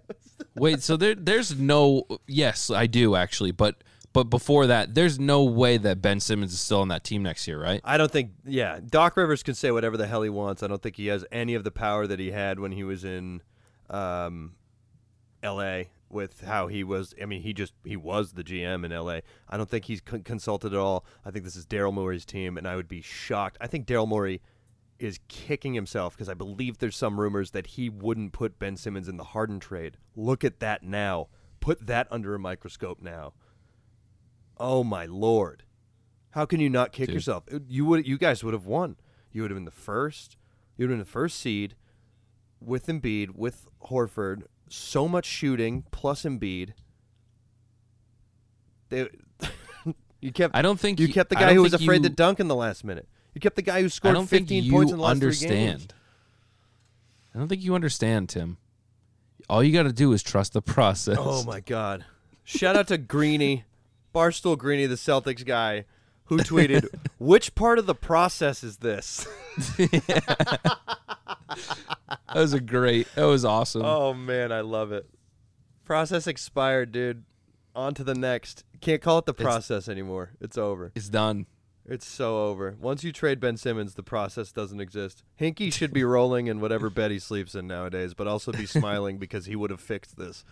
Wait, 0.55 0.83
so 0.83 0.97
there 0.97 1.15
there's 1.15 1.59
no 1.59 2.05
yes, 2.27 2.71
I 2.71 2.87
do 2.87 3.15
actually, 3.17 3.53
but 3.53 3.83
but 4.13 4.25
before 4.25 4.67
that, 4.67 4.95
there's 4.95 5.21
no 5.21 5.45
way 5.45 5.77
that 5.77 6.03
Ben 6.03 6.19
Simmons 6.19 6.53
is 6.53 6.61
still 6.61 6.81
on 6.81 6.89
that 6.89 7.05
team 7.05 7.23
next 7.23 7.47
year, 7.47 7.63
right? 7.63 7.81
I 7.85 7.97
don't 7.97 8.11
think. 8.11 8.33
Yeah, 8.45 8.81
Doc 8.85 9.17
Rivers 9.17 9.43
can 9.43 9.55
say 9.55 9.71
whatever 9.71 9.97
the 9.97 10.07
hell 10.07 10.23
he 10.23 10.31
wants. 10.31 10.63
I 10.63 10.67
don't 10.67 10.83
think 10.83 10.97
he 10.97 11.07
has 11.07 11.25
any 11.31 11.55
of 11.55 11.63
the 11.63 11.71
power 11.71 12.07
that 12.07 12.19
he 12.19 12.33
had 12.33 12.59
when 12.59 12.73
he 12.73 12.83
was 12.83 13.05
in 13.05 13.41
um, 13.89 14.55
L.A. 15.43 15.91
With 16.11 16.41
how 16.41 16.67
he 16.67 16.83
was, 16.83 17.15
I 17.23 17.25
mean, 17.27 17.43
he 17.43 17.53
just 17.53 17.73
he 17.85 17.97
was 17.97 18.33
the 18.33 18.43
GM 18.43 18.85
in 18.85 18.91
L.A. 18.91 19.23
I 19.49 19.57
don't 19.57 19.71
think 19.71 19.85
he's 19.85 20.01
con- 20.01 20.25
consulted 20.25 20.75
at 20.75 20.79
all. 20.79 21.05
I 21.25 21.31
think 21.31 21.45
this 21.45 21.55
is 21.55 21.67
Daryl 21.67 21.95
Morey's 21.95 22.25
team, 22.25 22.59
and 22.59 22.67
I 22.67 22.75
would 22.75 22.89
be 22.89 23.01
shocked. 23.01 23.57
I 23.61 23.69
think 23.69 23.87
Daryl 23.87 24.09
Morey 24.09 24.43
is 24.99 25.21
kicking 25.29 25.75
himself 25.75 26.15
because 26.15 26.29
I 26.29 26.35
believe 26.35 26.79
there's 26.79 26.97
some 26.97 27.21
rumors 27.21 27.53
that 27.53 27.69
he 27.69 27.89
wouldn't 27.89 28.33
put 28.33 28.59
Ben 28.59 28.77
Simmons 28.77 29.09
in 29.09 29.19
the 29.19 29.25
Harden 29.25 29.61
trade. 29.61 29.97
Look 30.17 30.45
at 30.45 30.61
that 30.61 30.83
now. 30.83 31.29
Put 31.61 31.87
that 31.87 32.09
under 32.11 32.35
a 32.35 32.39
microscope 32.39 33.01
now. 33.01 33.33
Oh 34.59 34.83
my 34.83 35.07
lord. 35.07 35.63
How 36.31 36.45
can 36.45 36.61
you 36.61 36.69
not 36.69 36.93
kick 36.93 37.07
Dude. 37.07 37.15
yourself? 37.15 37.45
You 37.69 37.85
would 37.87 38.07
you 38.07 38.19
guys 38.19 38.45
would 38.45 38.55
have 38.55 38.67
won. 38.67 38.97
You 39.33 39.43
would 39.43 39.51
have 39.51 39.57
been 39.57 39.65
the 39.65 39.71
first. 39.71 40.37
You 40.77 40.85
would 40.85 40.91
have 40.91 40.99
been 40.99 41.07
the 41.07 41.11
first 41.11 41.39
seed 41.39 41.77
with 42.61 42.87
Embiid, 42.87 43.31
with 43.35 43.67
Horford, 43.87 44.43
so 44.71 45.09
much 45.09 45.27
shooting 45.27 45.85
plus 45.91 46.23
Embiid. 46.23 46.73
They 48.89 49.09
you 50.21 50.33
kept 50.33 50.55
I 50.57 50.63
don't 50.63 50.79
think 50.79 51.01
you 51.01 51.09
kept 51.13 51.31
the 51.31 51.37
guy 51.37 51.55
who 51.55 51.63
was 51.63 51.75
afraid 51.75 52.03
to 52.05 52.09
dunk 52.09 52.41
in 52.41 52.49
the 52.49 52.57
last 52.57 52.85
minute. 52.85 53.09
You 53.35 53.41
kept 53.41 53.57
the 53.57 53.63
guy 53.63 53.83
who 53.83 53.89
scored 53.89 54.29
15 54.29 54.71
points 54.71 54.91
in 54.91 54.99
the 54.99 55.05
last 55.05 55.19
three 55.21 55.31
games. 55.31 55.43
understand. 55.43 55.95
I 57.35 57.39
don't 57.39 57.49
think 57.49 57.63
you 57.63 57.75
understand, 57.75 58.29
Tim. 58.29 58.59
All 59.49 59.63
you 59.63 59.73
got 59.73 59.85
to 59.85 59.93
do 59.93 60.13
is 60.13 60.23
trust 60.23 60.53
the 60.53 60.63
process. 60.63 61.17
Oh 61.19 61.45
my 61.45 61.61
god! 61.61 62.05
Shout 62.45 62.77
out 62.77 62.89
to 62.89 62.99
Greeny, 62.99 63.65
Barstool 64.15 64.59
Greeny, 64.59 64.87
the 64.87 64.97
Celtics 64.97 65.45
guy, 65.45 65.85
who 66.25 66.39
tweeted, 66.39 66.89
"Which 67.19 67.55
part 67.55 67.79
of 67.79 67.87
the 67.87 67.95
process 67.95 68.63
is 68.63 68.79
this?" 68.79 69.27
That 72.09 72.37
was 72.37 72.53
a 72.53 72.61
great. 72.61 73.07
That 73.15 73.25
was 73.25 73.45
awesome. 73.45 73.83
oh 73.85 74.15
man, 74.15 74.53
I 74.53 74.61
love 74.61 74.93
it. 74.93 75.09
Process 75.85 76.27
expired, 76.27 76.93
dude. 76.93 77.25
On 77.75 77.95
to 77.95 78.05
the 78.05 78.15
next. 78.15 78.65
Can't 78.81 79.03
call 79.03 79.19
it 79.19 79.27
the 79.27 79.35
process 79.35 79.89
anymore. 79.89 80.31
It's 80.41 80.59
over. 80.59 80.93
It's 80.95 81.09
done. 81.09 81.47
It's 81.87 82.07
so 82.07 82.45
over. 82.47 82.77
Once 82.81 83.03
you 83.03 83.13
trade 83.13 83.41
Ben 83.41 83.57
Simmons, 83.57 83.95
the 83.95 84.03
process 84.03 84.53
doesn't 84.53 84.81
exist. 84.81 85.25
Hinkie 85.41 85.73
should 85.73 85.93
be 85.93 86.05
rolling 86.05 86.47
in 86.47 86.61
whatever 86.61 86.89
bed 86.91 87.11
he 87.11 87.19
sleeps 87.19 87.55
in 87.55 87.67
nowadays, 87.67 88.15
but 88.15 88.29
also 88.29 88.53
be 88.53 88.67
smiling 88.67 89.19
because 89.19 89.47
he 89.47 89.57
would 89.57 89.71
have 89.71 89.81
fixed 89.81 90.17
this. 90.17 90.45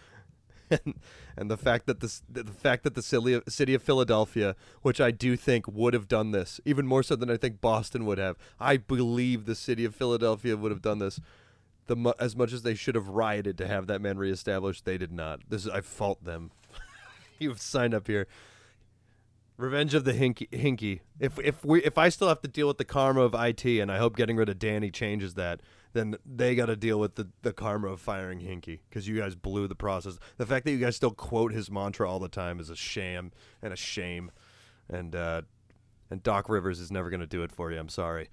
And, 0.71 0.95
and 1.37 1.51
the 1.51 1.57
fact 1.57 1.87
that 1.87 2.01
this, 2.01 2.23
the 2.29 2.45
fact 2.45 2.85
that 2.85 2.95
the 2.95 3.03
city 3.03 3.33
of, 3.33 3.45
city 3.49 3.75
of 3.75 3.83
Philadelphia, 3.83 4.55
which 4.83 5.01
I 5.01 5.11
do 5.11 5.37
think 5.37 5.67
would 5.67 5.95
have 5.95 6.09
done 6.09 6.33
this, 6.33 6.61
even 6.65 6.87
more 6.87 7.03
so 7.03 7.17
than 7.17 7.31
I 7.31 7.37
think 7.37 7.61
Boston 7.61 8.05
would 8.07 8.19
have. 8.19 8.37
I 8.61 8.77
believe 8.77 9.47
the 9.47 9.55
city 9.55 9.85
of 9.85 9.95
Philadelphia 9.95 10.57
would 10.57 10.71
have 10.71 10.83
done 10.83 10.99
this. 10.99 11.21
The 11.87 12.15
as 12.19 12.37
much 12.37 12.53
as 12.53 12.63
they 12.63 12.75
should 12.75 12.97
have 12.97 13.09
rioted 13.09 13.57
to 13.59 13.67
have 13.67 13.87
that 13.87 14.03
man 14.03 14.19
reestablished, 14.19 14.85
they 14.85 14.99
did 14.99 15.13
not. 15.13 15.41
This 15.49 15.65
is, 15.65 15.71
I 15.71 15.81
fault 15.81 16.23
them. 16.25 16.51
You've 17.39 17.61
signed 17.61 17.95
up 17.95 18.07
here. 18.07 18.27
Revenge 19.57 19.95
of 19.95 20.05
the 20.05 20.13
Hinkie. 20.13 20.51
Hinkie. 20.51 21.01
If 21.19 21.39
if 21.39 21.65
we 21.65 21.83
if 21.83 21.97
I 21.99 22.11
still 22.11 22.29
have 22.29 22.43
to 22.43 22.49
deal 22.49 22.69
with 22.69 22.79
the 22.79 22.85
karma 22.85 23.23
of 23.23 23.35
IT, 23.35 23.65
and 23.65 23.91
I 23.91 23.99
hope 23.99 24.17
getting 24.17 24.37
rid 24.37 24.49
of 24.49 24.59
Danny 24.59 24.91
changes 24.91 25.35
that, 25.35 25.61
then 25.99 26.17
they 26.25 26.55
got 26.55 26.67
to 26.67 26.77
deal 26.77 27.01
with 27.01 27.17
the 27.17 27.29
the 27.43 27.53
karma 27.53 27.89
of 27.89 28.01
firing 28.01 28.41
Hinkie 28.41 28.81
because 28.89 29.09
you 29.09 29.19
guys 29.19 29.35
blew 29.35 29.67
the 29.67 29.75
process. 29.75 30.19
The 30.37 30.47
fact 30.47 30.65
that 30.65 30.71
you 30.71 30.79
guys 30.79 30.97
still 30.97 31.11
quote 31.11 31.53
his 31.53 31.71
mantra 31.71 32.09
all 32.09 32.19
the 32.19 32.29
time 32.29 32.61
is 32.61 32.71
a 32.71 32.77
sham 32.77 33.33
and 33.61 33.73
a 33.73 33.77
shame, 33.77 34.31
and 34.89 35.15
uh, 35.15 35.43
and 36.11 36.23
Doc 36.23 36.49
Rivers 36.49 36.81
is 36.81 36.91
never 36.91 37.11
going 37.11 37.21
to 37.21 37.27
do 37.27 37.43
it 37.43 37.53
for 37.53 37.73
you. 37.73 37.79
I'm 37.79 37.89
sorry. 37.89 38.29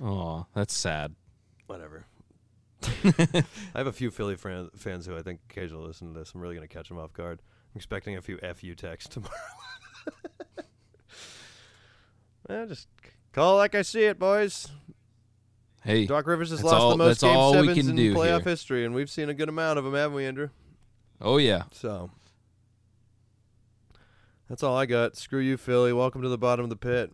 Oh, 0.00 0.46
that's 0.54 0.76
sad. 0.76 1.14
Whatever. 1.66 2.06
I 3.04 3.44
have 3.74 3.86
a 3.86 3.92
few 3.92 4.10
Philly 4.10 4.36
fran- 4.36 4.70
fans 4.76 5.06
who 5.06 5.16
I 5.16 5.22
think 5.22 5.40
occasionally 5.48 5.86
listen 5.86 6.12
to 6.12 6.18
this. 6.18 6.32
I'm 6.34 6.40
really 6.40 6.56
going 6.56 6.66
to 6.66 6.74
catch 6.74 6.88
them 6.88 6.98
off 6.98 7.12
guard. 7.12 7.40
I'm 7.72 7.78
expecting 7.78 8.16
a 8.16 8.22
few 8.22 8.38
FU 8.38 8.74
texts 8.74 9.14
tomorrow. 9.14 9.32
yeah, 12.50 12.66
just 12.66 12.88
call 13.32 13.56
like 13.56 13.74
I 13.76 13.82
see 13.82 14.02
it, 14.04 14.18
boys. 14.18 14.68
Hey, 15.84 16.06
Doc 16.06 16.26
Rivers 16.26 16.50
has 16.50 16.62
lost 16.62 16.74
all- 16.76 16.90
the 16.92 16.96
most 16.96 17.20
game 17.20 17.52
sevens 17.52 17.88
in 17.88 17.96
do 17.96 18.14
playoff 18.14 18.42
here. 18.42 18.50
history, 18.50 18.84
and 18.84 18.94
we've 18.94 19.10
seen 19.10 19.28
a 19.28 19.34
good 19.34 19.48
amount 19.48 19.78
of 19.78 19.84
them, 19.84 19.94
haven't 19.94 20.14
we, 20.16 20.24
Andrew? 20.26 20.48
oh 21.20 21.38
yeah, 21.38 21.64
So 21.72 22.10
that's 24.48 24.62
all 24.62 24.76
I 24.76 24.86
got. 24.86 25.16
Screw 25.16 25.40
you, 25.40 25.56
Philly. 25.56 25.92
Welcome 25.92 26.22
to 26.22 26.28
the 26.28 26.38
bottom 26.38 26.64
of 26.64 26.70
the 26.70 26.76
pit. 26.76 27.12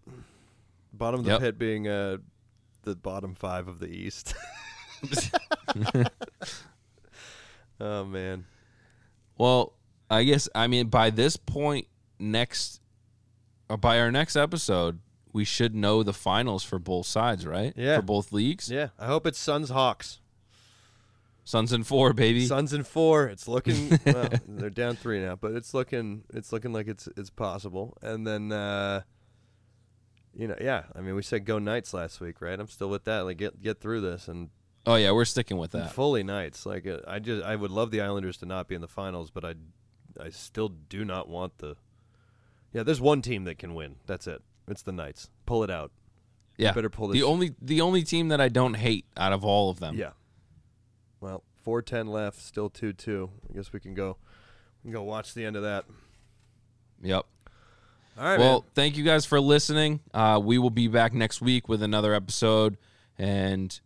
Bottom 0.93 1.21
of 1.21 1.25
the 1.27 1.33
Yep. 1.33 1.41
pit 1.41 1.59
being 1.59 1.87
uh, 1.89 2.19
the 2.83 2.95
bottom 2.97 3.35
five 3.35 3.69
of 3.69 3.79
the 3.79 3.87
East. 3.89 4.35
oh 7.81 8.05
man. 8.05 8.45
Well, 9.37 9.75
I 10.11 10.25
guess 10.25 10.49
I 10.55 10.67
mean 10.67 10.89
by 10.89 11.11
this 11.11 11.37
point 11.37 11.87
next 12.19 12.81
or 13.69 13.77
by 13.77 14.01
our 14.01 14.11
next 14.11 14.35
episode, 14.37 14.99
we 15.33 15.45
should 15.45 15.75
know 15.75 16.03
the 16.03 16.13
finals 16.13 16.65
for 16.65 16.79
both 16.79 17.07
sides, 17.07 17.47
right? 17.47 17.73
Yeah. 17.77 17.97
For 17.97 18.03
both 18.03 18.33
leagues. 18.33 18.71
Yeah, 18.71 18.89
I 18.99 19.07
hope 19.07 19.27
it's 19.27 19.39
Suns 19.39 19.71
Hawks. 19.71 20.21
Suns 21.49 21.73
and 21.73 21.87
four, 21.87 22.13
baby. 22.13 22.45
Suns 22.45 22.75
and 22.75 22.87
four. 22.87 23.27
It's 23.27 23.49
looking 23.49 23.99
well, 24.07 24.29
they're 24.47 24.69
down 24.69 24.97
three 24.97 25.19
now, 25.21 25.35
but 25.35 25.53
it's 25.53 25.73
looking 25.73 26.25
it's 26.35 26.53
looking 26.53 26.75
like 26.75 26.89
it's 26.89 27.09
it's 27.17 27.31
possible. 27.31 27.97
And 28.03 28.27
then 28.27 28.53
uh 28.53 29.01
you 30.37 30.47
know, 30.47 30.57
yeah. 30.61 30.83
I 30.95 31.01
mean, 31.01 31.15
we 31.15 31.23
said 31.23 31.47
go 31.47 31.59
Knights 31.59 31.95
last 31.95 32.21
week, 32.21 32.43
right? 32.43 32.61
I'm 32.61 32.69
still 32.69 32.91
with 32.91 33.05
that. 33.05 33.21
Like, 33.21 33.39
get 33.39 33.63
get 33.63 33.81
through 33.81 34.03
this 34.03 34.29
and 34.29 34.51
oh 34.87 34.97
yeah, 34.97 35.11
we're 35.13 35.25
sticking 35.25 35.57
with 35.57 35.71
that. 35.71 35.93
fully 35.93 36.23
Knights. 36.23 36.67
Like, 36.67 36.87
uh, 36.87 36.99
I 37.07 37.19
just 37.19 37.43
I 37.43 37.57
would 37.57 37.71
love 37.71 37.93
the 37.93 38.03
Islanders 38.03 38.37
to 38.39 38.47
not 38.47 38.69
be 38.69 38.75
in 38.75 38.83
the 38.83 38.87
finals, 38.87 39.31
but 39.31 39.43
I 39.43 39.55
I 40.21 40.29
still 40.29 40.69
do 40.69 41.03
not 41.03 41.31
want 41.31 41.57
the. 41.59 41.77
Yeah, 42.75 42.83
there's 42.83 43.01
one 43.01 43.23
team 43.23 43.45
that 43.45 43.59
can 43.59 43.75
win. 43.75 43.97
That's 44.07 44.27
it. 44.27 44.43
It's 44.69 44.83
the 44.83 44.93
Knights. 44.93 45.31
Pull 45.47 45.65
it 45.65 45.71
out. 45.71 45.91
Yeah. 46.57 46.73
better 46.73 46.91
pull 46.91 47.09
this. 47.09 47.15
The 47.15 47.23
only 47.23 47.55
the 47.63 47.81
only 47.81 48.03
team 48.03 48.29
that 48.29 48.41
I 48.41 48.49
don't 48.49 48.75
hate 48.75 49.07
out 49.17 49.33
of 49.33 49.45
all 49.45 49.71
of 49.71 49.79
them. 49.79 49.97
Yeah. 49.97 50.11
Well, 51.21 51.45
four 51.63 51.83
ten 51.83 52.09
left, 52.09 52.41
still 52.43 52.69
two 52.69 52.93
two. 52.93 53.31
I 53.49 53.55
guess 53.55 53.73
we 53.73 53.81
can 53.81 53.95
go. 53.95 54.17
We 54.83 54.89
can 54.89 54.93
go 54.93 55.05
watch 55.05 55.35
the 55.35 55.45
end 55.45 55.57
of 55.57 55.63
that. 55.63 55.85
Yep. 57.03 57.27
All 58.19 58.25
right, 58.25 58.39
well, 58.39 58.61
man. 58.61 58.71
thank 58.75 58.97
you 58.97 59.05
guys 59.05 59.25
for 59.25 59.41
listening. 59.41 60.01
Uh, 60.13 60.41
we 60.43 60.59
will 60.59 60.71
be 60.71 60.89
back 60.89 61.15
next 61.15 61.41
week 61.41 61.69
with 61.69 61.85
another 61.85 62.13
episode, 62.13 62.77
and 63.17 63.79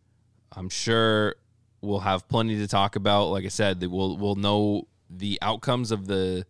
I'm 0.50 0.70
sure 0.70 1.34
we'll 1.82 2.00
have 2.00 2.26
plenty 2.28 2.56
to 2.56 2.66
talk 2.66 2.96
about. 2.96 3.26
Like 3.26 3.44
I 3.44 3.48
said, 3.48 3.82
we'll 3.82 4.16
we'll 4.16 4.36
know 4.36 4.88
the 5.10 5.38
outcomes 5.42 5.90
of 5.90 6.06
the 6.06 6.46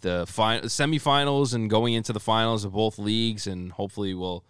the 0.00 0.24
fi- 0.28 0.60
semifinals 0.60 1.54
and 1.54 1.68
going 1.68 1.94
into 1.94 2.12
the 2.12 2.20
finals 2.20 2.64
of 2.64 2.72
both 2.72 2.98
leagues, 2.98 3.46
and 3.46 3.72
hopefully 3.72 4.14
we'll 4.14 4.44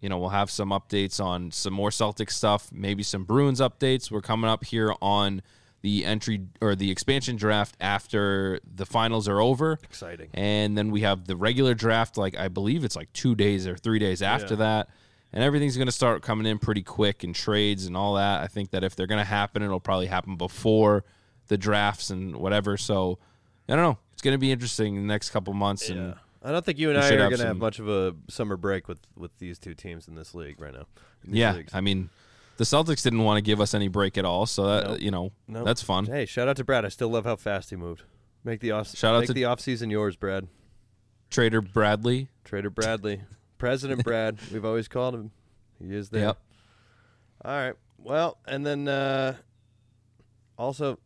you 0.00 0.08
know 0.08 0.18
we'll 0.18 0.28
have 0.30 0.50
some 0.50 0.70
updates 0.70 1.22
on 1.22 1.50
some 1.50 1.72
more 1.72 1.90
Celtic 1.90 2.30
stuff, 2.30 2.70
maybe 2.72 3.02
some 3.02 3.24
Bruins 3.24 3.60
updates. 3.60 4.10
We're 4.10 4.20
coming 4.20 4.48
up 4.50 4.64
here 4.64 4.94
on 5.02 5.42
the 5.80 6.04
entry 6.04 6.40
or 6.60 6.74
the 6.74 6.90
expansion 6.90 7.36
draft 7.36 7.76
after 7.80 8.58
the 8.74 8.84
finals 8.84 9.28
are 9.28 9.40
over 9.40 9.78
Exciting. 9.84 10.28
and 10.34 10.76
then 10.76 10.90
we 10.90 11.02
have 11.02 11.26
the 11.28 11.36
regular 11.36 11.72
draft 11.72 12.16
like 12.18 12.36
i 12.36 12.48
believe 12.48 12.82
it's 12.82 12.96
like 12.96 13.12
two 13.12 13.36
days 13.36 13.64
or 13.64 13.76
three 13.76 14.00
days 14.00 14.20
after 14.20 14.54
Yeah. 14.54 14.58
that 14.58 14.88
and 15.32 15.44
everything's 15.44 15.76
going 15.76 15.86
to 15.86 15.92
start 15.92 16.20
coming 16.20 16.46
in 16.48 16.58
pretty 16.58 16.82
quick 16.82 17.22
and 17.22 17.32
trades 17.32 17.86
and 17.86 17.96
all 17.96 18.14
that 18.14 18.42
i 18.42 18.48
think 18.48 18.70
that 18.70 18.82
if 18.82 18.96
they're 18.96 19.06
going 19.06 19.20
to 19.20 19.24
happen 19.24 19.62
it'll 19.62 19.78
probably 19.78 20.08
happen 20.08 20.34
before 20.34 21.04
the 21.46 21.56
drafts 21.56 22.10
and 22.10 22.34
whatever 22.34 22.76
so 22.76 23.20
i 23.68 23.74
don't 23.74 23.82
know 23.84 23.98
it's 24.12 24.22
going 24.22 24.34
to 24.34 24.38
be 24.38 24.50
interesting 24.52 24.96
in 24.96 25.02
the 25.02 25.08
next 25.12 25.30
couple 25.30 25.52
months 25.54 25.88
Yeah. 25.90 26.14
I 26.40 26.52
don't 26.52 26.64
think 26.64 26.78
you 26.78 26.88
and 26.90 26.98
I 26.98 27.08
are 27.10 27.16
going 27.16 27.36
to 27.38 27.46
have 27.46 27.58
much 27.58 27.78
of 27.80 27.88
a 27.88 28.14
summer 28.28 28.56
break 28.56 28.86
with 28.88 29.00
with 29.16 29.36
these 29.38 29.58
two 29.58 29.74
teams 29.74 30.06
in 30.08 30.14
this 30.14 30.34
league 30.34 30.60
right 30.60 30.72
now. 30.72 30.86
yeah 31.24 31.52
leagues. 31.54 31.74
i 31.74 31.80
mean 31.80 32.10
the 32.58 32.64
celtics 32.64 33.02
didn't 33.02 33.22
want 33.24 33.36
to 33.38 33.42
give 33.42 33.60
us 33.60 33.74
any 33.74 33.88
break 33.88 34.16
at 34.18 34.24
all 34.24 34.46
so 34.46 34.66
that 34.66 34.86
Nope. 34.86 35.00
you 35.00 35.10
know 35.10 35.32
Nope. 35.48 35.64
that's 35.66 35.82
fun 35.82 36.06
Hey, 36.06 36.26
shout 36.26 36.48
out 36.48 36.56
to 36.56 36.64
Brad. 36.64 36.84
I 36.84 36.88
still 36.88 37.08
love 37.08 37.24
how 37.24 37.36
fast 37.36 37.70
he 37.70 37.76
moved. 37.76 38.02
Make 38.44 38.60
the 38.60 38.70
off 38.70 38.96
Shout 38.96 39.14
out 39.14 39.26
to- 39.26 39.32
the 39.32 39.44
off 39.46 39.60
season 39.60 39.90
yours, 39.90 40.16
Brad. 40.16 40.46
trader 41.30 41.60
bradley 41.60 42.28
Trader 42.44 42.70
Bradley. 42.70 43.22
President 43.58 44.02
Brad. 44.04 44.38
We've 44.52 44.64
always 44.64 44.86
called 44.88 45.14
him. 45.16 45.32
He 45.80 45.92
is 45.94 46.08
there. 46.10 46.22
Yep. 46.26 46.38
All 47.44 47.50
right. 47.52 47.74
Well, 47.98 48.38
and 48.46 48.64
then 48.64 48.86
uh 48.88 49.34
also 50.56 50.98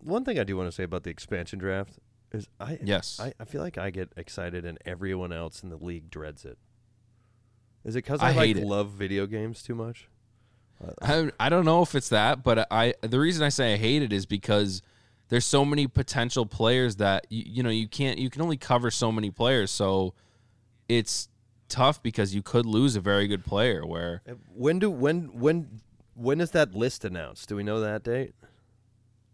one 0.00 0.24
thing 0.24 0.38
I 0.38 0.44
do 0.44 0.56
want 0.56 0.68
to 0.68 0.72
say 0.72 0.82
about 0.84 1.02
the 1.04 1.10
expansion 1.10 1.58
draft 1.58 1.98
is 2.32 2.46
I 2.60 2.78
yes 2.82 3.18
I, 3.20 3.32
I 3.40 3.44
feel 3.44 3.62
like 3.62 3.78
I 3.78 3.90
get 3.90 4.12
excited 4.16 4.64
and 4.64 4.78
everyone 4.84 5.32
else 5.32 5.62
in 5.62 5.70
the 5.70 5.76
league 5.76 6.10
dreads 6.10 6.44
it. 6.44 6.58
Is 7.84 7.96
it 7.96 8.04
because 8.04 8.20
I, 8.20 8.30
I 8.30 8.32
like 8.32 8.56
it. 8.56 8.64
love 8.64 8.90
video 8.90 9.26
games 9.26 9.62
too 9.62 9.74
much? 9.74 10.08
I, 11.02 11.30
I 11.40 11.48
don't 11.48 11.64
know 11.64 11.82
if 11.82 11.94
it's 11.94 12.10
that, 12.10 12.44
but 12.44 12.66
I 12.70 12.94
the 13.00 13.18
reason 13.18 13.42
I 13.42 13.48
say 13.48 13.74
I 13.74 13.76
hate 13.76 14.02
it 14.02 14.12
is 14.12 14.26
because 14.26 14.82
there's 15.28 15.44
so 15.44 15.64
many 15.64 15.86
potential 15.86 16.46
players 16.46 16.96
that 16.96 17.26
you, 17.30 17.44
you 17.46 17.62
know 17.62 17.70
you 17.70 17.88
can't 17.88 18.18
you 18.18 18.30
can 18.30 18.42
only 18.42 18.56
cover 18.56 18.90
so 18.90 19.10
many 19.10 19.30
players, 19.30 19.70
so 19.70 20.14
it's 20.88 21.28
tough 21.68 22.02
because 22.02 22.34
you 22.34 22.42
could 22.42 22.64
lose 22.64 22.94
a 22.96 23.00
very 23.00 23.26
good 23.26 23.44
player. 23.44 23.84
Where 23.86 24.22
Uh, 24.28 24.34
When 24.54 24.78
do 24.78 24.90
when 24.90 25.38
when 25.38 25.80
when 26.14 26.40
is 26.40 26.50
that 26.52 26.74
list 26.74 27.04
announced? 27.04 27.48
Do 27.48 27.56
we 27.56 27.62
know 27.62 27.80
that 27.80 28.02
date 28.04 28.34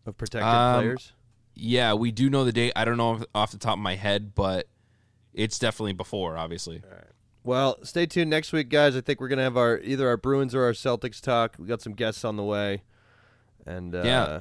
of 0.06 0.16
protected 0.16 0.48
Um, 0.48 0.82
players? 0.82 1.12
Yeah, 1.54 1.94
we 1.94 2.10
do 2.10 2.28
know 2.30 2.44
the 2.44 2.52
date. 2.52 2.72
I 2.76 2.84
don't 2.84 2.96
know 2.96 3.24
off 3.34 3.50
the 3.52 3.58
top 3.58 3.74
of 3.74 3.78
my 3.80 3.94
head, 3.96 4.34
but 4.34 4.68
it's 5.32 5.58
definitely 5.58 5.92
before, 5.92 6.36
obviously. 6.36 6.82
Well, 7.42 7.76
stay 7.84 8.06
tuned 8.06 8.30
next 8.30 8.52
week, 8.52 8.68
guys. 8.70 8.96
I 8.96 9.00
think 9.02 9.20
we're 9.20 9.28
gonna 9.28 9.42
have 9.42 9.56
our 9.56 9.78
either 9.80 10.08
our 10.08 10.16
Bruins 10.16 10.54
or 10.54 10.64
our 10.64 10.72
Celtics 10.72 11.20
talk. 11.20 11.56
We 11.58 11.66
got 11.66 11.82
some 11.82 11.92
guests 11.92 12.24
on 12.24 12.36
the 12.36 12.42
way, 12.42 12.82
and 13.66 13.94
uh, 13.94 14.02
Yeah. 14.04 14.40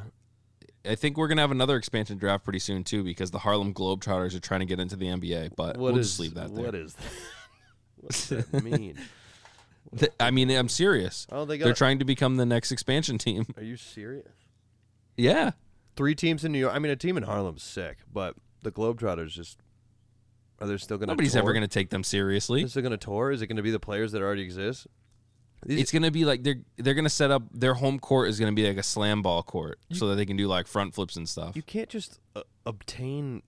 I 0.86 0.96
think 0.96 1.18
we're 1.18 1.28
gonna 1.30 1.42
have 1.42 1.52
another 1.52 1.78
expansion 1.78 2.18
draft 2.18 2.44
pretty 2.44 2.60
soon 2.60 2.84
too, 2.84 3.04
because 3.04 3.32
the 3.32 3.40
Harlem 3.40 3.74
Globetrotters 3.74 4.36
are 4.36 4.40
trying 4.40 4.60
to 4.62 4.66
get 4.66 4.80
into 4.80 4.96
the 4.96 5.08
NBA. 5.08 5.52
But 5.56 5.78
what 5.78 5.94
we'll 5.94 5.98
is 5.98 6.08
just 6.10 6.20
leave 6.20 6.34
that 6.36 6.54
there. 6.54 6.66
what 6.66 6.76
is 6.76 6.94
that? 6.94 7.04
What's 7.98 8.28
that 8.28 8.64
mean? 8.64 8.98
Th- 9.98 10.12
I 10.20 10.32
mean, 10.32 10.50
I'm 10.52 10.68
serious. 10.70 11.28
Oh, 11.32 11.46
they 11.46 11.58
got 11.58 11.66
They're 11.66 11.74
trying 11.74 12.00
to 12.00 12.06
become 12.06 12.38
the 12.38 12.46
next 12.46 12.72
expansion 12.72 13.18
team. 13.18 13.46
Are 13.58 13.64
you 13.64 13.78
serious? 13.78 14.28
Yeah. 15.16 15.52
Three 15.96 16.16
teams 16.16 16.44
in 16.44 16.52
New 16.52 16.60
York. 16.60 16.74
I 16.74 16.80
mean, 16.80 16.92
a 16.92 16.96
team 16.96 17.18
in 17.18 17.24
Harlem's 17.24 17.64
sick, 17.64 17.98
but 18.12 18.36
the 18.64 18.72
Globetrotters 18.72 19.30
just 19.30 19.60
are 20.60 20.68
they 20.68 20.78
still 20.78 20.98
gonna? 20.98 21.12
Nobody's 21.12 21.34
tour? 21.34 21.42
ever 21.42 21.54
going 21.54 21.62
to 21.64 21.68
take 21.68 21.90
them 21.90 22.04
seriously. 22.04 22.62
They're 22.62 22.70
still 22.70 22.82
gonna 22.84 22.98
tour. 22.98 23.32
Is 23.32 23.42
it 23.42 23.48
gonna 23.48 23.62
be 23.64 23.72
the 23.72 23.80
players 23.80 24.12
that 24.14 24.22
already 24.22 24.42
exist? 24.44 24.88
These- 25.66 25.80
It's 25.82 25.92
going 25.94 26.04
to 26.04 26.12
be 26.12 26.26
like 26.26 26.44
they're 26.44 26.60
they're 26.78 26.94
going 26.94 27.06
to 27.06 27.10
set 27.10 27.32
up 27.32 27.44
their 27.54 27.76
home 27.76 27.98
court 28.00 28.28
is 28.30 28.38
going 28.38 28.52
to 28.54 28.56
be 28.56 28.68
like 28.68 28.78
a 28.78 28.84
slam 28.84 29.22
ball 29.22 29.44
court 29.44 29.80
so 29.94 30.08
that 30.10 30.16
they 30.16 30.26
can 30.26 30.36
do 30.36 30.46
like 30.48 30.68
front 30.68 30.94
flips 30.94 31.16
and 31.16 31.28
stuff. 31.30 31.56
You 31.56 31.62
can't 31.62 31.88
just 31.88 32.20
uh, 32.36 32.42
obtain 32.66 33.44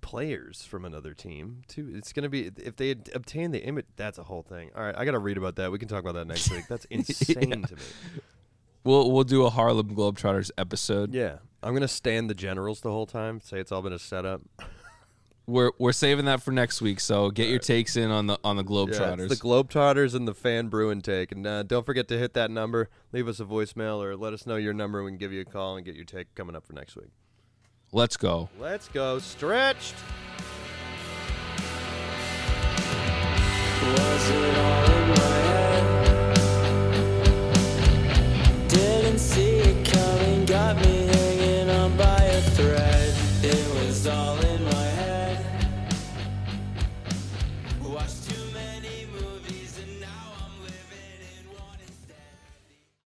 players 0.00 0.62
from 0.62 0.86
another 0.86 1.12
team. 1.12 1.60
Too, 1.68 1.92
it's 1.94 2.14
gonna 2.14 2.30
be 2.30 2.50
if 2.56 2.76
they 2.76 2.92
obtain 3.14 3.50
the 3.50 3.62
image. 3.62 3.84
That's 3.96 4.16
a 4.18 4.22
whole 4.22 4.42
thing. 4.42 4.70
All 4.74 4.82
right, 4.82 4.94
I 4.96 5.04
gotta 5.04 5.18
read 5.18 5.36
about 5.36 5.56
that. 5.56 5.70
We 5.70 5.78
can 5.78 5.88
talk 5.88 6.00
about 6.00 6.14
that 6.14 6.26
next 6.26 6.50
week. 6.50 6.64
That's 6.68 6.84
insane 6.90 7.62
to 7.64 7.74
me. 7.76 7.82
We'll 8.84 9.10
we'll 9.10 9.24
do 9.24 9.44
a 9.44 9.50
Harlem 9.50 9.94
Globetrotters 9.94 10.50
episode. 10.56 11.12
Yeah, 11.14 11.38
I'm 11.62 11.74
gonna 11.74 11.88
stand 11.88 12.30
the 12.30 12.34
Generals 12.34 12.80
the 12.80 12.90
whole 12.90 13.06
time. 13.06 13.40
Say 13.40 13.58
it's 13.60 13.72
all 13.72 13.82
been 13.82 13.92
a 13.92 13.98
setup. 13.98 14.40
We're 15.46 15.72
we're 15.78 15.92
saving 15.92 16.26
that 16.26 16.42
for 16.42 16.52
next 16.52 16.80
week. 16.82 17.00
So 17.00 17.30
get 17.30 17.48
your 17.48 17.58
takes 17.58 17.96
in 17.96 18.10
on 18.10 18.26
the 18.26 18.38
on 18.44 18.56
the 18.56 18.62
Yeah, 18.62 18.68
Globetrotters. 18.68 19.30
it's 19.30 19.40
the 19.40 19.46
Globetrotters 19.48 20.14
and 20.14 20.28
the 20.28 20.34
Fan 20.34 20.68
Bruin 20.68 21.00
take. 21.00 21.32
And 21.32 21.46
uh, 21.46 21.62
don't 21.62 21.86
forget 21.86 22.06
to 22.08 22.18
hit 22.18 22.34
that 22.34 22.50
number. 22.50 22.88
Leave 23.12 23.28
us 23.28 23.40
a 23.40 23.44
voicemail 23.44 24.02
or 24.04 24.14
let 24.16 24.32
us 24.34 24.46
know 24.46 24.56
your 24.56 24.74
number. 24.74 25.02
We 25.02 25.10
can 25.10 25.18
give 25.18 25.32
you 25.32 25.40
a 25.40 25.46
call 25.46 25.76
and 25.76 25.84
get 25.86 25.94
your 25.94 26.04
take 26.04 26.34
coming 26.34 26.54
up 26.54 26.66
for 26.66 26.74
next 26.74 26.96
week. 26.96 27.08
Let's 27.92 28.18
go. 28.18 28.50
Let's 28.60 28.88
go 28.88 29.18
stretched. 29.18 29.94